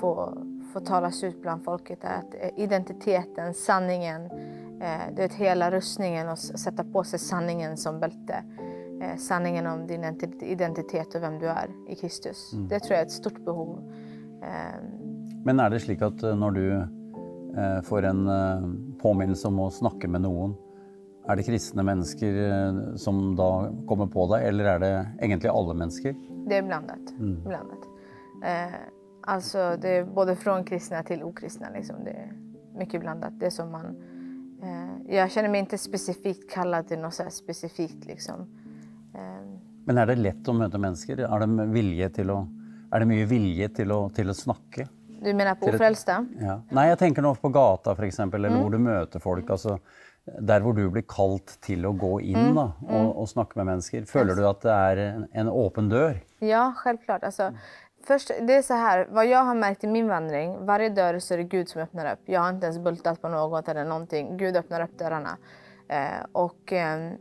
få, 0.00 0.38
få 0.72 0.80
talas 0.80 1.24
ut 1.24 1.42
bland 1.42 1.64
folket. 1.64 1.98
Att 2.02 2.34
eh, 2.34 2.50
identiteten, 2.56 3.54
sanningen, 3.54 4.24
eh, 4.80 5.14
det 5.16 5.22
är 5.22 5.28
hela 5.28 5.70
rustningen 5.70 6.28
och 6.28 6.38
sätta 6.38 6.84
på 6.84 7.04
sig 7.04 7.18
sanningen 7.18 7.76
som 7.76 8.00
bälte. 8.00 8.44
Eh, 9.02 9.16
sanningen 9.16 9.66
om 9.66 9.86
din 9.86 10.04
identi- 10.04 10.44
identitet 10.44 11.14
och 11.14 11.22
vem 11.22 11.38
du 11.38 11.48
är 11.48 11.70
i 11.88 11.94
Kristus. 11.94 12.50
Det 12.50 12.80
tror 12.80 12.92
jag 12.92 13.00
är 13.00 13.06
ett 13.06 13.12
stort 13.12 13.44
behov. 13.44 13.92
Eh, 14.42 15.01
Men 15.44 15.60
är 15.60 15.70
det 15.70 15.80
slik 15.80 16.02
att 16.02 16.22
eh, 16.22 16.36
när 16.36 16.50
du 16.50 16.72
eh, 17.56 17.82
får 17.82 18.02
en 18.02 18.28
eh, 18.28 18.62
påminnelse 19.02 19.48
om 19.48 19.58
att 19.58 19.72
snacka 19.72 20.08
med 20.08 20.20
någon, 20.20 20.54
är 21.26 21.36
det 21.36 21.42
kristna 21.42 21.82
människor 21.82 22.96
som 22.96 23.36
då 23.36 23.76
kommer 23.86 24.06
på 24.06 24.36
dig 24.36 24.48
eller 24.48 24.64
är 24.64 24.78
det 24.78 25.06
egentligen 25.20 25.56
alla 25.56 25.74
människor? 25.74 26.14
Det 26.48 26.56
är 26.56 26.62
blandat. 26.62 27.12
blandat. 27.44 27.78
Eh, 28.44 28.74
alltså 29.20 29.76
det 29.80 29.88
är 29.88 30.04
både 30.04 30.36
från 30.36 30.64
kristna 30.64 31.02
till 31.02 31.22
okristna. 31.22 31.66
Liksom. 31.74 31.96
Det 32.04 32.10
är 32.10 32.32
mycket 32.78 33.00
blandat. 33.00 33.40
Det 33.40 33.50
som 33.50 33.70
man, 33.72 33.86
eh, 34.62 35.14
jag 35.16 35.30
känner 35.30 35.48
mig 35.48 35.60
inte 35.60 35.78
specifikt 35.78 36.50
kallad 36.50 36.88
till 36.88 36.98
något 36.98 37.14
så 37.14 37.22
här 37.22 37.30
specifikt. 37.30 38.06
Liksom. 38.06 38.40
Eh, 39.14 39.58
Men 39.84 39.98
är 39.98 40.06
det 40.06 40.16
lätt 40.16 40.48
att 40.48 40.54
möta 40.56 40.78
människor? 40.78 41.20
Är 41.20 41.46
det 41.46 41.66
vilje 41.66 42.10
till 42.10 42.30
att, 42.30 42.46
är 42.90 43.00
det 43.00 43.06
mycket 43.06 43.28
vilje 43.28 43.68
till 43.68 43.92
att, 43.92 44.14
till 44.14 44.30
att 44.30 44.36
snacka? 44.36 44.88
Du 45.24 45.34
menar 45.34 45.54
på 45.54 45.66
ofrälsta? 45.66 46.26
Ja. 46.40 46.62
Nej, 46.70 46.88
jag 46.88 46.98
tänker 46.98 47.22
nog 47.22 47.40
på 47.40 47.48
gata 47.48 47.94
för 47.94 48.02
exempel, 48.02 48.44
eller 48.44 48.60
hvor 48.60 48.70
du 48.70 48.78
möter 48.78 49.20
folk. 49.20 49.50
Alltså, 49.50 49.78
där 50.40 50.60
hvor 50.60 50.72
du 50.72 50.90
blir 50.90 51.04
kallt 51.08 51.60
till 51.60 51.86
att 51.86 51.98
gå 51.98 52.20
in 52.20 52.54
da, 52.54 52.72
och, 52.88 53.20
och 53.20 53.28
snacka 53.28 53.52
med 53.54 53.66
människor. 53.66 54.04
Följer 54.04 54.34
du 54.34 54.46
att 54.46 54.60
det 54.60 54.70
är 54.70 54.96
en, 54.96 55.28
en 55.32 55.48
öppen 55.48 55.88
dörr? 55.88 56.20
Ja, 56.38 56.72
självklart. 56.76 57.24
Alltså, 57.24 57.52
först, 58.06 58.30
det 58.40 58.54
är 58.54 58.62
så 58.62 58.74
här, 58.74 59.08
vad 59.10 59.26
jag 59.26 59.44
har 59.44 59.54
märkt 59.54 59.84
i 59.84 59.86
min 59.86 60.08
vandring, 60.08 60.66
varje 60.66 60.88
dörr 60.88 61.18
så 61.18 61.34
är 61.34 61.38
det 61.38 61.44
Gud 61.44 61.68
som 61.68 61.82
öppnar 61.82 62.12
upp. 62.12 62.20
Jag 62.24 62.40
har 62.40 62.50
inte 62.50 62.66
ens 62.66 62.78
bultat 62.78 63.22
på 63.22 63.28
något 63.28 63.68
eller 63.68 63.84
någonting. 63.84 64.36
Gud 64.36 64.56
öppnar 64.56 64.80
upp 64.80 64.98
dörrarna. 64.98 65.36
Eh, 65.88 66.26
och 66.32 66.72
eh, 66.72 67.12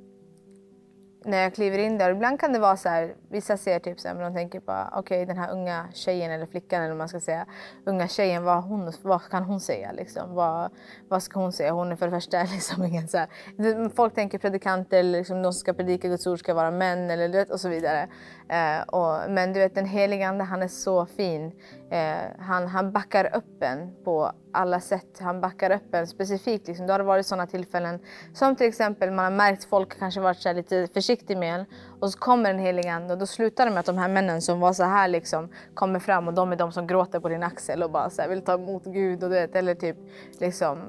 när 1.23 1.43
jag 1.43 1.55
kliver 1.55 1.77
in 1.77 1.97
där, 1.97 2.11
ibland 2.11 2.39
kan 2.39 2.53
det 2.53 2.59
vara 2.59 2.77
så 2.77 2.89
här, 2.89 3.15
vissa 3.29 3.57
ser 3.57 3.79
typ 3.79 3.99
så 3.99 4.07
här, 4.07 4.15
men 4.15 4.23
de 4.23 4.39
tänker 4.39 4.59
bara 4.59 4.93
okej 4.95 5.25
den 5.25 5.37
här 5.37 5.51
unga 5.51 5.87
tjejen 5.93 6.31
eller 6.31 6.45
flickan 6.45 6.81
eller 6.81 6.89
vad 6.89 6.97
man 6.97 7.09
ska 7.09 7.19
säga, 7.19 7.45
unga 7.85 8.07
tjejen, 8.07 8.43
vad, 8.43 8.63
hon, 8.63 8.93
vad 9.01 9.21
kan 9.23 9.43
hon 9.43 9.59
säga 9.59 9.91
liksom? 9.91 10.35
Vad, 10.35 10.71
vad 11.09 11.23
ska 11.23 11.39
hon 11.39 11.53
säga? 11.53 11.71
Hon 11.71 11.91
är 11.91 11.95
för 11.95 12.05
det 12.05 12.11
första 12.11 12.43
liksom 12.53 12.83
ingen 12.83 13.07
så 13.07 13.17
här, 13.17 13.89
folk 13.95 14.15
tänker 14.15 14.37
predikanter, 14.37 14.99
eller 14.99 15.19
liksom, 15.19 15.41
de 15.41 15.53
som 15.53 15.59
ska 15.59 15.73
predika 15.73 16.07
Guds 16.07 16.27
ord 16.27 16.39
ska 16.39 16.53
vara 16.53 16.71
män 16.71 17.09
eller 17.09 17.29
du 17.29 17.37
vet, 17.37 17.49
och 17.49 17.59
så 17.59 17.69
vidare. 17.69 18.07
Eh, 18.49 18.81
och, 18.81 19.31
men 19.31 19.53
du 19.53 19.59
vet 19.59 19.75
den 19.75 19.85
helige 19.85 20.27
ande, 20.27 20.43
han 20.43 20.63
är 20.63 20.67
så 20.67 21.05
fin. 21.05 21.51
Eh, 21.91 22.31
han, 22.39 22.67
han 22.67 22.91
backar 22.91 23.35
upp 23.35 23.63
en 23.63 23.91
på 24.03 24.31
alla 24.51 24.79
sätt. 24.79 25.19
Han 25.19 25.41
backar 25.41 25.71
upp 25.71 25.95
en 25.95 26.07
specifikt. 26.07 26.67
Liksom. 26.67 26.87
Då 26.87 26.93
har 26.93 26.99
det 26.99 27.05
varit 27.05 27.25
sådana 27.25 27.47
tillfällen 27.47 27.99
som 28.33 28.55
till 28.55 28.67
exempel 28.67 29.11
man 29.11 29.25
har 29.25 29.31
märkt 29.31 29.63
folk 29.63 29.99
kanske 29.99 30.21
varit 30.21 30.37
så 30.37 30.49
här 30.49 30.55
lite 30.55 30.87
försiktig 30.93 31.37
med 31.37 31.55
en 31.55 31.65
och 31.99 32.11
så 32.11 32.19
kommer 32.19 32.49
den 32.49 32.59
helige 32.59 32.93
ande 32.93 33.13
och 33.13 33.19
då 33.19 33.25
slutar 33.25 33.65
det 33.65 33.71
med 33.71 33.79
att 33.79 33.85
de 33.85 33.97
här 33.97 34.09
männen 34.09 34.41
som 34.41 34.59
var 34.59 34.73
så 34.73 34.83
här 34.83 35.07
liksom 35.07 35.49
kommer 35.73 35.99
fram 35.99 36.27
och 36.27 36.33
de 36.33 36.51
är 36.51 36.55
de 36.55 36.71
som 36.71 36.87
gråter 36.87 37.19
på 37.19 37.29
din 37.29 37.43
axel 37.43 37.83
och 37.83 37.91
bara 37.91 38.09
så 38.09 38.21
här, 38.21 38.29
vill 38.29 38.41
ta 38.41 38.53
emot 38.53 38.83
Gud 38.85 39.23
och 39.23 39.29
du 39.29 39.35
vet, 39.35 39.55
eller 39.55 39.75
typ 39.75 39.97
liksom 40.39 40.79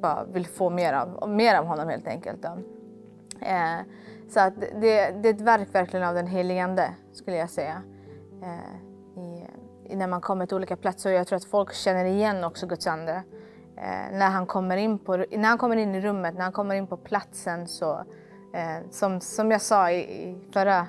bara 0.00 0.24
vill 0.24 0.46
få 0.46 0.70
mer 0.70 0.92
av, 0.92 1.28
mer 1.30 1.58
av 1.58 1.64
honom 1.64 1.88
helt 1.88 2.08
enkelt. 2.08 2.42
Då. 2.42 2.58
Eh, 3.46 3.78
så 4.28 4.40
att 4.40 4.60
det, 4.60 5.10
det 5.22 5.28
är 5.28 5.34
ett 5.34 5.40
verk 5.40 5.68
verkligen 5.72 6.08
av 6.08 6.14
den 6.14 6.26
helige 6.26 6.64
Ande 6.64 6.90
skulle 7.12 7.36
jag 7.36 7.50
säga. 7.50 7.82
Eh, 8.42 8.85
när 9.90 10.06
man 10.06 10.20
kommer 10.20 10.46
till 10.46 10.56
olika 10.56 10.76
platser. 10.76 11.10
Och 11.10 11.16
jag 11.16 11.26
tror 11.26 11.36
att 11.36 11.44
folk 11.44 11.74
känner 11.74 12.04
igen 12.04 12.44
också 12.44 12.66
Guds 12.66 12.86
ande. 12.86 13.22
Eh, 13.76 14.12
när, 14.18 14.30
han 14.30 14.46
kommer 14.46 14.76
in 14.76 14.98
på, 14.98 15.16
när 15.16 15.48
han 15.48 15.58
kommer 15.58 15.76
in 15.76 15.94
i 15.94 16.00
rummet, 16.00 16.34
när 16.34 16.42
han 16.42 16.52
kommer 16.52 16.74
in 16.74 16.86
på 16.86 16.96
platsen 16.96 17.68
så 17.68 17.92
eh, 18.54 18.90
som, 18.90 19.20
som 19.20 19.50
jag 19.50 19.62
sa 19.62 19.90
i, 19.90 19.98
i 19.98 20.38
förra 20.52 20.86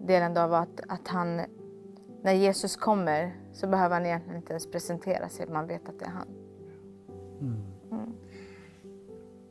delen 0.00 0.34
då 0.34 0.46
var 0.46 0.58
att, 0.58 0.80
att 0.88 1.08
han 1.08 1.40
när 2.22 2.32
Jesus 2.32 2.76
kommer 2.76 3.36
så 3.52 3.66
behöver 3.66 3.94
han 3.94 4.06
egentligen 4.06 4.36
inte 4.36 4.52
ens 4.52 4.70
presentera 4.70 5.28
sig, 5.28 5.46
man 5.46 5.66
vet 5.66 5.88
att 5.88 5.98
det 5.98 6.04
är 6.04 6.10
han. 6.10 6.28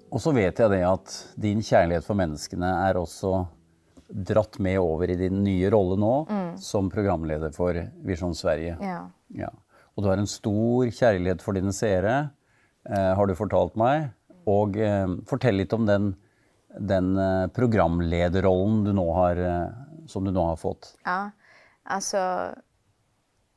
Och 0.09 0.21
så 0.21 0.31
vet 0.31 0.59
jag 0.59 0.71
det 0.71 0.83
att 0.83 1.27
din 1.35 1.63
kärlek 1.63 2.03
för 2.03 2.13
människorna 2.13 2.87
är 2.87 2.97
också 2.97 3.47
dratt 4.09 4.59
med 4.59 4.79
över 4.79 5.09
i 5.09 5.15
din 5.15 5.43
nya 5.43 5.69
roll 5.69 5.99
nu 5.99 6.25
som 6.57 6.89
programledare 6.89 7.51
för 7.51 7.89
Vision 8.03 8.35
Sverige. 8.35 8.77
Ja. 8.81 9.09
Ja. 9.27 9.53
Och 9.95 10.03
du 10.03 10.09
har 10.09 10.17
en 10.17 10.27
stor 10.27 10.89
kärlek 10.89 11.41
för 11.41 11.51
dina 11.51 11.71
seere, 11.71 12.29
eh, 12.89 13.15
har 13.15 13.27
du 13.27 13.35
fortalt 13.35 13.75
mig. 13.75 14.09
Och 14.45 14.77
eh, 14.77 15.07
fortell 15.25 15.55
lite 15.55 15.75
om 15.75 15.85
den, 15.85 16.15
den 16.79 17.17
eh, 17.17 17.47
programledarrollen 17.47 18.83
du 18.83 18.93
nu 18.93 19.01
har, 19.01 19.35
eh, 19.35 19.67
som 20.07 20.23
du 20.23 20.31
nu 20.31 20.39
har 20.39 20.55
fått. 20.55 20.97
Ja, 21.05 21.31
alltså 21.83 22.17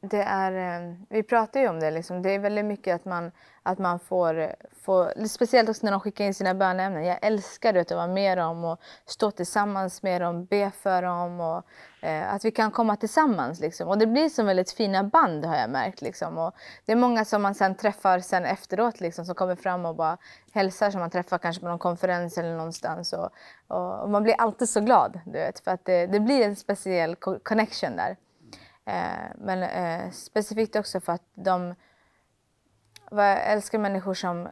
det 0.02 0.22
är, 0.22 0.80
eh, 0.80 0.94
vi 1.08 1.22
pratar 1.22 1.60
ju 1.60 1.68
om 1.68 1.80
det, 1.80 1.90
liksom. 1.90 2.22
det 2.22 2.30
är 2.30 2.38
väldigt 2.38 2.64
mycket 2.64 2.94
att 2.94 3.04
man, 3.04 3.32
att 3.62 3.78
man 3.78 3.98
får, 3.98 4.54
får, 4.80 5.26
speciellt 5.26 5.68
också 5.68 5.86
när 5.86 5.92
de 5.92 6.00
skickar 6.00 6.24
in 6.24 6.34
sina 6.34 6.54
böneämnen. 6.54 7.04
Jag 7.04 7.18
älskar 7.22 7.74
att 7.74 7.90
vara 7.90 8.06
med 8.06 8.38
dem 8.38 8.64
och 8.64 8.80
stå 9.06 9.30
tillsammans 9.30 10.02
med 10.02 10.20
dem, 10.20 10.44
be 10.44 10.70
för 10.70 11.02
dem 11.02 11.40
och 11.40 11.64
eh, 12.00 12.34
att 12.34 12.44
vi 12.44 12.50
kan 12.50 12.70
komma 12.70 12.96
tillsammans. 12.96 13.60
Liksom. 13.60 13.88
Och 13.88 13.98
det 13.98 14.06
blir 14.06 14.28
som 14.28 14.46
väldigt 14.46 14.70
fina 14.70 15.04
band 15.04 15.44
har 15.44 15.56
jag 15.56 15.70
märkt. 15.70 16.02
Liksom. 16.02 16.38
Och 16.38 16.54
det 16.84 16.92
är 16.92 16.96
många 16.96 17.24
som 17.24 17.42
man 17.42 17.54
sen 17.54 17.74
träffar 17.74 18.20
sen 18.20 18.44
efteråt 18.44 19.00
liksom, 19.00 19.24
som 19.24 19.34
kommer 19.34 19.56
fram 19.56 19.86
och 19.86 19.96
bara 19.96 20.18
hälsar 20.52 20.90
som 20.90 21.00
man 21.00 21.10
träffar 21.10 21.38
kanske 21.38 21.60
på 21.60 21.68
någon 21.68 21.78
konferens 21.78 22.38
eller 22.38 22.56
någonstans. 22.56 23.12
Och, 23.12 23.30
och, 23.68 24.10
man 24.10 24.22
blir 24.22 24.34
alltid 24.38 24.68
så 24.68 24.80
glad, 24.80 25.20
du 25.24 25.32
vet, 25.32 25.60
för 25.60 25.70
att 25.70 25.84
det, 25.84 26.06
det 26.06 26.20
blir 26.20 26.46
en 26.46 26.56
speciell 26.56 27.16
connection 27.42 27.96
där. 27.96 28.16
Eh, 28.84 29.30
men 29.34 29.62
eh, 29.62 30.10
specifikt 30.10 30.76
också 30.76 31.00
för 31.00 31.12
att 31.12 31.24
de, 31.34 31.74
vad 33.10 33.30
jag 33.30 33.46
älskar 33.46 33.78
människor 33.78 34.14
som 34.14 34.48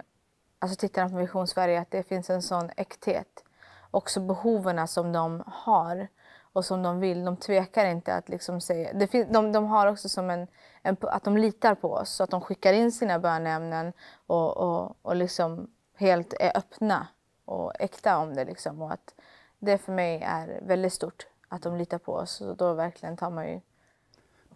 alltså 0.59 0.77
tittar 0.77 1.09
på 1.09 1.17
Vision 1.17 1.47
Sverige, 1.47 1.81
att 1.81 1.91
det 1.91 2.03
finns 2.03 2.31
en 2.31 2.43
sån 2.43 2.71
äkthet. 2.77 3.45
Också 3.91 4.21
behoven 4.21 4.89
som 4.89 5.13
de 5.13 5.43
har 5.47 6.09
och 6.53 6.65
som 6.65 6.83
de 6.83 7.01
vill. 7.01 7.25
De 7.25 7.37
tvekar 7.37 7.87
inte 7.87 8.15
att 8.15 8.29
liksom 8.29 8.61
säga... 8.61 8.93
Det 8.93 9.07
fin- 9.07 9.33
de, 9.33 9.53
de 9.53 9.67
har 9.67 9.87
också 9.87 10.09
som 10.09 10.31
en, 10.31 10.47
en, 10.83 10.97
att 11.01 11.25
de 11.25 11.37
litar 11.37 11.75
på 11.75 11.93
oss, 11.93 12.11
så 12.11 12.25
att 12.25 12.31
de 12.31 12.41
skickar 12.41 12.73
in 12.73 12.93
sina 12.93 13.19
bönämnen 13.19 13.93
och, 14.27 14.57
och, 14.57 14.97
och 15.03 15.17
liksom 15.17 15.71
helt 15.97 16.35
är 16.41 16.57
öppna 16.57 17.09
och 17.45 17.73
äkta 17.81 18.19
om 18.19 18.35
det. 18.35 18.45
Liksom. 18.45 18.83
Och 18.83 18.93
att 18.93 19.15
det 19.59 19.79
för 19.79 19.93
mig 19.93 20.23
är 20.23 20.61
väldigt 20.63 20.93
stort, 20.93 21.27
att 21.49 21.63
de 21.63 21.77
litar 21.77 21.99
på 21.99 22.13
oss. 22.13 22.41
Och 22.41 22.57
då 22.57 22.75
verkligen 22.75 23.17
tar 23.17 23.31
man 23.31 23.49
ju... 23.49 23.61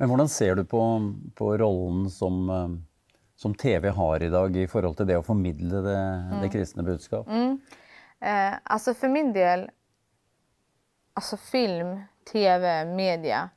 Men 0.03 0.11
hvordan 0.11 0.29
ser 0.29 0.57
du 0.59 0.65
på, 0.67 0.81
på 1.39 1.49
rollen 1.59 2.11
som, 2.11 2.51
eh, 2.51 2.71
som 3.37 3.53
TV 3.55 3.89
har 3.89 4.23
idag 4.23 4.57
i 4.57 4.65
forhold 4.67 4.97
til 4.99 5.07
det 5.07 5.15
å 5.21 5.23
formidle 5.23 5.83
det, 5.85 6.01
det 6.43 6.49
kristne 6.51 6.83
budskap? 6.83 7.29
Eh, 7.31 8.55
alltså 8.65 8.95
för 8.95 9.09
min 9.09 9.33
del, 9.33 9.71
alltså 11.15 11.37
film, 11.37 12.01
tv, 12.33 12.85
media 12.85 13.51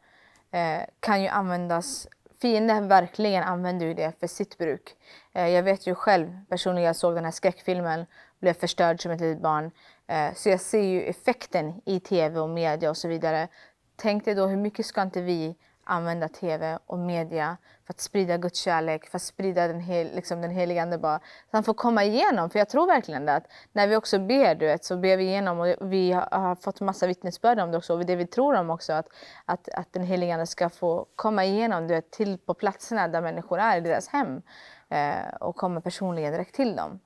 eh, 0.51 0.85
kan 0.99 1.21
ju 1.21 1.27
användas 1.27 2.07
Fienden 2.41 2.87
verkligen 2.87 3.43
använder 3.43 3.85
ju 3.85 3.93
det 3.93 4.19
för 4.19 4.27
sitt 4.27 4.57
bruk. 4.57 4.95
Eh, 5.33 5.47
jag 5.47 5.63
vet 5.63 5.87
ju 5.87 5.95
själv 5.95 6.39
personligen, 6.49 6.87
jag 6.87 6.95
såg 6.95 7.15
den 7.15 7.25
här 7.25 7.31
skräckfilmen, 7.31 8.05
blev 8.39 8.53
förstörd 8.53 9.01
som 9.01 9.11
ett 9.11 9.21
litet 9.21 9.41
barn. 9.41 9.71
Eh, 10.07 10.33
så 10.35 10.49
jag 10.49 10.61
ser 10.61 10.83
ju 10.83 11.03
effekten 11.03 11.81
i 11.85 11.99
tv 11.99 12.39
och 12.39 12.49
media 12.49 12.89
och 12.89 12.97
så 12.97 13.07
vidare. 13.07 13.47
Tänk 13.95 14.25
dig 14.25 14.35
då 14.35 14.47
hur 14.47 14.57
mycket 14.57 14.85
ska 14.85 15.01
inte 15.01 15.21
vi 15.21 15.55
använda 15.86 16.27
tv 16.27 16.79
och 16.86 16.99
media 16.99 17.57
för 17.86 17.93
att 17.93 17.99
sprida 17.99 18.38
Guds 18.38 18.59
kärlek, 18.59 19.05
för 19.05 19.17
att 19.17 19.21
sprida 19.21 19.67
den, 19.67 19.79
hel, 19.79 20.15
liksom 20.15 20.41
den 20.41 20.51
heliga 20.51 20.81
Ande 20.81 20.97
bara. 20.97 21.19
Så 21.19 21.49
han 21.51 21.63
får 21.63 21.73
komma 21.73 22.03
igenom, 22.03 22.49
för 22.49 22.59
jag 22.59 22.69
tror 22.69 22.88
verkligen 22.88 23.25
det 23.25 23.33
att 23.33 23.47
när 23.73 23.88
vi 23.88 23.95
också 23.95 24.19
ber, 24.19 24.55
du 24.55 24.65
vet, 24.65 24.86
så 24.86 24.97
ber 24.97 25.17
vi 25.17 25.23
igenom 25.23 25.59
och 25.59 25.67
vi 25.81 26.11
har, 26.11 26.55
fått 26.55 26.81
massa 26.81 27.07
vittnesbörd 27.07 27.59
om 27.59 27.71
det 27.71 27.77
också. 27.77 27.93
Och 27.93 28.05
det 28.05 28.15
vi 28.15 28.27
tror 28.27 28.55
om 28.55 28.69
också, 28.69 28.93
att, 28.93 29.07
att, 29.45 29.69
att 29.69 29.93
den 29.93 30.03
heliga 30.03 30.33
Ande 30.33 30.45
ska 30.45 30.69
få 30.69 31.05
komma 31.15 31.45
igenom, 31.45 31.88
du 31.88 31.93
vet, 31.93 32.11
till 32.11 32.38
på 32.38 32.53
platserna 32.53 33.07
där 33.07 33.21
människor 33.21 33.59
är, 33.59 33.77
i 33.77 33.81
deras 33.81 34.07
hem. 34.07 34.41
Eh, 34.89 35.36
och 35.39 35.55
komma 35.55 35.81
personligen 35.81 36.31
direkt 36.31 36.55
till 36.55 36.75
dem 36.75 36.99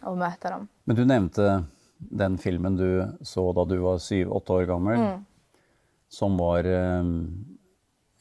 och 0.00 0.18
möta 0.18 0.50
dem. 0.50 0.68
Men 0.84 0.96
du 0.96 1.04
nevnte 1.04 1.64
den 1.98 2.38
filmen 2.38 2.76
du 2.76 3.18
så 3.20 3.52
da 3.52 3.64
du 3.64 3.76
var 3.76 3.98
syv-åtte 3.98 4.52
år 4.52 4.62
gammel, 4.62 5.22
som 6.08 6.36
var 6.36 6.64
eh, 6.64 7.04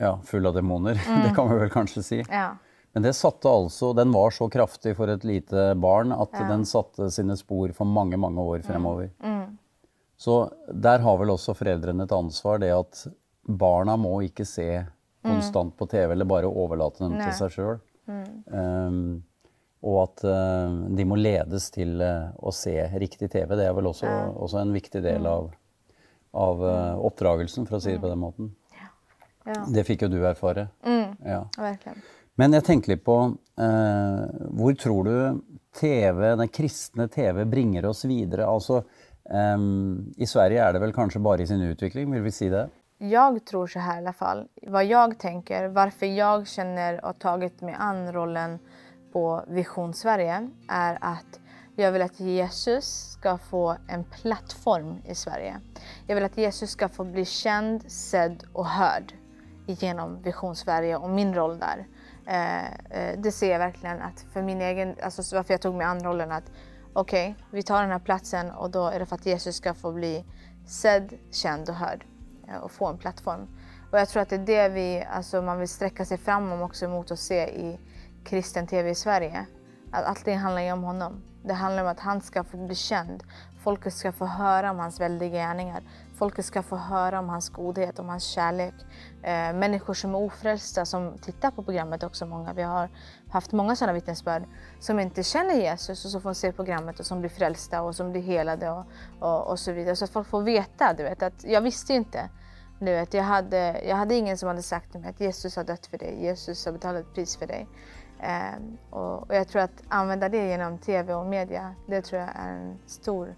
ja, 0.01 0.15
full 0.25 0.49
av 0.49 0.57
demoner. 0.57 0.99
det 1.25 1.31
kan 1.37 1.49
vi 1.51 1.59
vel 1.61 1.71
kanskje 1.73 2.03
si. 2.03 2.19
Ja. 2.25 2.51
Men 2.91 3.05
det 3.05 3.13
satte 3.15 3.47
altså, 3.47 3.93
den 3.95 4.11
var 4.11 4.33
så 4.35 4.49
kraftig 4.51 4.97
for 4.97 5.07
et 5.13 5.23
lite 5.23 5.69
barn 5.79 6.11
at 6.11 6.33
den 6.49 6.65
satte 6.67 7.07
sine 7.13 7.37
spor 7.39 7.71
for 7.77 7.87
mange, 7.87 8.19
mange 8.19 8.43
år 8.43 8.65
fremover. 8.67 9.13
Så 10.19 10.35
der 10.67 10.99
har 11.01 11.15
vel 11.17 11.31
også 11.33 11.55
foreldrene 11.57 12.03
et 12.03 12.11
ansvar, 12.13 12.59
det 12.61 12.73
at 12.75 13.05
barna 13.47 13.95
må 13.97 14.19
ikke 14.27 14.45
se 14.45 14.67
konstant 15.23 15.73
på 15.79 15.87
TV 15.89 16.11
eller 16.11 16.27
bare 16.29 16.51
overlate 16.51 17.05
dem 17.05 17.15
til 17.15 17.31
seg 17.39 17.55
sjøl. 17.55 17.79
Um, 18.51 19.21
og 19.81 19.97
at 20.03 20.23
eh, 20.29 20.73
de 20.93 21.05
må 21.09 21.17
ledes 21.17 21.71
til 21.73 22.01
eh, 22.05 22.29
å 22.37 22.53
se 22.53 22.75
riktig 23.01 23.31
TV. 23.33 23.55
Det 23.57 23.65
er 23.65 23.73
vel 23.73 23.89
også, 23.89 24.09
også 24.37 24.59
en 24.61 24.73
viktig 24.75 25.01
del 25.01 25.25
av, 25.25 25.47
av 26.37 26.61
eh, 26.69 26.99
oppdragelsen, 27.09 27.65
for 27.65 27.79
å 27.79 27.81
si 27.81 27.95
det 27.95 28.01
på 28.03 28.11
den 28.11 28.21
måten. 28.21 28.51
Ja, 29.45 29.65
Det 29.73 29.83
fikk 29.87 30.01
jo 30.05 30.07
du 30.07 30.19
erfare. 30.27 30.67
Ja. 31.25 31.45
verkligen. 31.57 32.01
Men 32.35 32.53
jeg 32.53 32.63
tenker 32.63 32.93
litt 32.93 33.03
på 33.05 33.15
eh, 33.59 34.21
Hvor 34.57 34.75
tror 34.79 35.03
du 35.03 35.41
TV, 35.77 36.35
den 36.35 36.47
kristne 36.47 37.07
TV 37.11 37.45
bringer 37.45 37.85
oss 37.85 38.05
videre? 38.05 38.47
Altså, 38.47 38.83
ehm, 39.29 40.13
I 40.17 40.27
Sverige 40.27 40.63
er 40.63 40.73
det 40.73 40.81
vel 40.81 40.93
kanskje 40.95 41.21
bare 41.23 41.43
i 41.43 41.47
sin 41.47 41.61
utvikling, 41.61 42.11
vil 42.11 42.23
vi 42.25 42.31
si 42.31 42.49
det? 42.49 42.69
Jag 42.97 43.45
tror 43.45 43.67
så 43.67 43.79
här 43.79 43.95
i 43.95 43.97
alla 43.97 44.13
fall. 44.13 44.47
Vad 44.67 44.85
jag 44.85 45.17
tänker, 45.19 45.67
varför 45.67 46.05
jag 46.05 46.47
känner 46.47 47.05
och 47.05 47.19
tagit 47.19 47.61
mig 47.61 47.75
an 47.79 48.11
rollen 48.13 48.59
på 49.13 49.43
Vision 49.47 49.93
Sverige 49.93 50.49
är 50.67 50.97
att 51.01 51.39
jag 51.75 51.91
vill 51.91 52.01
att 52.01 52.19
Jesus 52.19 53.11
ska 53.11 53.37
få 53.37 53.75
en 53.87 54.03
plattform 54.03 55.01
i 55.05 55.15
Sverige. 55.15 55.59
Jag 56.07 56.15
vill 56.15 56.25
att 56.25 56.37
Jesus 56.37 56.69
ska 56.69 56.89
få 56.89 57.03
bli 57.03 57.25
känd, 57.25 57.91
sedd 57.91 58.43
och 58.53 58.65
hörd 58.65 59.13
genom 59.65 60.21
Vision 60.21 60.55
Sverige 60.55 60.97
och 60.97 61.09
min 61.09 61.33
roll 61.33 61.59
där. 61.59 61.87
Eh, 62.25 62.65
eh, 62.71 63.19
det 63.19 63.31
ser 63.31 63.51
jag 63.51 63.59
verkligen 63.59 64.01
att 64.01 64.25
för 64.33 64.41
min 64.41 64.61
egen, 64.61 64.95
alltså 65.03 65.35
varför 65.35 65.53
jag 65.53 65.61
tog 65.61 65.75
mig 65.75 65.85
an 65.85 66.03
rollen 66.03 66.31
att 66.31 66.51
okej, 66.93 67.35
vi 67.51 67.63
tar 67.63 67.81
den 67.81 67.91
här 67.91 67.99
platsen 67.99 68.51
och 68.51 68.69
då 68.69 68.87
är 68.87 68.99
det 68.99 69.05
för 69.05 69.15
att 69.15 69.25
Jesus 69.25 69.55
ska 69.55 69.73
få 69.73 69.91
bli 69.91 70.25
sedd, 70.67 71.13
känd 71.31 71.69
och 71.69 71.75
hörd 71.75 72.05
eh, 72.47 72.57
och 72.57 72.71
få 72.71 72.87
en 72.87 72.97
plattform. 72.97 73.47
Och 73.91 73.99
jag 73.99 74.09
tror 74.09 74.21
att 74.21 74.29
det 74.29 74.35
är 74.35 74.45
det 74.45 74.69
vi, 74.69 75.05
alltså 75.11 75.41
man 75.41 75.59
vill 75.59 75.69
sträcka 75.69 76.05
sig 76.05 76.17
fram 76.17 76.61
också 76.61 76.87
mot 76.87 77.11
att 77.11 77.19
se 77.19 77.47
i 77.47 77.79
kristen 78.23 78.67
tv 78.67 78.89
i 78.89 78.95
Sverige. 78.95 79.45
Att 79.91 80.05
allting 80.05 80.37
handlar 80.37 80.61
ju 80.61 80.71
om 80.71 80.83
honom. 80.83 81.21
Det 81.43 81.53
handlar 81.53 81.83
om 81.83 81.89
att 81.89 81.99
han 81.99 82.21
ska 82.21 82.43
få 82.43 82.57
bli 82.57 82.75
känd. 82.75 83.23
Folket 83.63 83.93
ska 83.93 84.11
få 84.11 84.25
höra 84.25 84.71
om 84.71 84.79
hans 84.79 84.99
väldiga 84.99 85.29
gärningar. 85.29 85.83
Folket 86.15 86.45
ska 86.45 86.63
få 86.63 86.75
höra 86.75 87.19
om 87.19 87.29
hans 87.29 87.49
godhet, 87.49 87.99
om 87.99 88.09
hans 88.09 88.23
kärlek. 88.23 88.73
Eh, 89.23 89.53
människor 89.53 89.93
som 89.93 90.15
är 90.15 90.19
ofrälsta 90.19 90.85
som 90.85 91.17
tittar 91.17 91.51
på 91.51 91.63
programmet 91.63 92.03
också 92.03 92.25
många. 92.25 92.53
Vi 92.53 92.61
har 92.61 92.89
haft 93.29 93.51
många 93.51 93.75
sådana 93.75 93.93
vittnesbörd 93.93 94.43
som 94.79 94.99
inte 94.99 95.23
känner 95.23 95.53
Jesus 95.53 96.05
och 96.05 96.11
som 96.11 96.21
får 96.21 96.33
se 96.33 96.51
programmet 96.51 96.99
och 96.99 97.05
som 97.05 97.19
blir 97.19 97.29
frälsta 97.29 97.81
och 97.81 97.95
som 97.95 98.11
blir 98.11 98.21
helade 98.21 98.69
och, 98.69 98.85
och, 99.19 99.47
och 99.47 99.59
så 99.59 99.71
vidare. 99.71 99.95
Så 99.95 100.05
att 100.05 100.11
folk 100.11 100.27
får 100.27 100.41
veta, 100.41 100.93
du 100.93 101.03
vet, 101.03 101.23
att 101.23 101.43
jag 101.43 101.61
visste 101.61 101.93
inte. 101.93 102.29
Du 102.79 102.85
vet, 102.85 103.13
jag, 103.13 103.23
hade, 103.23 103.81
jag 103.87 103.95
hade 103.95 104.15
ingen 104.15 104.37
som 104.37 104.47
hade 104.47 104.61
sagt 104.61 104.91
till 104.91 105.01
mig 105.01 105.09
att 105.09 105.19
Jesus 105.19 105.55
har 105.55 105.63
dött 105.63 105.85
för 105.85 105.97
dig, 105.97 106.23
Jesus 106.23 106.65
har 106.65 106.73
betalat 106.73 107.01
ett 107.01 107.13
pris 107.13 107.37
för 107.37 107.47
dig. 107.47 107.67
Eh, 108.19 108.59
och, 108.89 109.29
och 109.29 109.35
jag 109.35 109.47
tror 109.47 109.61
att 109.61 109.83
använda 109.87 110.29
det 110.29 110.47
genom 110.47 110.77
tv 110.77 111.13
och 111.13 111.25
media, 111.25 111.75
det 111.87 112.01
tror 112.01 112.21
jag 112.21 112.29
är 112.35 112.53
en 112.53 112.79
stor 112.85 113.35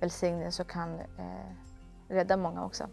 välsignelse 0.00 0.62
och 0.62 0.70
kan 0.70 0.94
eh, 0.94 1.52
rädda 2.08 2.36
många 2.36 2.64
också. 2.64 2.86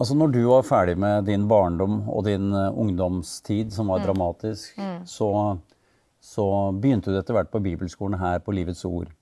Altså 0.00 0.16
Når 0.16 0.32
du 0.32 0.40
var 0.48 0.64
ferdig 0.64 0.94
med 0.96 1.26
din 1.28 1.42
barndom 1.48 2.06
og 2.08 2.24
din 2.24 2.54
eh, 2.56 2.72
ungdomstid, 2.72 3.72
som 3.74 3.92
var 3.92 4.00
dramatisk, 4.00 4.78
så, 5.04 5.58
så 6.24 6.46
begynte 6.72 7.12
du 7.12 7.34
hvert 7.36 7.52
på 7.52 7.60
bibelskolen 7.60 8.16
her 8.20 8.40
på 8.40 8.54
Livets 8.56 8.84
Ord. 8.88 9.12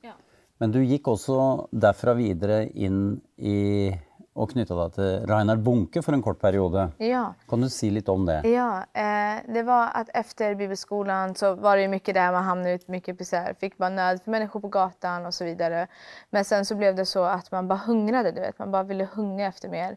Men 0.58 0.74
du 0.74 0.78
gikk 0.82 1.10
også 1.10 1.40
derfra 1.70 2.14
videre 2.18 2.64
inn 2.74 3.18
i 3.38 3.90
og 4.38 4.52
knytta 4.52 4.76
deg 4.78 4.94
til 4.94 5.24
Reinhard 5.26 5.62
Bunke 5.66 6.02
for 6.04 6.14
en 6.14 6.22
kort 6.22 6.38
periode. 6.38 6.84
Ja. 7.02 7.24
Kan 7.50 7.64
du 7.64 7.68
si 7.72 7.90
litt 7.90 8.08
om 8.12 8.26
det? 8.28 8.40
Ja, 8.46 8.84
eh, 8.94 9.42
det 9.54 9.62
var 9.62 9.90
att 9.94 10.08
efter 10.14 10.54
bibelskolan 10.54 11.34
så 11.34 11.54
var 11.54 11.76
det 11.76 11.88
mycket 11.88 12.14
där 12.14 12.32
man 12.32 12.44
hamnade 12.44 12.74
ut 12.74 12.88
mycket 12.88 13.32
här, 13.32 13.54
fick 13.54 13.78
bara 13.78 13.88
nöd 13.88 14.22
för 14.22 14.30
människor 14.30 14.60
på 14.60 14.68
gatan 14.68 15.26
och 15.26 15.34
så 15.34 15.44
vidare. 15.44 15.86
Men 16.30 16.44
sen 16.44 16.64
så 16.64 16.74
blev 16.74 16.96
det 16.96 17.06
så 17.06 17.24
att 17.24 17.52
man 17.52 17.68
bara 17.68 17.78
hungrade, 17.78 18.32
du 18.32 18.40
vet, 18.40 18.58
man 18.58 18.70
bara 18.70 18.82
ville 18.82 19.08
hungra 19.14 19.46
efter 19.46 19.68
mer. 19.68 19.96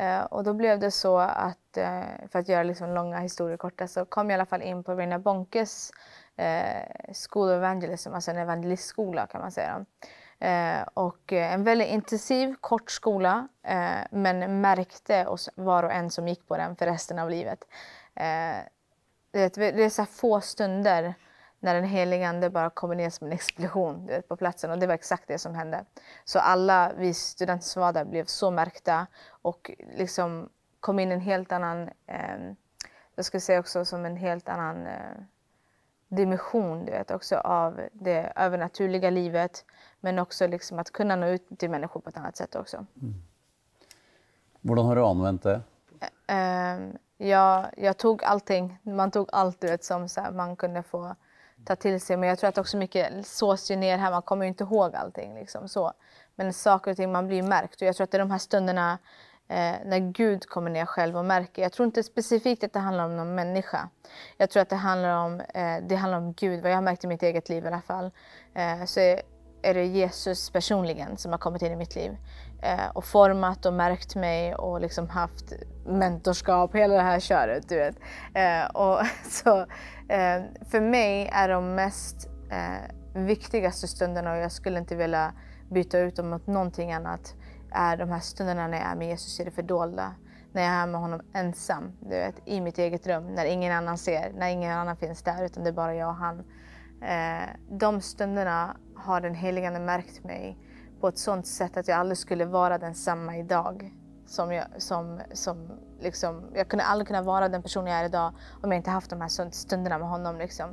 Eh, 0.00 0.22
och 0.22 0.44
då 0.44 0.52
blev 0.54 0.78
det 0.78 0.90
så 0.90 1.18
att, 1.18 1.76
eh, 1.76 2.02
för 2.32 2.38
att 2.38 2.48
göra 2.48 2.62
liksom 2.62 2.94
långa 2.94 3.18
historier 3.18 3.56
korta, 3.56 3.86
så 3.88 4.04
kom 4.04 4.30
jag 4.30 4.34
i 4.36 4.38
alla 4.40 4.46
fall 4.46 4.62
in 4.62 4.84
på 4.84 4.94
Rina 4.94 5.18
Bonkes 5.18 5.90
eh, 6.36 7.12
School 7.28 7.48
of 7.48 7.54
Evangelism, 7.54 8.14
alltså 8.14 8.30
en 8.30 8.36
evangelistskola 8.38 9.26
kan 9.26 9.40
man 9.40 9.52
säga. 9.52 9.84
Eh, 10.38 10.82
och 10.94 11.32
en 11.32 11.64
väldigt 11.64 11.88
intensiv, 11.88 12.54
kort 12.60 12.90
skola, 12.90 13.48
eh, 13.62 14.00
men 14.10 14.60
märkte 14.60 15.26
oss 15.26 15.50
var 15.54 15.82
och 15.82 15.92
en 15.92 16.10
som 16.10 16.28
gick 16.28 16.48
på 16.48 16.56
den 16.56 16.76
för 16.76 16.86
resten 16.86 17.18
av 17.18 17.30
livet. 17.30 17.58
Eh, 18.14 18.56
det, 19.30 19.56
är- 19.58 19.72
det 19.72 19.84
är 19.84 19.90
så 19.90 20.04
få 20.06 20.40
stunder 20.40 21.14
när 21.60 21.74
den 21.74 21.84
helige 21.84 22.28
Ande 22.28 22.50
bara 22.50 22.70
kommer 22.70 22.94
ner 22.94 23.10
som 23.10 23.26
en 23.26 23.32
explosion 23.32 24.06
vet, 24.06 24.28
på 24.28 24.36
platsen 24.36 24.70
och 24.70 24.78
det 24.78 24.86
var 24.86 24.94
exakt 24.94 25.28
det 25.28 25.38
som 25.38 25.54
hände. 25.54 25.84
Så 26.24 26.38
alla 26.38 26.92
vi 26.96 27.14
studenter 27.14 27.66
som 27.66 27.82
var 27.82 27.92
där 27.92 28.04
blev 28.04 28.24
så 28.24 28.50
märkta 28.50 29.06
och 29.42 29.70
liksom 29.96 30.48
kom 30.80 30.98
in 30.98 31.12
en 31.12 31.20
helt 31.20 31.52
annan, 31.52 31.90
eh, 32.06 32.52
jag 33.14 33.24
skulle 33.24 33.40
säga 33.40 33.60
också 33.60 33.84
som 33.84 34.04
en 34.04 34.16
helt 34.16 34.48
annan 34.48 34.86
eh, 34.86 35.22
dimension 36.08 36.84
du 36.84 36.92
vet, 36.92 37.10
också 37.10 37.36
av 37.36 37.80
det 37.92 38.32
övernaturliga 38.36 39.10
livet 39.10 39.64
men 40.00 40.18
också 40.18 40.46
liksom 40.46 40.78
att 40.78 40.90
kunna 40.90 41.16
nå 41.16 41.26
ut 41.26 41.58
till 41.58 41.70
människor 41.70 42.00
på 42.00 42.08
ett 42.08 42.16
annat 42.16 42.36
sätt 42.36 42.56
också. 42.56 42.86
Hvordan 44.60 44.86
har 44.86 44.96
du 44.96 45.04
anvendt 45.04 45.42
det? 45.42 45.60
Ehm, 46.26 46.96
jag, 47.16 47.66
jag 47.76 47.96
tog 47.96 48.24
allting, 48.24 48.78
man 48.82 49.10
tog 49.10 49.28
allt 49.32 49.60
du 49.60 49.66
vet, 49.66 49.84
som 49.84 50.08
så 50.08 50.20
här, 50.20 50.32
man 50.32 50.56
kunde 50.56 50.82
få 50.82 51.14
ta 51.64 51.76
till 51.76 52.00
sig. 52.00 52.16
Men 52.16 52.28
jag 52.28 52.38
tror 52.38 52.48
att 52.48 52.58
också 52.58 52.76
mycket 52.76 53.26
sås 53.26 53.70
ju 53.70 53.76
ner 53.76 53.98
här, 53.98 54.10
man 54.10 54.22
kommer 54.22 54.44
ju 54.44 54.48
inte 54.48 54.64
ihåg 54.64 54.94
allting. 54.94 55.34
Liksom, 55.34 55.68
så. 55.68 55.92
Men 56.34 56.52
saker 56.52 56.90
och 56.90 56.96
ting, 56.96 57.12
man 57.12 57.26
blir 57.26 57.42
märkt. 57.42 57.82
Och 57.82 57.88
jag 57.88 57.96
tror 57.96 58.04
att 58.04 58.10
det 58.10 58.16
är 58.16 58.18
de 58.18 58.30
här 58.30 58.38
stunderna 58.38 58.98
Eh, 59.50 59.76
när 59.84 60.12
Gud 60.12 60.46
kommer 60.46 60.70
ner 60.70 60.86
själv 60.86 61.16
och 61.16 61.24
märker. 61.24 61.62
Jag 61.62 61.72
tror 61.72 61.86
inte 61.86 62.02
specifikt 62.02 62.64
att 62.64 62.72
det 62.72 62.78
handlar 62.78 63.04
om 63.04 63.16
någon 63.16 63.34
människa. 63.34 63.88
Jag 64.36 64.50
tror 64.50 64.62
att 64.62 64.68
det 64.68 64.76
handlar 64.76 65.24
om, 65.24 65.40
eh, 65.40 65.76
det 65.82 65.96
handlar 65.96 66.18
om 66.18 66.32
Gud, 66.32 66.62
vad 66.62 66.70
jag 66.70 66.76
har 66.76 66.82
märkt 66.82 67.04
i 67.04 67.06
mitt 67.06 67.22
eget 67.22 67.48
liv 67.48 67.64
i 67.64 67.66
alla 67.66 67.80
fall. 67.80 68.10
Eh, 68.54 68.84
så 68.84 69.00
är 69.62 69.74
det 69.74 69.84
Jesus 69.84 70.50
personligen 70.50 71.16
som 71.16 71.32
har 71.32 71.38
kommit 71.38 71.62
in 71.62 71.72
i 71.72 71.76
mitt 71.76 71.94
liv 71.94 72.16
Eh, 72.62 72.88
och 72.94 73.04
format 73.04 73.66
och 73.66 73.72
märkt 73.72 74.14
mig 74.14 74.54
och 74.54 74.80
liksom 74.80 75.08
haft 75.08 75.52
mentorskap, 75.86 76.74
hela 76.74 76.94
det 76.94 77.02
här 77.02 77.20
köret. 77.20 77.68
Du 77.68 77.76
vet. 77.76 77.96
Eh, 78.34 78.70
och 78.70 79.06
så, 79.30 79.60
eh, 80.08 80.42
för 80.70 80.80
mig 80.80 81.30
är 81.32 81.48
de 81.48 81.74
mest 81.74 82.28
eh, 82.50 83.22
viktigaste 83.22 83.88
stunderna 83.88 84.32
och 84.32 84.38
jag 84.38 84.52
skulle 84.52 84.78
inte 84.78 84.96
vilja 84.96 85.32
byta 85.70 85.98
ut 85.98 86.16
dem 86.16 86.30
mot 86.30 86.46
någonting 86.46 86.92
annat 86.92 87.34
är 87.70 87.96
de 87.96 88.10
här 88.10 88.20
stunderna 88.20 88.66
när 88.66 88.78
jag 88.78 88.86
är 88.86 88.96
med 88.96 89.08
Jesus 89.08 89.40
i 89.40 89.44
det 89.44 89.50
fördolda. 89.50 90.14
När 90.52 90.62
jag 90.62 90.72
är 90.72 90.86
med 90.86 91.00
honom 91.00 91.20
ensam, 91.34 91.92
du 92.00 92.08
vet, 92.08 92.34
i 92.44 92.60
mitt 92.60 92.78
eget 92.78 93.06
rum, 93.06 93.26
när 93.34 93.44
ingen 93.44 93.72
annan 93.72 93.98
ser, 93.98 94.32
när 94.32 94.48
ingen 94.48 94.72
annan 94.72 94.96
finns 94.96 95.22
där 95.22 95.44
utan 95.44 95.64
det 95.64 95.70
är 95.70 95.74
bara 95.74 95.94
jag 95.94 96.08
och 96.08 96.14
han. 96.14 96.38
Eh, 97.02 97.48
de 97.70 98.00
stunderna 98.00 98.76
har 98.96 99.20
den 99.20 99.34
helige 99.34 99.70
märkt 99.70 100.24
mig 100.24 100.58
på 101.00 101.08
ett 101.08 101.18
sådant 101.18 101.46
sätt 101.46 101.76
att 101.76 101.88
jag 101.88 101.98
aldrig 101.98 102.18
skulle 102.18 102.44
vara 102.44 102.78
densamma 102.78 103.36
idag. 103.36 103.94
Som 104.26 104.52
jag, 104.52 104.66
som, 104.76 105.20
som, 105.32 105.70
liksom, 106.00 106.42
jag 106.54 106.68
kunde 106.68 106.84
aldrig 106.84 107.06
kunna 107.06 107.22
vara 107.22 107.48
den 107.48 107.62
person 107.62 107.86
jag 107.86 107.98
är 107.98 108.04
idag 108.04 108.32
om 108.62 108.72
jag 108.72 108.78
inte 108.78 108.90
haft 108.90 109.10
de 109.10 109.20
här 109.20 109.50
stunderna 109.50 109.98
med 109.98 110.08
honom. 110.08 110.38
Liksom. 110.38 110.70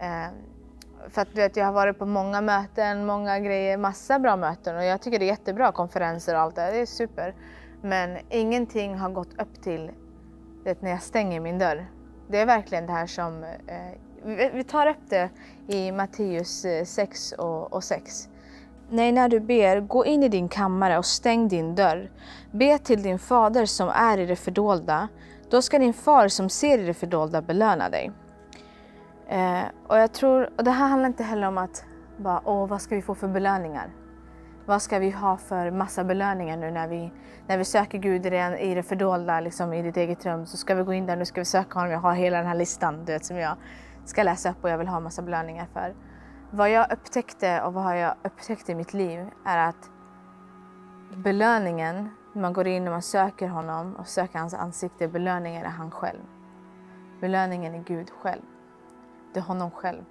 Eh, 0.00 0.28
för 1.08 1.22
att 1.22 1.34
vet, 1.34 1.56
jag 1.56 1.64
har 1.64 1.72
varit 1.72 1.98
på 1.98 2.06
många 2.06 2.40
möten, 2.40 3.06
många 3.06 3.40
grejer, 3.40 3.76
massa 3.76 4.18
bra 4.18 4.36
möten 4.36 4.76
och 4.76 4.84
jag 4.84 5.00
tycker 5.00 5.18
det 5.18 5.24
är 5.24 5.26
jättebra, 5.26 5.72
konferenser 5.72 6.34
och 6.34 6.40
allt 6.40 6.54
det 6.54 6.70
det 6.70 6.80
är 6.80 6.86
super. 6.86 7.34
Men 7.82 8.18
ingenting 8.30 8.98
har 8.98 9.10
gått 9.10 9.40
upp 9.40 9.62
till 9.62 9.90
vet, 10.64 10.82
när 10.82 10.90
jag 10.90 11.02
stänger 11.02 11.40
min 11.40 11.58
dörr. 11.58 11.86
Det 12.28 12.38
är 12.38 12.46
verkligen 12.46 12.86
det 12.86 12.92
här 12.92 13.06
som, 13.06 13.44
eh, 13.44 13.98
vi, 14.24 14.50
vi 14.54 14.64
tar 14.64 14.86
upp 14.86 15.10
det 15.10 15.30
i 15.68 15.92
Matteus 15.92 16.64
eh, 16.64 16.84
6 16.84 17.32
och, 17.32 17.72
och 17.72 17.84
6. 17.84 18.28
Nej, 18.90 19.12
när 19.12 19.28
du 19.28 19.40
ber, 19.40 19.80
gå 19.80 20.04
in 20.04 20.22
i 20.22 20.28
din 20.28 20.48
kammare 20.48 20.98
och 20.98 21.04
stäng 21.04 21.48
din 21.48 21.74
dörr. 21.74 22.10
Be 22.50 22.78
till 22.78 23.02
din 23.02 23.18
fader 23.18 23.66
som 23.66 23.88
är 23.88 24.18
i 24.18 24.26
det 24.26 24.36
fördolda. 24.36 25.08
Då 25.50 25.62
ska 25.62 25.78
din 25.78 25.94
far 25.94 26.28
som 26.28 26.48
ser 26.48 26.78
i 26.78 26.86
det 26.86 26.94
fördolda 26.94 27.42
belöna 27.42 27.88
dig. 27.88 28.12
Eh, 29.28 29.62
och 29.86 29.98
jag 29.98 30.12
tror, 30.12 30.50
och 30.56 30.64
det 30.64 30.70
här 30.70 30.88
handlar 30.88 31.06
inte 31.06 31.22
heller 31.22 31.46
om 31.46 31.58
att 31.58 31.84
bara, 32.16 32.42
åh, 32.44 32.68
vad 32.68 32.82
ska 32.82 32.94
vi 32.94 33.02
få 33.02 33.14
för 33.14 33.28
belöningar? 33.28 33.90
Vad 34.66 34.82
ska 34.82 34.98
vi 34.98 35.10
ha 35.10 35.36
för 35.36 35.70
massa 35.70 36.04
belöningar 36.04 36.56
nu 36.56 36.70
när 36.70 36.88
vi, 36.88 37.12
när 37.46 37.58
vi 37.58 37.64
söker 37.64 37.98
Gud 37.98 38.26
i 38.26 38.30
det, 38.30 38.58
i 38.58 38.74
det 38.74 38.82
fördolda, 38.82 39.40
liksom 39.40 39.72
i 39.72 39.82
ditt 39.82 39.96
eget 39.96 40.26
rum, 40.26 40.46
så 40.46 40.56
ska 40.56 40.74
vi 40.74 40.82
gå 40.82 40.92
in 40.92 41.06
där, 41.06 41.16
nu 41.16 41.24
ska 41.24 41.40
vi 41.40 41.44
söka 41.44 41.78
honom, 41.78 41.92
jag 41.92 42.00
har 42.00 42.12
hela 42.12 42.36
den 42.36 42.46
här 42.46 42.54
listan 42.54 43.04
du 43.04 43.12
vet, 43.12 43.24
som 43.24 43.36
jag 43.36 43.56
ska 44.04 44.22
läsa 44.22 44.50
upp 44.50 44.64
och 44.64 44.70
jag 44.70 44.78
vill 44.78 44.88
ha 44.88 45.00
massa 45.00 45.22
belöningar 45.22 45.66
för. 45.72 45.94
Vad 46.50 46.70
jag 46.70 46.92
upptäckte 46.92 47.62
och 47.62 47.74
vad 47.74 48.00
jag 48.00 48.14
upptäckt 48.24 48.68
i 48.68 48.74
mitt 48.74 48.94
liv 48.94 49.26
är 49.44 49.58
att 49.68 49.90
belöningen, 51.14 52.10
när 52.32 52.42
man 52.42 52.52
går 52.52 52.66
in 52.66 52.86
och 52.86 52.92
man 52.92 53.02
söker 53.02 53.48
honom 53.48 53.96
och 53.96 54.08
söker 54.08 54.38
hans 54.38 54.54
ansikte, 54.54 55.08
belöningen 55.08 55.64
är 55.64 55.70
han 55.70 55.90
själv. 55.90 56.20
Belöningen 57.20 57.74
är 57.74 57.82
Gud 57.82 58.10
själv. 58.10 58.42
Det 59.32 59.40
är 59.40 59.44
honom 59.44 59.70
själv. 59.70 60.04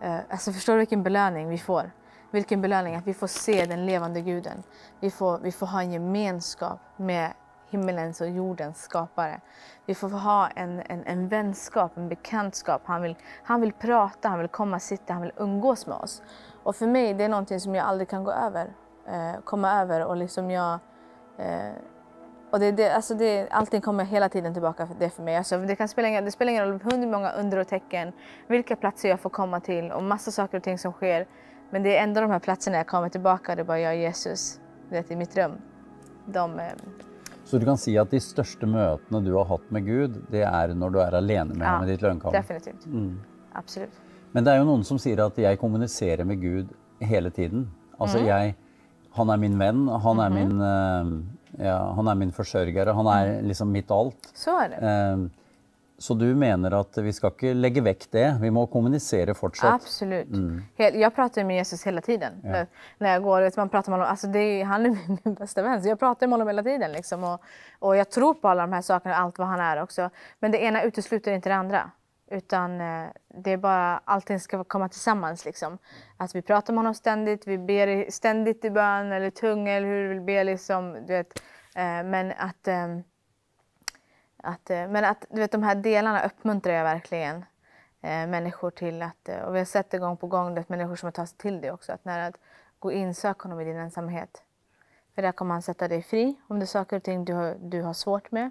Eh, 0.00 0.18
alltså 0.30 0.52
förstår 0.52 0.72
du 0.72 0.78
vilken 0.78 1.02
belöning 1.02 1.48
vi 1.48 1.58
får? 1.58 1.90
Vilken 2.30 2.62
belöning 2.62 2.94
att 2.94 3.06
vi 3.06 3.14
får 3.14 3.26
se 3.26 3.66
den 3.66 3.86
levande 3.86 4.20
guden. 4.20 4.62
Vi 5.00 5.10
får, 5.10 5.38
vi 5.38 5.52
får 5.52 5.66
ha 5.66 5.80
en 5.82 5.92
gemenskap 5.92 6.80
med 6.96 7.32
himmelens 7.70 8.20
och 8.20 8.28
jordens 8.28 8.82
skapare. 8.82 9.40
Vi 9.86 9.94
får 9.94 10.08
ha 10.08 10.48
en, 10.48 10.82
en, 10.86 11.04
en 11.06 11.28
vänskap, 11.28 11.96
en 11.96 12.08
bekantskap. 12.08 12.82
Han 12.84 13.02
vill, 13.02 13.16
han 13.42 13.60
vill 13.60 13.72
prata, 13.72 14.28
han 14.28 14.38
vill 14.38 14.48
komma, 14.48 14.80
sitta, 14.80 15.12
han 15.12 15.22
vill 15.22 15.32
umgås 15.36 15.86
med 15.86 15.96
oss. 15.96 16.22
Och 16.62 16.76
för 16.76 16.86
mig 16.86 17.14
det 17.14 17.24
är 17.24 17.28
någonting 17.28 17.60
som 17.60 17.74
jag 17.74 17.86
aldrig 17.86 18.08
kan 18.08 18.24
gå 18.24 18.32
över, 18.32 18.72
eh, 19.06 19.40
komma 19.44 19.80
över 19.80 20.06
och 20.06 20.16
liksom 20.16 20.50
jag 20.50 20.78
eh, 21.38 21.72
och 22.50 22.60
det, 22.60 22.72
det, 22.72 22.90
alltså 22.90 23.14
det, 23.14 23.48
allting 23.50 23.80
kommer 23.80 24.04
hela 24.04 24.28
tiden 24.28 24.52
tillbaka 24.52 24.86
för 24.86 24.94
det 24.94 25.10
för 25.10 25.22
mig. 25.22 25.36
Alltså 25.36 25.58
det, 25.58 25.76
kan 25.76 25.88
spela, 25.88 26.20
det 26.20 26.30
spelar 26.30 26.52
ingen 26.52 26.66
roll 26.66 26.80
hur 26.84 27.06
många 27.06 27.32
under 27.32 27.58
och 27.58 27.68
tecken, 27.68 28.12
vilka 28.46 28.76
platser 28.76 29.08
jag 29.08 29.20
får 29.20 29.30
komma 29.30 29.60
till 29.60 29.92
och 29.92 30.02
massa 30.02 30.30
saker 30.30 30.56
och 30.56 30.64
ting 30.64 30.78
som 30.78 30.92
sker. 30.92 31.26
Men 31.70 31.82
det 31.82 31.96
är 31.96 32.02
ändå 32.02 32.20
de 32.20 32.30
här 32.30 32.38
platserna 32.38 32.76
jag 32.76 32.86
kommer 32.86 33.08
tillbaka, 33.08 33.54
det 33.54 33.62
är 33.62 33.64
bara 33.64 33.80
jag 33.80 33.92
och 33.92 34.00
Jesus 34.00 34.60
vet, 34.88 35.10
i 35.10 35.16
mitt 35.16 35.36
rum. 35.36 35.52
De, 36.26 36.60
eh... 36.60 36.72
Så 37.46 37.58
du 37.58 37.64
kan 37.64 37.78
säga 37.78 38.02
att 38.02 38.10
de 38.10 38.20
största 38.20 38.66
mötena 38.66 39.20
du 39.20 39.32
har 39.32 39.44
haft 39.44 39.70
med 39.70 39.86
Gud, 39.86 40.22
det 40.30 40.42
är 40.42 40.68
när 40.68 40.90
du 40.90 41.00
är 41.00 41.12
alene 41.12 41.54
med 41.54 41.68
honom 41.68 41.88
i 41.88 41.90
ditt 41.90 42.02
lönnkammer? 42.02 42.38
definitivt. 42.38 42.86
Mm. 42.86 43.20
Absolut. 43.52 43.92
Men 44.32 44.44
det 44.44 44.50
är 44.50 44.58
ju 44.58 44.64
någon 44.64 44.84
som 44.84 44.98
säger 44.98 45.26
att 45.26 45.38
jag 45.38 45.60
kommunicerar 45.60 46.24
med 46.24 46.40
Gud 46.40 46.68
hela 46.98 47.30
tiden. 47.30 47.70
Alltså 47.98 48.18
mm. 48.18 48.28
jag, 48.28 48.54
han 49.10 49.30
är 49.30 49.36
min 49.36 49.58
vän, 49.58 49.88
han 49.88 50.18
är 50.18 50.26
mm. 50.26 50.48
min 50.48 50.60
uh, 50.60 51.24
Ja, 51.58 51.92
han 51.96 52.08
är 52.08 52.14
min 52.14 52.32
försörjare, 52.32 52.90
han 52.90 53.06
är 53.06 53.26
mm. 53.26 53.44
liksom 53.44 53.72
mitt 53.72 53.90
allt. 53.90 54.32
Så 54.34 54.60
är 54.60 54.68
det. 54.68 54.76
Ehm, 54.76 55.30
så 55.98 56.14
du 56.14 56.34
menar 56.34 56.70
att 56.70 56.98
vi 56.98 57.12
ska 57.12 57.26
inte 57.26 57.54
lägga 57.54 57.82
väck 57.82 58.06
det, 58.10 58.38
vi 58.40 58.50
måste 58.50 58.72
kommunicera 58.72 59.34
fortsatt? 59.34 59.74
Absolut. 59.74 60.28
Mm. 60.28 60.62
Jag 60.76 61.14
pratar 61.14 61.44
med 61.44 61.56
Jesus 61.56 61.86
hela 61.86 62.00
tiden. 62.00 62.32
Ja. 62.44 62.66
När 62.98 63.12
jag 63.12 63.22
går, 63.22 63.56
man 63.56 63.68
pratar 63.68 63.90
med 63.90 63.98
honom, 63.98 64.10
alltså 64.10 64.26
är, 64.26 64.64
han 64.64 64.86
är 64.86 64.90
min 65.24 65.34
bästa 65.34 65.62
vän, 65.62 65.82
så 65.82 65.88
jag 65.88 65.98
pratar 65.98 66.26
med 66.26 66.32
honom 66.32 66.48
hela 66.48 66.62
tiden. 66.62 66.92
Liksom. 66.92 67.24
Och, 67.24 67.40
och 67.78 67.96
jag 67.96 68.10
tror 68.10 68.34
på 68.34 68.48
alla 68.48 68.62
de 68.62 68.72
här 68.72 68.82
sakerna, 68.82 69.14
allt 69.14 69.38
vad 69.38 69.48
han 69.48 69.60
är 69.60 69.82
också. 69.82 70.10
Men 70.38 70.50
det 70.50 70.58
ena 70.58 70.82
utesluter 70.82 71.32
inte 71.32 71.48
det 71.48 71.54
andra. 71.54 71.90
Utan 72.30 72.80
eh, 72.80 73.06
det 73.42 73.52
är 73.52 73.56
bara, 73.56 74.00
allting 74.04 74.40
ska 74.40 74.64
komma 74.64 74.88
tillsammans. 74.88 75.44
Liksom. 75.44 75.78
Att 76.16 76.34
vi 76.34 76.42
pratar 76.42 76.72
med 76.72 76.78
honom 76.78 76.94
ständigt, 76.94 77.46
vi 77.46 77.58
ber 77.58 78.10
ständigt 78.10 78.64
i 78.64 78.70
bön 78.70 79.12
eller 79.12 79.30
tunga 79.30 79.72
eller 79.72 79.86
hur 79.88 80.02
du 80.02 80.08
vill 80.08 80.20
be. 80.20 80.44
Liksom, 80.44 80.92
du 80.92 81.12
vet. 81.12 81.42
Eh, 81.76 82.02
men 82.04 82.32
att, 82.38 82.68
ehm, 82.68 83.02
att, 84.46 84.70
eh, 84.70 84.88
men 84.88 85.04
att 85.04 85.26
du 85.30 85.40
vet, 85.40 85.52
de 85.52 85.62
här 85.62 85.74
delarna 85.74 86.26
uppmuntrar 86.26 86.72
jag 86.72 86.84
verkligen 86.84 87.36
eh, 88.02 88.26
människor 88.26 88.70
till. 88.70 89.02
att 89.02 89.28
eh, 89.28 89.38
Och 89.38 89.54
vi 89.54 89.58
har 89.58 89.64
sett 89.64 89.90
det 89.90 89.98
gång 89.98 90.16
på 90.16 90.26
gång, 90.26 90.54
det 90.54 90.68
människor 90.68 90.96
som 90.96 91.06
har 91.06 91.12
tagit 91.12 91.28
sig 91.28 91.38
till 91.38 91.60
det 91.60 91.70
också. 91.70 91.92
Att 91.92 92.04
när 92.04 92.28
att 92.28 92.36
gå 92.78 92.92
in, 92.92 93.14
sök 93.14 93.38
honom 93.38 93.60
i 93.60 93.64
din 93.64 93.76
ensamhet. 93.76 94.42
För 95.14 95.22
där 95.22 95.32
kommer 95.32 95.54
han 95.54 95.62
sätta 95.62 95.88
dig 95.88 96.02
fri 96.02 96.34
om 96.48 96.58
det 96.58 96.64
är 96.64 96.66
saker 96.66 96.96
och 96.96 97.02
ting 97.02 97.24
du 97.24 97.32
har, 97.32 97.56
du 97.60 97.82
har 97.82 97.94
svårt 97.94 98.30
med. 98.30 98.50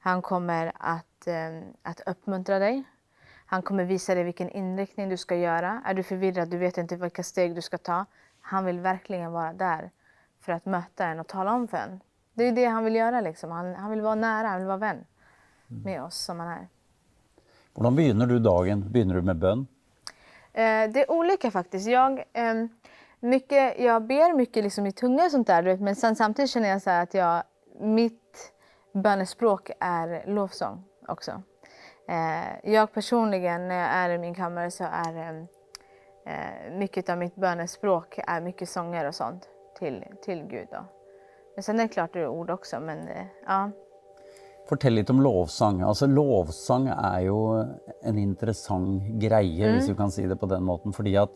Han 0.00 0.22
kommer 0.22 0.72
att, 0.78 1.26
eh, 1.26 1.60
att 1.82 2.00
uppmuntra 2.06 2.58
dig 2.58 2.84
han 3.50 3.62
kommer 3.62 3.84
visa 3.84 4.14
dig 4.14 4.24
vilken 4.24 4.50
inriktning 4.50 5.08
du 5.08 5.16
ska 5.16 5.36
göra. 5.36 5.82
Är 5.84 5.94
du 5.94 6.02
förvirrad, 6.02 6.48
du 6.48 6.58
vet 6.58 6.78
inte 6.78 6.96
vilka 6.96 7.22
steg 7.22 7.54
du 7.54 7.62
ska 7.62 7.78
ta. 7.78 8.06
Han 8.40 8.64
vill 8.64 8.80
verkligen 8.80 9.32
vara 9.32 9.52
där 9.52 9.90
för 10.40 10.52
att 10.52 10.66
möta 10.66 11.06
en 11.06 11.20
och 11.20 11.26
tala 11.26 11.52
om 11.52 11.68
för 11.68 11.76
en. 11.76 12.00
Det 12.34 12.44
är 12.44 12.52
det 12.52 12.64
han 12.64 12.84
vill 12.84 12.94
göra. 12.94 13.20
Liksom. 13.20 13.50
Han, 13.50 13.74
han 13.74 13.90
vill 13.90 14.00
vara 14.00 14.14
nära, 14.14 14.48
han 14.48 14.58
vill 14.58 14.66
vara 14.66 14.76
vän 14.76 15.04
med 15.70 16.02
oss 16.02 16.16
som 16.16 16.40
han 16.40 16.48
är. 16.48 16.68
Hur 17.74 17.90
börjar 17.90 18.26
du 18.26 18.38
dagen? 18.38 18.92
Börjar 18.92 19.06
du 19.06 19.22
med 19.22 19.36
bön? 19.36 19.66
Eh, 20.52 20.90
det 20.92 21.00
är 21.00 21.10
olika 21.10 21.50
faktiskt. 21.50 21.88
Jag, 21.88 22.18
eh, 22.32 22.54
mycket, 23.20 23.80
jag 23.80 24.02
ber 24.02 24.36
mycket 24.36 24.64
liksom 24.64 24.86
i 24.86 24.92
tunga 24.92 25.24
och 25.24 25.30
sånt 25.30 25.46
där, 25.46 25.76
men 25.76 25.96
sen, 25.96 26.16
samtidigt 26.16 26.50
känner 26.50 26.68
jag 26.68 26.82
så 26.82 26.90
att 26.90 27.14
jag, 27.14 27.42
mitt 27.80 28.52
bönespråk 28.92 29.70
är 29.80 30.24
lovsång 30.26 30.84
också. 31.08 31.42
Eh, 32.08 32.72
jag 32.72 32.92
personligen, 32.92 33.68
när 33.68 33.80
jag 33.80 33.88
är 33.88 34.10
i 34.10 34.18
min 34.18 34.34
kammare 34.34 34.70
så 34.70 34.84
är 34.84 35.16
eh, 35.16 35.44
eh, 36.34 36.72
mycket 36.72 37.08
av 37.08 37.18
mitt 37.18 37.34
bönespråk 37.34 38.18
är 38.26 38.40
mycket 38.40 38.68
sånger 38.68 39.08
och 39.08 39.14
sånt 39.14 39.48
till, 39.78 40.04
till 40.22 40.42
Gud. 40.42 40.68
Då. 40.70 40.84
Men 41.54 41.62
sen 41.62 41.80
är 41.80 41.82
det 41.82 41.88
klart 41.88 42.12
det 42.12 42.20
är 42.20 42.28
ord 42.28 42.50
också, 42.50 42.80
men 42.80 43.08
ja. 43.46 43.70
Fortell 44.70 44.92
lite 44.92 45.12
om 45.12 45.22
lovsång. 45.22 45.80
Alltså, 45.80 46.06
lovsång 46.06 46.88
är 46.88 47.20
ju 47.20 47.64
en 48.02 48.18
intressant 48.18 49.02
grej, 49.02 49.62
mm. 49.62 49.80
om 49.80 49.86
du 49.86 49.94
kan 49.94 50.10
säga 50.10 50.28
det 50.28 50.36
på 50.36 50.46
den 50.46 50.64
måten. 50.64 50.92
För 50.92 51.18
att 51.18 51.30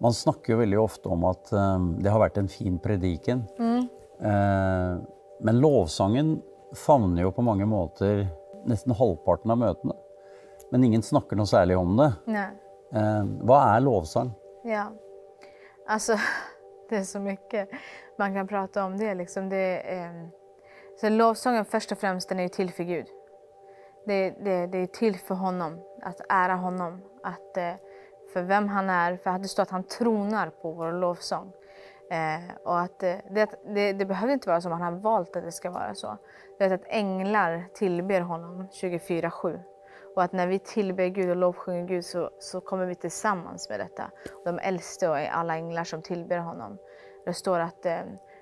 man 0.00 0.12
snackar 0.12 0.52
ju 0.52 0.58
väldigt 0.58 0.80
ofta 0.80 1.08
om 1.08 1.24
att 1.24 1.52
um, 1.52 2.02
det 2.02 2.10
har 2.10 2.18
varit 2.18 2.36
en 2.36 2.48
fin 2.48 2.78
predikan. 2.78 3.44
Mm. 3.58 3.78
Uh, 3.78 5.02
men 5.40 5.60
lovsången 5.60 6.42
famnar 6.74 7.22
ju 7.22 7.32
på 7.32 7.42
många 7.42 7.66
måter 7.66 8.28
nesten 8.64 8.92
halvparten 8.92 9.50
av 9.50 9.58
mötena. 9.58 9.94
Men 10.70 10.84
ingen 10.84 11.02
snakker 11.02 11.36
noe 11.36 11.46
særlig 11.46 11.78
om 11.78 11.96
det. 11.96 12.12
Nej. 12.24 12.48
Eh, 12.94 13.24
vad 13.40 13.62
är 13.62 13.80
lovsång? 13.80 14.32
Ja, 14.64 14.92
alltså 15.88 16.12
det 16.88 16.96
är 16.96 17.02
så 17.02 17.20
mycket 17.20 17.68
man 18.18 18.34
kan 18.34 18.48
prata 18.48 18.84
om 18.84 18.98
det. 18.98 19.14
Liksom 19.14 19.48
det 19.48 19.78
eh, 19.78 20.12
så 21.00 21.08
lovsången 21.08 21.64
först 21.64 21.92
och 21.92 21.98
främst 21.98 22.28
den 22.28 22.38
är 22.38 22.42
ju 22.42 22.48
till 22.48 22.72
för 22.72 22.84
Gud. 22.84 23.06
Det, 24.06 24.30
det, 24.30 24.66
det 24.66 24.78
är 24.78 24.86
till 24.86 25.18
för 25.18 25.34
honom, 25.34 25.80
att 26.02 26.20
ära 26.28 26.54
honom, 26.54 27.02
att, 27.22 27.56
eh, 27.56 27.74
för 28.32 28.42
vem 28.42 28.68
han 28.68 28.90
är. 28.90 29.16
För 29.16 29.30
att 29.30 29.42
det 29.42 29.48
står 29.48 29.62
att 29.62 29.70
han 29.70 29.84
tronar 29.84 30.50
på 30.50 30.72
vår 30.72 30.92
lovsång. 30.92 31.52
Eh, 32.10 32.56
och 32.64 32.80
att 32.80 33.02
eh, 33.02 33.16
det, 33.30 33.50
det, 33.74 33.92
det, 33.92 34.04
behöver 34.04 34.32
inte 34.32 34.48
vara 34.48 34.60
som 34.60 34.72
att 34.72 34.80
han 34.80 34.94
har 34.94 35.00
valt 35.00 35.36
att 35.36 35.44
det 35.44 35.52
ska 35.52 35.70
vara 35.70 35.94
så. 35.94 36.18
Det 36.58 36.64
är 36.64 36.70
att 36.70 36.86
änglar 36.86 37.64
tillber 37.74 38.20
honom 38.20 38.68
24-7. 38.68 39.60
Och 40.16 40.22
att 40.22 40.32
när 40.32 40.46
vi 40.46 40.58
tillber 40.58 41.06
Gud 41.06 41.30
och 41.30 41.36
lovsjunger 41.36 41.86
Gud 41.86 42.04
så, 42.04 42.30
så 42.38 42.60
kommer 42.60 42.86
vi 42.86 42.94
tillsammans 42.94 43.68
med 43.68 43.80
detta. 43.80 44.10
De 44.44 44.58
äldste 44.58 45.08
och 45.08 45.16
alla 45.16 45.56
änglar 45.56 45.84
som 45.84 46.02
tillber 46.02 46.38
honom. 46.38 46.78
Det 47.24 47.34
står 47.34 47.58
att, 47.58 47.86
eh, 47.86 48.00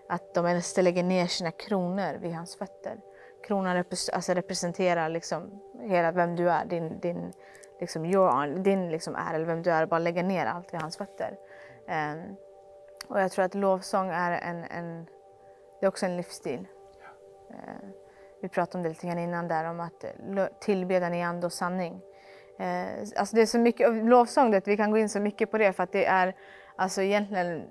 att 0.08 0.34
de 0.34 0.46
äldste 0.46 0.82
lägger 0.82 1.02
ner 1.02 1.26
sina 1.26 1.50
kronor 1.50 2.18
vid 2.20 2.32
hans 2.32 2.56
fötter. 2.56 3.00
Kronan 3.46 3.74
repres 3.74 4.08
alltså 4.08 4.34
representerar 4.34 5.08
liksom 5.08 5.60
hela 5.80 6.12
vem 6.12 6.36
du 6.36 6.50
är, 6.50 6.64
din, 6.64 7.00
din, 7.00 7.32
liksom 7.80 8.04
your, 8.04 8.58
din 8.58 8.90
liksom 8.90 9.14
är, 9.14 9.34
eller 9.34 9.44
vem 9.44 9.62
du 9.62 9.70
är, 9.70 9.86
bara 9.86 9.98
lägga 9.98 10.22
ner 10.22 10.46
allt 10.46 10.74
vid 10.74 10.80
hans 10.80 10.96
fötter. 10.96 11.36
Um, 11.88 12.36
och 13.08 13.20
jag 13.20 13.32
tror 13.32 13.44
att 13.44 13.54
lovsång 13.54 14.10
är 14.10 14.32
en, 14.32 14.64
en 14.64 15.06
det 15.80 15.86
är 15.86 15.88
också 15.88 16.06
en 16.06 16.16
livsstil. 16.16 16.66
Uh, 17.50 17.88
vi 18.42 18.48
pratade 18.48 18.78
om 18.78 18.82
det 18.82 18.88
lite 18.88 19.06
grann 19.06 19.18
innan 19.18 19.48
där 19.48 19.64
om 19.64 19.80
att 19.80 20.04
tillbedjan 20.60 21.14
i 21.14 21.22
ande 21.22 21.46
och 21.46 21.52
sanning. 21.52 22.00
Uh, 22.60 23.00
alltså 23.16 23.36
det 23.36 23.42
är 23.42 23.46
så 23.46 23.58
mycket, 23.58 24.04
lovsång, 24.04 24.50
det, 24.50 24.68
vi 24.68 24.76
kan 24.76 24.90
gå 24.90 24.98
in 24.98 25.08
så 25.08 25.20
mycket 25.20 25.50
på 25.50 25.58
det 25.58 25.72
för 25.72 25.82
att 25.82 25.92
det 25.92 26.04
är 26.04 26.36
alltså 26.76 27.02
egentligen 27.02 27.70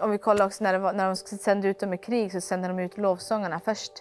om 0.00 0.10
vi 0.10 0.18
kollar 0.18 0.46
också 0.46 0.64
när, 0.64 0.78
var, 0.78 0.92
när 0.92 1.06
de 1.06 1.16
sände 1.16 1.68
ut 1.68 1.78
dem 1.78 1.94
i 1.94 1.98
krig 1.98 2.32
så 2.32 2.40
sände 2.40 2.68
de 2.68 2.78
ut 2.78 2.98
lovsångarna 2.98 3.60
först. 3.60 3.92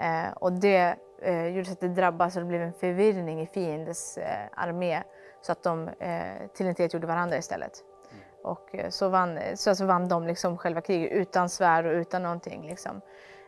Eh, 0.00 0.32
och 0.34 0.52
det 0.52 0.96
eh, 1.22 1.46
gjorde 1.46 1.64
så 1.64 1.72
att 1.72 1.80
det 1.80 1.88
drabbade 1.88 2.30
så 2.30 2.38
det 2.38 2.46
blev 2.46 2.62
en 2.62 2.72
förvirring 2.72 3.40
i 3.40 3.46
fiendens 3.46 4.18
eh, 4.18 4.46
armé 4.52 5.02
så 5.42 5.52
att 5.52 5.62
de 5.62 5.88
eh, 5.88 6.48
tillintetgjorde 6.54 7.06
varandra 7.06 7.36
istället. 7.36 7.72
Mm. 8.10 8.22
Och 8.44 8.74
eh, 8.74 8.90
så 8.90 9.08
vann, 9.08 9.38
så 9.54 9.70
alltså 9.70 9.86
vann 9.86 10.08
de 10.08 10.26
liksom 10.26 10.58
själva 10.58 10.80
kriget 10.80 11.12
utan 11.12 11.48
svärd 11.48 11.86
och 11.86 11.92
utan 11.92 12.22
någonting. 12.22 12.66
Liksom. 12.66 13.00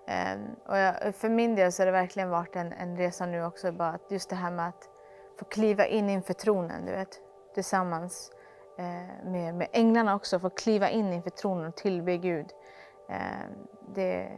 Eh, 0.07 0.41
och 0.67 0.79
jag, 0.79 1.15
för 1.15 1.29
min 1.29 1.55
del 1.55 1.73
så 1.73 1.83
har 1.83 1.87
det 1.87 1.93
verkligen 1.93 2.31
varit 2.31 2.57
en, 2.57 2.73
en 2.73 2.97
resa 2.97 3.27
nu 3.27 3.45
också, 3.45 3.73
bara 3.73 3.89
att 3.89 4.11
just 4.11 4.31
det 4.31 4.37
här 4.37 4.51
med 4.51 4.69
att 4.69 4.89
få 5.39 5.45
kliva 5.45 5.87
in 5.87 6.11
inför 6.11 6.35
tronen, 6.35 6.87
du 6.87 6.93
vet, 6.93 7.21
tillsammans 7.55 8.31
med, 9.25 9.55
med 9.55 9.69
änglarna 9.73 10.15
också, 10.15 10.39
få 10.39 10.51
kliva 10.51 10.91
in 10.91 11.13
inför 11.13 11.31
tronen 11.31 11.67
och 11.67 11.77
tillbe 11.77 12.17
Gud. 12.17 12.47
Eh, 13.11 13.17
det, 13.95 14.29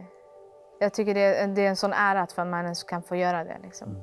jag 0.79 0.93
tycker 0.93 1.13
det 1.13 1.21
är, 1.21 1.47
det 1.47 1.65
är 1.65 1.69
en 1.69 1.75
sån 1.75 1.93
ära 1.93 2.21
att 2.21 2.37
man 2.37 2.53
ens 2.53 2.83
kan 2.83 3.03
få 3.03 3.15
göra 3.15 3.43
det. 3.43 3.57
Liksom. 3.63 3.89
Mm. 3.89 4.01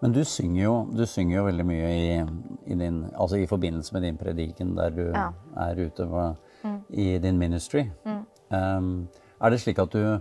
Men 0.00 0.12
du 0.12 0.24
synger 0.24 0.62
ju, 0.62 0.96
du 0.96 1.06
synger 1.06 1.38
ju 1.38 1.44
väldigt 1.44 1.66
mycket 1.66 1.90
i, 1.90 2.26
i, 2.64 2.74
din, 2.74 3.06
alltså 3.14 3.36
i 3.36 3.46
förbindelse 3.46 3.94
med 3.94 4.02
din 4.02 4.16
predikan 4.16 4.74
där 4.74 4.90
du 4.90 5.12
ja. 5.14 5.32
är 5.56 5.76
ute 5.76 6.06
på, 6.06 6.36
mm. 6.62 6.82
i 6.88 7.18
din 7.18 7.38
ministry. 7.38 7.90
Mm. 8.04 8.24
Um, 8.78 9.08
är 9.40 9.50
det 9.50 9.58
så 9.58 9.82
att 9.82 9.90
du 9.90 10.04
uh, 10.04 10.20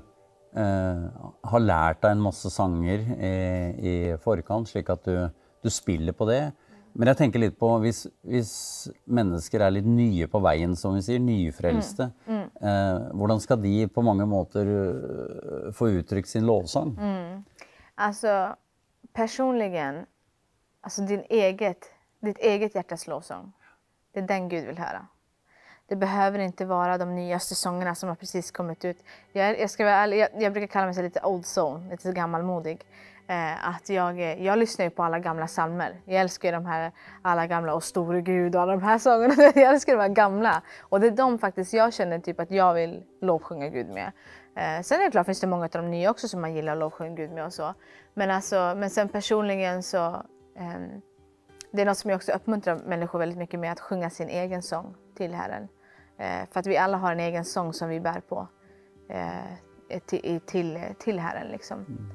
har 1.42 1.60
lärt 1.60 2.02
dig 2.02 2.12
en 2.12 2.22
massa 2.22 2.50
sånger 2.50 3.00
i, 3.24 4.12
i 4.12 4.18
förkant, 4.18 4.70
så 4.70 4.92
att 4.92 5.04
du, 5.04 5.30
du 5.62 5.70
spelar 5.70 6.14
på 6.14 6.26
det? 6.26 6.52
Men 6.98 7.08
jag 7.08 7.18
tänker 7.18 7.40
lite 7.40 7.56
på, 7.56 7.78
hvis, 7.78 8.08
hvis 8.24 8.52
mennesker 9.04 9.60
er 9.60 9.74
litt 9.76 9.88
nye 9.88 10.28
på 10.32 10.40
vägen, 10.40 10.76
som 10.80 10.94
vi 10.96 11.02
säger, 11.04 11.20
nyfrälsta, 11.20 12.08
mm. 12.26 12.38
mm. 12.40 12.70
eh, 12.70 13.10
hvordan 13.12 13.42
skal 13.44 13.60
de 13.62 13.88
på 13.88 14.02
många 14.02 14.26
måter 14.26 14.68
uh, 14.68 15.72
få 15.76 15.90
uttryckt 15.90 16.30
sin 16.30 16.46
lovsång? 16.46 16.96
Mm. 17.02 17.44
Alltså, 17.96 18.56
personligen, 19.14 20.06
alltså 20.82 21.02
din 21.02 21.24
eget, 21.30 21.92
ditt 22.20 22.38
eget 22.38 22.76
hjärtas 22.76 23.08
lovsång, 23.08 23.52
det 24.14 24.20
är 24.20 24.28
den 24.28 24.50
Gud 24.50 24.66
vill 24.66 24.78
höra. 24.78 25.08
Det 25.88 25.96
behöver 25.96 26.40
inte 26.40 26.66
vara 26.66 26.98
de 26.98 27.16
nyaste 27.16 27.56
sångerna 27.56 27.96
som 27.96 28.10
har 28.10 28.16
precis 28.16 28.52
kommit 28.52 28.86
ut. 28.86 28.98
Jag, 29.32 29.60
jag 29.60 29.70
ska 29.70 29.84
vara 29.84 29.96
ärlig, 29.96 30.18
jag, 30.18 30.30
jag 30.40 30.54
brukar 30.54 30.68
kalla 30.68 30.86
mig 30.86 31.04
lite 31.04 31.22
old 31.24 31.46
soul, 31.46 31.90
lite 31.90 32.12
gammalmodig. 32.12 32.86
Eh, 33.28 33.68
att 33.70 33.90
jag, 33.90 34.42
jag 34.42 34.60
lyssnar 34.60 34.86
ju 34.86 34.90
på 34.90 35.04
alla 35.04 35.20
gamla 35.20 35.48
salmer. 35.48 36.02
Jag 36.06 36.22
älskar 36.22 36.52
de 36.52 36.66
här 36.66 36.92
alla 37.22 37.48
gamla 37.48 37.74
Och 37.74 37.84
store 37.84 38.22
Gud 38.22 38.56
och 38.56 38.62
alla 38.62 38.72
de 38.72 38.84
här 38.84 38.98
sångerna. 39.00 39.34
Jag 39.38 39.58
älskar 39.58 39.96
de 39.96 40.02
här 40.02 40.10
gamla. 40.10 40.62
Och 40.82 41.00
det 41.00 41.08
är 41.08 41.12
de 41.12 41.40
faktiskt 41.40 41.74
jag 41.74 41.94
känner 41.94 42.20
typ 42.20 42.40
att 42.40 42.52
jag 42.52 42.74
vill 42.74 43.04
lovsjunga 43.22 43.70
Gud 43.70 43.88
med. 43.90 44.12
Eh, 44.56 44.82
sen 44.82 45.00
är 45.00 45.06
det 45.06 45.12
klart 45.12 45.26
finns 45.26 45.40
det 45.40 45.48
många 45.48 45.64
av 45.64 45.70
de 45.72 45.92
nya 45.92 46.12
också 46.12 46.28
som 46.28 46.42
man 46.42 46.56
gillar 46.56 46.74
att 46.74 46.80
lovsjunga 46.80 47.16
Gud 47.16 47.32
med 47.32 47.46
och 47.46 47.54
så. 47.54 47.74
Men, 48.14 48.32
alltså, 48.32 48.74
men 48.78 48.90
sen 48.90 49.10
personligen 49.10 49.84
så 49.84 50.06
eh, 50.58 50.80
det 51.72 51.82
är 51.82 51.86
något 51.86 51.98
som 51.98 52.10
jag 52.10 52.18
också 52.18 52.32
uppmuntrar 52.32 52.80
människor 52.86 53.20
väldigt 53.20 53.38
mycket 53.38 53.60
med 53.60 53.72
att 53.72 53.80
sjunga 53.80 54.10
sin 54.10 54.30
egen 54.30 54.62
sång 54.62 54.96
till 55.18 55.34
Herren. 55.34 55.68
Eh, 56.18 56.50
för 56.52 56.60
att 56.60 56.68
vi 56.68 56.78
alla 56.78 56.98
har 56.98 57.12
en 57.12 57.20
egen 57.20 57.46
sång 57.46 57.74
som 57.74 57.90
vi 57.90 58.00
bär 58.00 58.20
på 58.20 58.48
eh, 59.10 60.00
till, 60.06 60.40
till, 60.46 60.80
till 61.00 61.20
Herren. 61.20 61.48
Liksom. 61.48 61.78
Mm. 61.78 62.12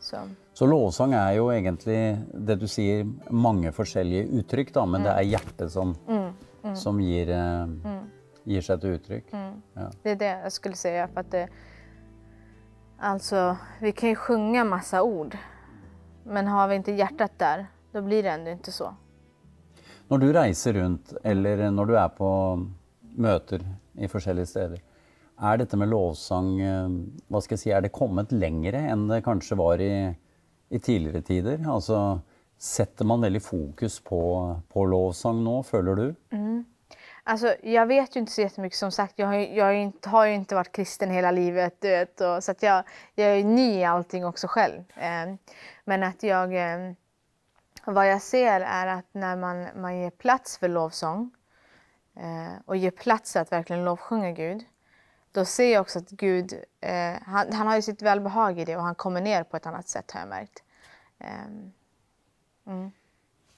Så. 0.00 0.16
Så 0.60 0.66
lovsång 0.66 1.12
är 1.12 1.32
ju 1.32 1.58
egentligen 1.58 2.24
det 2.34 2.56
du 2.56 2.68
säger, 2.68 3.12
många 3.30 3.72
olika 3.72 4.24
uttryck 4.24 4.74
då, 4.74 4.86
men 4.86 5.00
mm. 5.00 5.12
det 5.12 5.18
är 5.18 5.22
hjärtat 5.22 5.72
som, 5.72 5.96
mm. 6.08 6.76
Som 6.76 7.00
ger, 7.00 7.30
eh, 7.30 7.66
ger 8.44 8.60
sig 8.60 8.74
ett 8.74 8.84
uttryck. 8.84 9.24
Ja. 9.74 9.90
Det 10.02 10.10
är 10.10 10.16
det 10.16 10.40
jag 10.42 10.52
skulle 10.52 10.74
säga. 10.74 11.08
För 11.08 11.20
att 11.20 11.30
det, 11.30 11.48
alltså, 12.98 13.56
vi 13.80 13.92
kan 13.92 14.08
ju 14.08 14.14
sjunga 14.14 14.64
massa 14.64 15.02
ord, 15.02 15.36
men 16.24 16.46
har 16.46 16.68
vi 16.68 16.74
inte 16.74 16.92
hjärtat 16.92 17.32
där, 17.36 17.66
då 17.92 18.02
blir 18.02 18.22
det 18.22 18.30
ändå 18.30 18.50
inte 18.50 18.72
så. 18.72 18.94
När 20.08 20.18
du 20.18 20.32
reser 20.32 20.72
runt 20.72 21.12
eller 21.24 21.70
när 21.70 21.84
du 21.84 21.98
är 21.98 22.08
på 22.08 22.60
möten 23.00 23.74
i 23.92 24.08
olika 24.08 24.46
städer, 24.46 24.80
är 25.38 25.56
detta 25.56 25.76
med 25.76 25.88
lovsång, 25.88 26.60
eh, 26.60 26.88
vad 27.28 27.44
ska 27.44 27.52
jag 27.52 27.60
säga, 27.60 27.76
är 27.76 27.80
det 27.80 27.88
kommit 27.88 28.32
längre 28.32 28.78
än 28.78 29.08
det 29.08 29.22
kanske 29.22 29.54
var 29.54 29.80
i, 29.80 30.14
i 30.70 30.78
tidigare 30.78 31.22
tider? 31.22 31.68
Alltså, 31.68 32.20
sätter 32.58 33.04
man 33.04 33.20
väldigt 33.20 33.44
fokus 33.44 34.00
på, 34.00 34.56
på 34.68 34.84
lovsång 34.84 35.44
nu, 35.44 35.62
följer 35.62 35.94
du? 35.94 36.14
Mm. 36.30 36.64
Alltså, 37.24 37.54
jag 37.62 37.86
vet 37.86 38.16
ju 38.16 38.20
inte 38.20 38.32
så 38.32 38.40
jättemycket 38.40 38.78
som 38.78 38.92
sagt. 38.92 39.18
Jag 39.18 39.26
har, 39.26 39.34
jag 39.34 39.92
har 40.04 40.24
ju 40.24 40.34
inte 40.34 40.54
varit 40.54 40.72
kristen 40.72 41.10
hela 41.10 41.30
livet. 41.30 41.76
Vet, 41.80 42.20
och, 42.20 42.44
så 42.44 42.50
att 42.50 42.62
jag, 42.62 42.84
jag 43.14 43.28
är 43.28 43.44
ny 43.44 43.78
i 43.78 43.84
allting 43.84 44.26
också 44.26 44.46
själv. 44.46 44.84
Eh, 44.94 45.34
men 45.84 46.02
att 46.02 46.22
jag... 46.22 46.54
Eh, 46.54 46.92
vad 47.84 48.08
jag 48.08 48.22
ser 48.22 48.60
är 48.60 48.86
att 48.86 49.06
när 49.12 49.36
man, 49.36 49.66
man 49.76 49.98
ger 49.98 50.10
plats 50.10 50.58
för 50.58 50.68
lovsång 50.68 51.30
eh, 52.16 52.60
och 52.64 52.76
ger 52.76 52.90
plats 52.90 53.36
att 53.36 53.52
verkligen 53.52 53.84
lovsjunga 53.84 54.30
Gud 54.30 54.64
då 55.32 55.44
ser 55.44 55.72
jag 55.72 55.80
också 55.80 55.98
att 55.98 56.10
Gud, 56.10 56.52
eh, 56.80 57.22
han, 57.22 57.52
han, 57.52 57.66
har 57.66 57.76
ju 57.76 57.82
sitt 57.82 58.02
välbehag 58.02 58.58
i 58.58 58.64
det 58.64 58.76
och 58.76 58.82
han 58.82 58.94
kommer 58.94 59.20
ner 59.20 59.42
på 59.42 59.56
ett 59.56 59.66
annat 59.66 59.88
sätt 59.88 60.10
har 60.10 60.20
jag 60.20 60.28
märkt. 60.28 60.62
Um, 61.20 61.72
mm. 62.66 62.90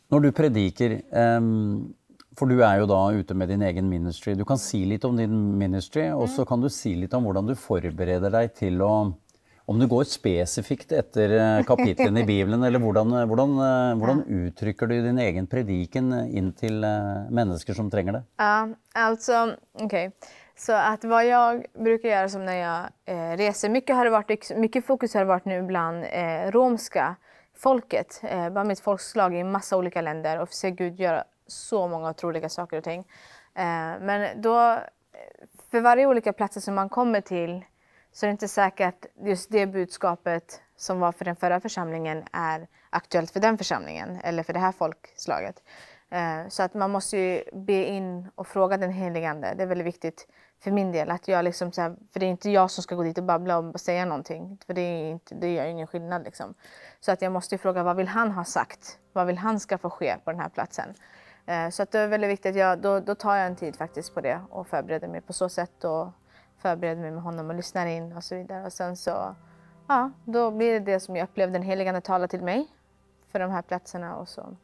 När 0.08 0.20
du 0.20 0.32
predikar, 0.32 1.02
um, 1.10 1.94
för 2.38 2.46
du 2.46 2.64
är 2.64 2.80
ju 2.80 2.86
då 2.86 3.12
ute 3.12 3.34
med 3.34 3.48
din 3.48 3.62
egen 3.62 3.88
ministry, 3.88 4.34
du 4.34 4.44
kan 4.44 4.58
säga 4.58 4.86
lite 4.86 5.06
om 5.06 5.16
din 5.16 5.58
ministry 5.58 6.02
mm. 6.02 6.18
och 6.18 6.30
så 6.30 6.44
kan 6.44 6.60
du 6.60 6.70
säga 6.70 6.96
lite 6.96 7.16
om 7.16 7.26
hur 7.26 7.32
du 7.42 7.56
förbereder 7.56 8.30
dig 8.30 8.48
till 8.48 8.82
att 8.82 9.06
om 9.64 9.78
du 9.78 9.86
går 9.86 10.04
specifikt 10.04 10.92
efter 10.92 11.58
eh, 11.58 11.64
kapitlen 11.64 12.16
i 12.16 12.24
Bibeln, 12.32 12.62
eller 12.62 12.78
hur 12.78 14.46
uttrycker 14.46 14.86
du 14.86 15.02
din 15.02 15.18
egen 15.18 15.46
predikan 15.46 16.28
in 16.28 16.52
till 16.52 16.80
människor 17.30 17.74
som 17.74 17.90
tränger 17.90 18.12
det? 18.12 18.22
Ja, 18.36 18.68
alltså, 18.92 19.56
okej. 19.72 19.86
Okay. 19.86 20.10
Så 20.56 20.72
att 20.72 21.04
vad 21.04 21.26
jag 21.26 21.64
brukar 21.74 22.08
göra 22.08 22.28
som 22.28 22.44
när 22.44 22.56
jag 22.56 22.88
eh, 23.04 23.36
reser, 23.36 23.68
mycket, 23.68 23.96
har 23.96 24.06
varit, 24.06 24.56
mycket 24.56 24.86
fokus 24.86 25.14
har 25.14 25.20
det 25.20 25.26
varit 25.26 25.44
nu 25.44 25.62
bland 25.62 26.04
eh, 26.04 26.50
romska 26.50 27.16
folket, 27.56 28.20
eh, 28.22 28.50
bland 28.50 28.68
mitt 28.68 28.80
folkslag 28.80 29.34
i 29.34 29.44
massa 29.44 29.76
olika 29.76 30.00
länder 30.00 30.40
och 30.40 30.48
se 30.48 30.70
Gud 30.70 31.00
göra 31.00 31.24
så 31.46 31.88
många 31.88 32.10
otroliga 32.10 32.48
saker 32.48 32.78
och 32.78 32.84
ting. 32.84 33.00
Eh, 33.54 33.64
men 34.00 34.42
då, 34.42 34.70
eh, 34.70 34.78
för 35.70 35.80
varje 35.80 36.06
olika 36.06 36.32
plats 36.32 36.64
som 36.64 36.74
man 36.74 36.88
kommer 36.88 37.20
till 37.20 37.64
så 38.12 38.26
är 38.26 38.28
det 38.28 38.32
inte 38.32 38.48
säkert 38.48 38.94
att 38.94 39.26
just 39.26 39.50
det 39.50 39.66
budskapet 39.66 40.62
som 40.76 41.00
var 41.00 41.12
för 41.12 41.24
den 41.24 41.36
förra 41.36 41.60
församlingen 41.60 42.24
är 42.32 42.68
aktuellt 42.90 43.30
för 43.30 43.40
den 43.40 43.58
församlingen 43.58 44.20
eller 44.24 44.42
för 44.42 44.52
det 44.52 44.58
här 44.58 44.72
folkslaget. 44.72 45.62
Eh, 46.12 46.48
så 46.48 46.62
att 46.62 46.74
man 46.74 46.90
måste 46.90 47.16
ju 47.16 47.42
be 47.52 47.84
in 47.84 48.28
och 48.34 48.46
fråga 48.46 48.76
den 48.76 48.90
helige 48.90 49.30
Ande. 49.30 49.54
Det 49.56 49.62
är 49.62 49.66
väldigt 49.66 49.86
viktigt 49.86 50.28
för 50.60 50.70
min 50.70 50.92
del. 50.92 51.10
Att 51.10 51.28
jag 51.28 51.44
liksom 51.44 51.72
så 51.72 51.80
här, 51.80 51.96
för 52.12 52.20
det 52.20 52.26
är 52.26 52.30
inte 52.30 52.50
jag 52.50 52.70
som 52.70 52.82
ska 52.82 52.94
gå 52.94 53.02
dit 53.02 53.18
och 53.18 53.24
babbla 53.24 53.58
och 53.58 53.80
säga 53.80 54.04
någonting. 54.04 54.58
För 54.66 54.74
det, 54.74 54.80
är 54.80 55.10
inte, 55.10 55.34
det 55.34 55.54
gör 55.54 55.64
ingen 55.64 55.86
skillnad. 55.86 56.24
Liksom. 56.24 56.54
Så 57.00 57.12
att 57.12 57.22
jag 57.22 57.32
måste 57.32 57.58
fråga 57.58 57.82
vad 57.82 57.96
vill 57.96 58.08
han 58.08 58.30
ha 58.30 58.44
sagt? 58.44 58.98
Vad 59.12 59.26
vill 59.26 59.38
han 59.38 59.60
ska 59.60 59.78
få 59.78 59.90
ske 59.90 60.16
på 60.24 60.30
den 60.30 60.40
här 60.40 60.48
platsen? 60.48 60.94
Eh, 61.46 61.68
så 61.68 61.82
att 61.82 61.90
det 61.90 61.98
är 61.98 62.08
väldigt 62.08 62.30
viktigt. 62.30 62.50
Att 62.50 62.56
jag, 62.56 62.78
då, 62.78 63.00
då 63.00 63.14
tar 63.14 63.36
jag 63.36 63.46
en 63.46 63.56
tid 63.56 63.76
faktiskt 63.76 64.14
på 64.14 64.20
det 64.20 64.40
och 64.50 64.66
förbereder 64.66 65.08
mig 65.08 65.20
på 65.20 65.32
så 65.32 65.48
sätt. 65.48 65.84
Och 65.84 66.08
förbereder 66.58 67.02
mig 67.02 67.10
med 67.10 67.22
honom 67.22 67.50
och 67.50 67.56
lyssnar 67.56 67.86
in 67.86 68.16
och 68.16 68.24
så 68.24 68.34
vidare. 68.34 68.66
Och 68.66 68.72
sen 68.72 68.96
så, 68.96 69.34
ja, 69.88 70.10
då 70.24 70.50
blir 70.50 70.72
det 70.72 70.92
det 70.92 71.00
som 71.00 71.16
jag 71.16 71.24
upplevde 71.24 71.52
den 71.52 71.62
helige 71.62 71.90
Ande 71.90 72.00
tala 72.00 72.28
till 72.28 72.42
mig 72.42 72.66
för 73.28 73.38
de 73.38 73.50
här 73.50 73.62
platserna 73.62 74.16
och 74.16 74.28
så, 74.28 74.56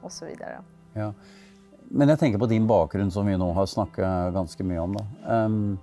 och 0.00 0.12
så 0.12 0.26
vidare. 0.26 0.64
Ja. 0.94 1.12
Men 1.88 2.08
jag 2.08 2.18
tänker 2.18 2.38
på 2.38 2.46
din 2.46 2.66
bakgrund 2.66 3.12
som 3.12 3.26
vi 3.26 3.36
nu 3.38 3.44
har 3.44 3.66
snackat 3.66 4.34
ganska 4.34 4.64
mycket 4.64 4.80
om. 4.80 4.96
Då. 4.96 5.32
Um, 5.32 5.78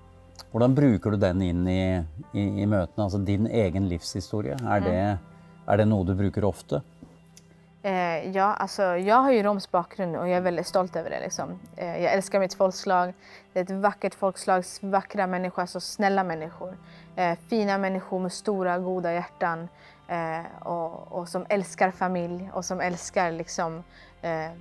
Hvordan 0.51 0.76
bruker 0.76 1.12
du 1.12 1.18
den 1.18 1.41
inn 1.41 1.68
i, 1.68 2.03
i, 2.34 2.41
i 2.41 2.66
møtene? 2.66 3.05
Altså 3.05 3.18
din 3.24 3.47
egen 3.47 3.88
livshistorie. 3.88 4.57
Er 4.68 4.84
det, 4.84 5.03
er 5.68 5.80
det 5.80 5.86
noe 5.88 6.03
du 6.03 6.12
bruker 6.16 6.43
ofte? 6.43 6.82
Eh, 7.84 8.30
ja, 8.36 8.53
alltså, 8.53 8.84
jag 8.84 9.16
har 9.16 9.32
ju 9.32 9.43
romsk 9.43 9.72
bakgrund 9.72 10.16
och 10.16 10.28
jag 10.28 10.38
är 10.38 10.41
väldigt 10.41 10.68
stolt 10.68 10.95
över 10.95 11.09
det. 11.09 11.20
Liksom. 11.20 11.59
Eh, 11.76 12.03
jag 12.03 12.14
älskar 12.14 12.39
mitt 12.39 12.53
folkslag. 12.53 13.14
Det 13.53 13.59
är 13.59 13.64
ett 13.64 13.72
vackert 13.72 14.16
folkslag, 14.16 14.64
vackra 14.82 15.28
människor, 15.28 15.62
alltså 15.62 15.80
snälla 15.80 16.24
människor. 16.24 16.78
Eh, 17.16 17.38
fina 17.47 17.78
människor 17.78 18.20
med 18.20 18.32
stora, 18.32 18.80
goda 18.80 19.14
hjärtan 19.14 19.68
eh, 20.12 20.68
och, 20.68 21.12
och, 21.12 21.28
som 21.30 21.45
älskar 21.49 21.91
familj 21.91 22.49
och 22.53 22.66
som 22.66 22.82
älskar 22.82 23.32
liksom, 23.32 23.84
eh, 24.22 24.51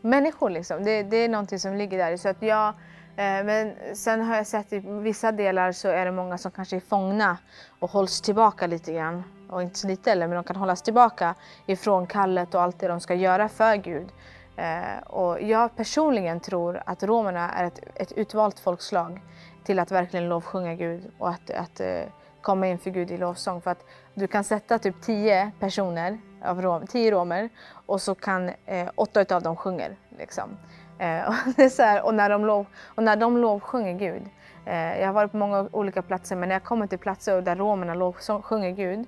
människor. 0.00 0.50
Liksom. 0.50 0.84
Det, 0.84 1.02
det, 1.02 1.16
är 1.16 1.28
någonting 1.28 1.58
som 1.58 1.74
ligger 1.74 1.98
där. 1.98 2.16
Så 2.16 2.28
att 2.28 2.42
jag, 2.42 2.68
eh, 3.16 3.44
men 3.44 3.74
sen 3.94 4.22
har 4.22 4.36
jag 4.36 4.46
sett 4.46 4.72
i 4.72 4.78
vissa 4.78 5.32
delar 5.32 5.72
så 5.72 5.88
är 5.88 6.04
det 6.04 6.12
många 6.12 6.38
som 6.38 6.50
kanske 6.50 6.76
är 6.76 6.80
fångna 6.80 7.38
och 7.78 7.90
hålls 7.90 8.20
tillbaka 8.20 8.66
lite 8.66 8.92
grann 8.92 9.24
och 9.50 9.62
inte 9.62 9.78
så 9.78 9.86
lite 9.86 10.10
heller, 10.10 10.26
men 10.26 10.34
de 10.34 10.44
kan 10.44 10.56
hållas 10.56 10.82
tillbaka 10.82 11.34
ifrån 11.66 12.06
kallet 12.06 12.54
och 12.54 12.62
allt 12.62 12.78
det 12.78 12.88
de 12.88 13.00
ska 13.00 13.14
göra 13.14 13.48
för 13.48 13.76
Gud. 13.76 14.08
Eh, 14.56 15.02
och 15.06 15.42
jag 15.42 15.76
personligen 15.76 16.40
tror 16.40 16.82
att 16.86 17.02
romerna 17.02 17.50
är 17.52 17.64
ett, 17.64 17.80
ett 17.94 18.12
utvalt 18.12 18.58
folkslag 18.58 19.20
till 19.64 19.78
att 19.78 19.90
verkligen 19.90 20.28
lovsjunga 20.28 20.74
Gud 20.74 21.10
och 21.18 21.28
att, 21.28 21.50
att 21.50 21.80
eh, 21.80 22.02
komma 22.46 22.66
inför 22.66 22.90
Gud 22.90 23.10
i 23.10 23.16
lovsång. 23.16 23.60
För 23.60 23.70
att 23.70 23.84
du 24.14 24.26
kan 24.26 24.44
sätta 24.44 24.78
typ 24.78 25.02
tio 25.02 25.50
personer, 25.60 26.18
av 26.44 26.62
rom, 26.62 26.86
tio 26.86 27.10
romer, 27.10 27.48
och 27.86 28.02
så 28.02 28.14
kan 28.14 28.50
eh, 28.66 28.88
åtta 28.94 29.36
av 29.36 29.42
dem 29.42 29.56
sjunger. 29.56 29.96
Liksom. 30.18 30.56
Eh, 30.98 31.28
och, 31.28 31.34
det 31.56 31.64
är 31.64 31.68
så 31.68 31.82
här, 31.82 32.04
och, 32.06 32.14
när 32.14 32.30
de 32.30 32.46
lov, 32.46 32.66
och 32.84 33.02
när 33.02 33.16
de 33.16 33.38
lovsjunger 33.38 33.98
Gud, 33.98 34.22
eh, 34.64 35.00
jag 35.00 35.06
har 35.06 35.12
varit 35.12 35.30
på 35.30 35.36
många 35.36 35.68
olika 35.72 36.02
platser, 36.02 36.36
men 36.36 36.48
när 36.48 36.56
jag 36.56 36.64
kommer 36.64 36.86
till 36.86 36.98
platser 36.98 37.42
där 37.42 37.56
romerna 37.56 37.94
lovsjunger 37.94 38.70
Gud, 38.70 39.06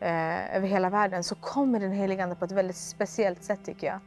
eh, 0.00 0.56
över 0.56 0.68
hela 0.68 0.90
världen 0.90 1.24
så 1.24 1.34
kommer 1.34 1.80
den 1.80 1.92
helige 1.92 2.22
Ande 2.22 2.36
på 2.36 2.44
ett 2.44 2.52
väldigt 2.52 2.76
speciellt 2.76 3.42
sätt 3.42 3.64
tycker 3.64 3.86
jag. 3.86 4.00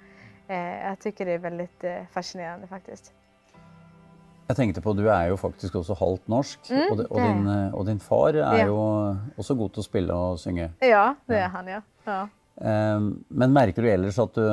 Eh, 0.48 0.88
jag 0.88 1.00
tycker 1.00 1.26
det 1.26 1.32
är 1.32 1.38
väldigt 1.38 1.84
eh, 1.84 1.98
fascinerande 2.12 2.68
faktiskt. 2.68 3.14
Jag 4.52 4.56
tänkte 4.56 4.82
på, 4.82 4.93
du 4.93 5.12
är 5.12 5.28
ju 5.28 5.38
faktiskt 5.38 5.76
också 5.76 5.93
halvt 5.93 6.28
norsk 6.28 6.60
mm, 6.70 6.91
och, 6.91 6.99
och, 6.99 7.22
din, 7.22 7.47
eh, 7.47 7.76
och, 7.76 7.86
din, 7.86 7.99
far 7.99 8.34
är 8.34 8.58
ja. 8.58 8.66
ju 8.66 9.16
också 9.36 9.56
god 9.56 9.78
att 9.78 9.86
spela 9.86 10.16
och 10.16 10.41
sjunga. 10.41 10.70
Ja, 10.80 11.16
det 11.26 11.38
är 11.38 11.47
han 11.47 11.68
ja. 11.68 11.82
ja. 12.04 12.28
Um, 12.95 13.24
men 13.28 13.54
märker 13.54 13.82
du 13.82 13.91
ellers 13.91 14.20
att 14.20 14.34
du, 14.34 14.49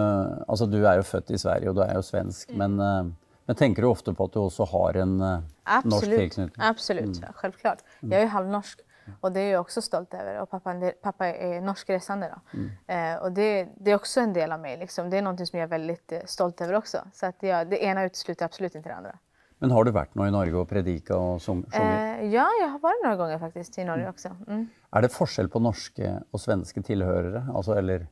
alltså 0.49 0.67
du 0.67 0.87
är 0.87 0.97
ju 0.97 1.03
född 1.03 1.31
i 1.31 1.39
Sverige 1.39 1.69
och 1.69 1.75
du 1.75 1.83
är 1.83 1.95
ju 1.95 2.03
svensk, 2.03 2.51
mm. 2.51 2.77
men, 2.77 3.07
uh, 3.07 3.13
men 3.47 3.57
tänker 3.57 3.83
du 3.83 3.89
ofta 3.89 4.15
på 4.15 4.25
att 4.25 4.33
du 4.33 4.39
också 4.39 4.65
har 4.65 4.95
en 4.95 5.21
uh, 5.21 5.39
norsk 5.85 6.05
tillknytning? 6.05 6.67
Absolut, 6.67 7.19
mm. 7.19 7.33
självklart. 7.35 7.79
Jag 8.01 8.13
är 8.13 8.21
ju 8.21 8.27
halvnorsk. 8.27 8.81
Och 9.21 9.33
det 9.33 9.41
är 9.41 9.53
jag 9.53 9.61
också 9.61 9.83
stolt 9.83 10.15
över. 10.15 10.41
Och 10.41 10.51
pappa, 10.51 10.93
pappa 11.03 11.27
är 11.27 11.61
norskresande. 11.61 12.35
Då. 12.35 12.59
Mm. 12.59 13.15
Eh, 13.15 13.23
och 13.23 13.33
det, 13.33 13.69
det, 13.77 13.91
är 13.91 13.95
också 13.95 14.21
en 14.21 14.33
del 14.33 14.53
av 14.53 14.61
mig. 14.61 14.77
Liksom. 14.77 15.11
Det 15.11 15.19
är 15.19 15.23
något 15.23 15.49
som 15.49 15.59
jag 15.59 15.67
är 15.67 15.71
väldigt 15.71 16.13
eh, 16.13 16.19
stolt 16.25 16.61
över 16.61 16.75
också. 16.75 16.99
Så 17.13 17.27
att 17.27 17.37
jag, 17.41 17.71
det 17.71 17.85
ena 17.85 18.05
utesluter 18.05 18.45
absolut 18.45 18.75
inte 18.75 18.89
det 18.89 18.95
andra. 18.95 19.19
Men 19.59 19.71
har 19.71 19.85
du 19.85 19.91
varit 19.91 20.17
i 20.17 20.31
Norge 20.31 20.55
och 20.55 20.69
predikat 20.69 21.17
och 21.17 21.43
sjungit? 21.43 21.75
Eh, 21.75 22.25
ja, 22.25 22.49
jag 22.61 22.69
har 22.69 22.79
varit 22.79 23.03
några 23.03 23.17
gånger 23.17 23.39
faktiskt 23.39 23.79
i 23.79 23.85
Norge 23.85 24.03
mm. 24.03 24.11
också. 24.11 24.29
Mm. 24.49 24.69
Är 24.91 25.03
det 25.03 25.09
skillnad 25.09 25.53
på 25.53 25.61
norska 25.61 26.23
och 26.31 26.41
svenska 26.41 26.83
tillhörare, 26.83 27.47
alltså, 27.55 27.73
eller, 27.75 28.07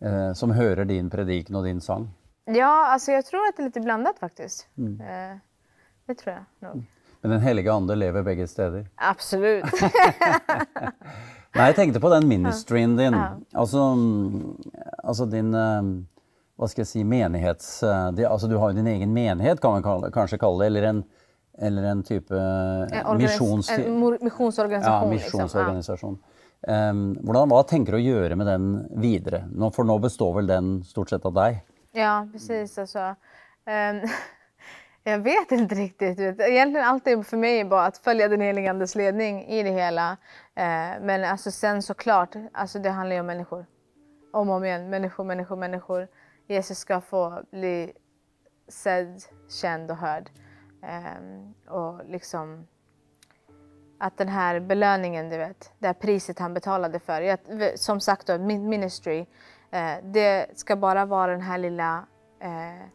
eh, 0.00 0.32
som 0.32 0.50
hör 0.50 0.84
din 0.84 1.10
predikan 1.10 1.56
och 1.56 1.64
din 1.64 1.80
sång? 1.80 2.10
Ja, 2.44 2.86
alltså 2.86 3.12
jag 3.12 3.26
tror 3.26 3.48
att 3.48 3.56
det 3.56 3.62
är 3.62 3.64
lite 3.64 3.80
blandat 3.80 4.18
faktiskt. 4.18 4.68
Mm. 4.78 5.00
Eh, 5.00 5.36
det 6.06 6.14
tror 6.14 6.34
jag 6.34 6.68
nog. 6.68 6.84
Men 7.20 7.30
den 7.30 7.40
heliga 7.40 7.72
ande 7.72 7.96
lever 7.96 8.22
bägge 8.22 8.48
städer? 8.48 8.88
Absolut. 8.94 9.64
Nej, 11.54 11.66
jag 11.66 11.76
tänkte 11.76 12.00
på 12.00 12.08
den 12.08 12.28
ministryn 12.28 12.96
din. 12.96 13.12
Ja. 13.12 13.38
Alltså, 13.52 13.96
alltså 15.04 15.26
din, 15.26 15.54
eh, 15.54 15.82
vad 16.60 16.70
ska 16.70 16.80
jag 16.80 16.86
säga, 16.86 17.04
menighets... 17.04 17.82
Eh, 17.82 18.30
alltså 18.30 18.46
du 18.46 18.56
har 18.56 18.70
ju 18.70 18.76
din 18.76 18.86
egen 18.86 19.12
menighet 19.12 19.60
kan 19.60 19.70
man 19.70 20.12
kanske 20.12 20.38
kalla 20.38 20.58
det, 20.58 20.66
eller 20.66 20.82
en, 20.82 21.04
eller 21.58 21.82
en 21.82 22.02
typ 22.02 22.30
eh, 22.30 23.14
missions... 23.16 23.70
En 23.70 24.18
missionsorganisation. 24.20 25.08
Ja, 25.08 25.14
missionsorganisation. 25.14 26.18
Liksom. 26.60 26.88
Um, 26.90 27.18
hvordan, 27.22 27.48
vad 27.48 27.68
tänker 27.68 27.92
du 27.92 28.00
göra 28.00 28.36
med 28.36 28.46
den 28.46 28.88
vidare? 28.90 29.44
För 29.74 29.84
nu 29.84 29.98
består 29.98 30.34
väl 30.34 30.46
den 30.46 30.84
stort 30.84 31.10
sett 31.10 31.24
av 31.24 31.32
dig? 31.32 31.64
Ja, 31.92 32.28
precis. 32.32 32.78
Alltså, 32.78 32.98
um, 32.98 34.08
Jag 35.04 35.18
vet 35.18 35.52
inte 35.52 35.74
riktigt. 35.74 36.20
Egentligen 36.20 36.86
allt 36.86 37.06
är 37.06 37.22
för 37.22 37.36
mig 37.36 37.64
bara 37.64 37.86
att 37.86 37.98
följa 37.98 38.28
den 38.28 38.40
helige 38.40 38.70
Andes 38.70 38.94
ledning 38.94 39.44
i 39.46 39.62
det 39.62 39.70
hela. 39.70 40.10
Eh, 40.54 41.00
men 41.02 41.24
alltså 41.24 41.50
sen 41.50 41.82
såklart, 41.82 42.34
alltså 42.52 42.78
det 42.78 42.90
handlar 42.90 43.14
ju 43.14 43.20
om 43.20 43.26
människor. 43.26 43.66
Om 44.32 44.50
och 44.50 44.56
om 44.56 44.64
igen. 44.64 44.90
Människor, 44.90 45.24
människor, 45.24 45.56
människor. 45.56 46.08
Jesus 46.50 46.78
ska 46.78 47.00
få 47.00 47.42
bli 47.50 47.92
sedd, 48.68 49.22
känd 49.48 49.90
och 49.90 49.96
hörd. 49.96 50.30
Ehm, 50.82 51.54
och 51.68 52.04
liksom 52.04 52.66
att 53.98 54.16
den 54.16 54.28
här 54.28 54.60
belöningen, 54.60 55.30
du 55.30 55.38
vet, 55.38 55.72
det 55.78 55.86
här 55.86 55.94
priset 55.94 56.38
han 56.38 56.54
betalade 56.54 56.98
för. 56.98 57.76
som 57.76 58.00
sagt 58.00 58.26
då, 58.26 58.38
ministry, 58.38 59.26
eh, 59.70 59.94
det 60.02 60.58
ska 60.58 60.76
bara 60.76 61.04
vara 61.04 61.32
den 61.32 61.40
här 61.40 61.58
lilla, 61.58 62.06
eh, 62.40 62.86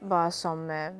bara 0.00 0.30
som 0.30 0.70
eh, 0.70 0.92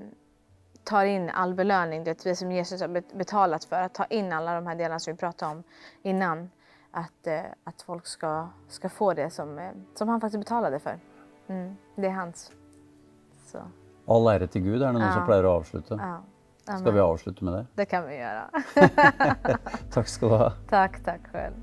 tar 0.85 1.05
in 1.05 1.31
all 1.31 1.55
belöning, 1.55 2.05
det 2.05 2.37
som 2.37 2.53
Jesus 2.53 2.81
har 2.81 3.17
betalat 3.17 3.65
för, 3.65 3.83
att 3.83 3.95
ta 3.95 4.05
in 4.05 4.33
alla 4.33 4.55
de 4.55 4.67
här 4.67 4.75
delarna 4.75 4.99
som 4.99 5.13
vi 5.13 5.19
pratade 5.19 5.53
om 5.53 5.63
innan. 6.03 6.51
Att, 6.91 7.27
eh, 7.27 7.43
att 7.65 7.83
folk 7.83 8.07
ska, 8.07 8.49
ska 8.69 8.89
få 8.89 9.15
det 9.15 9.31
som, 9.31 9.59
eh, 9.59 9.71
som 9.95 10.09
han 10.09 10.21
faktiskt 10.21 10.41
betalade 10.41 10.79
för. 10.79 10.99
Mm, 11.53 11.77
det 11.97 12.07
är 12.07 12.11
hans. 12.11 12.53
Så. 13.47 13.59
All 14.07 14.27
ära 14.27 14.47
till 14.47 14.63
Gud, 14.63 14.83
är 14.83 14.87
det 14.87 14.93
någon 14.93 15.03
ja. 15.03 15.13
som 15.13 15.27
plejer 15.27 15.45
att 15.45 15.51
avsluta? 15.51 16.23
Ja. 16.67 16.79
Ska 16.79 16.91
vi 16.91 17.01
avsluta 17.01 17.45
med 17.45 17.55
det? 17.55 17.67
Det 17.75 17.85
kan 17.85 18.07
vi 18.07 18.17
göra. 18.17 18.51
tack 19.93 20.09
ska 20.09 20.27
du 20.29 20.37
ha. 20.37 20.51
Tack, 20.69 21.05
tack 21.05 21.21
själv. 21.33 21.55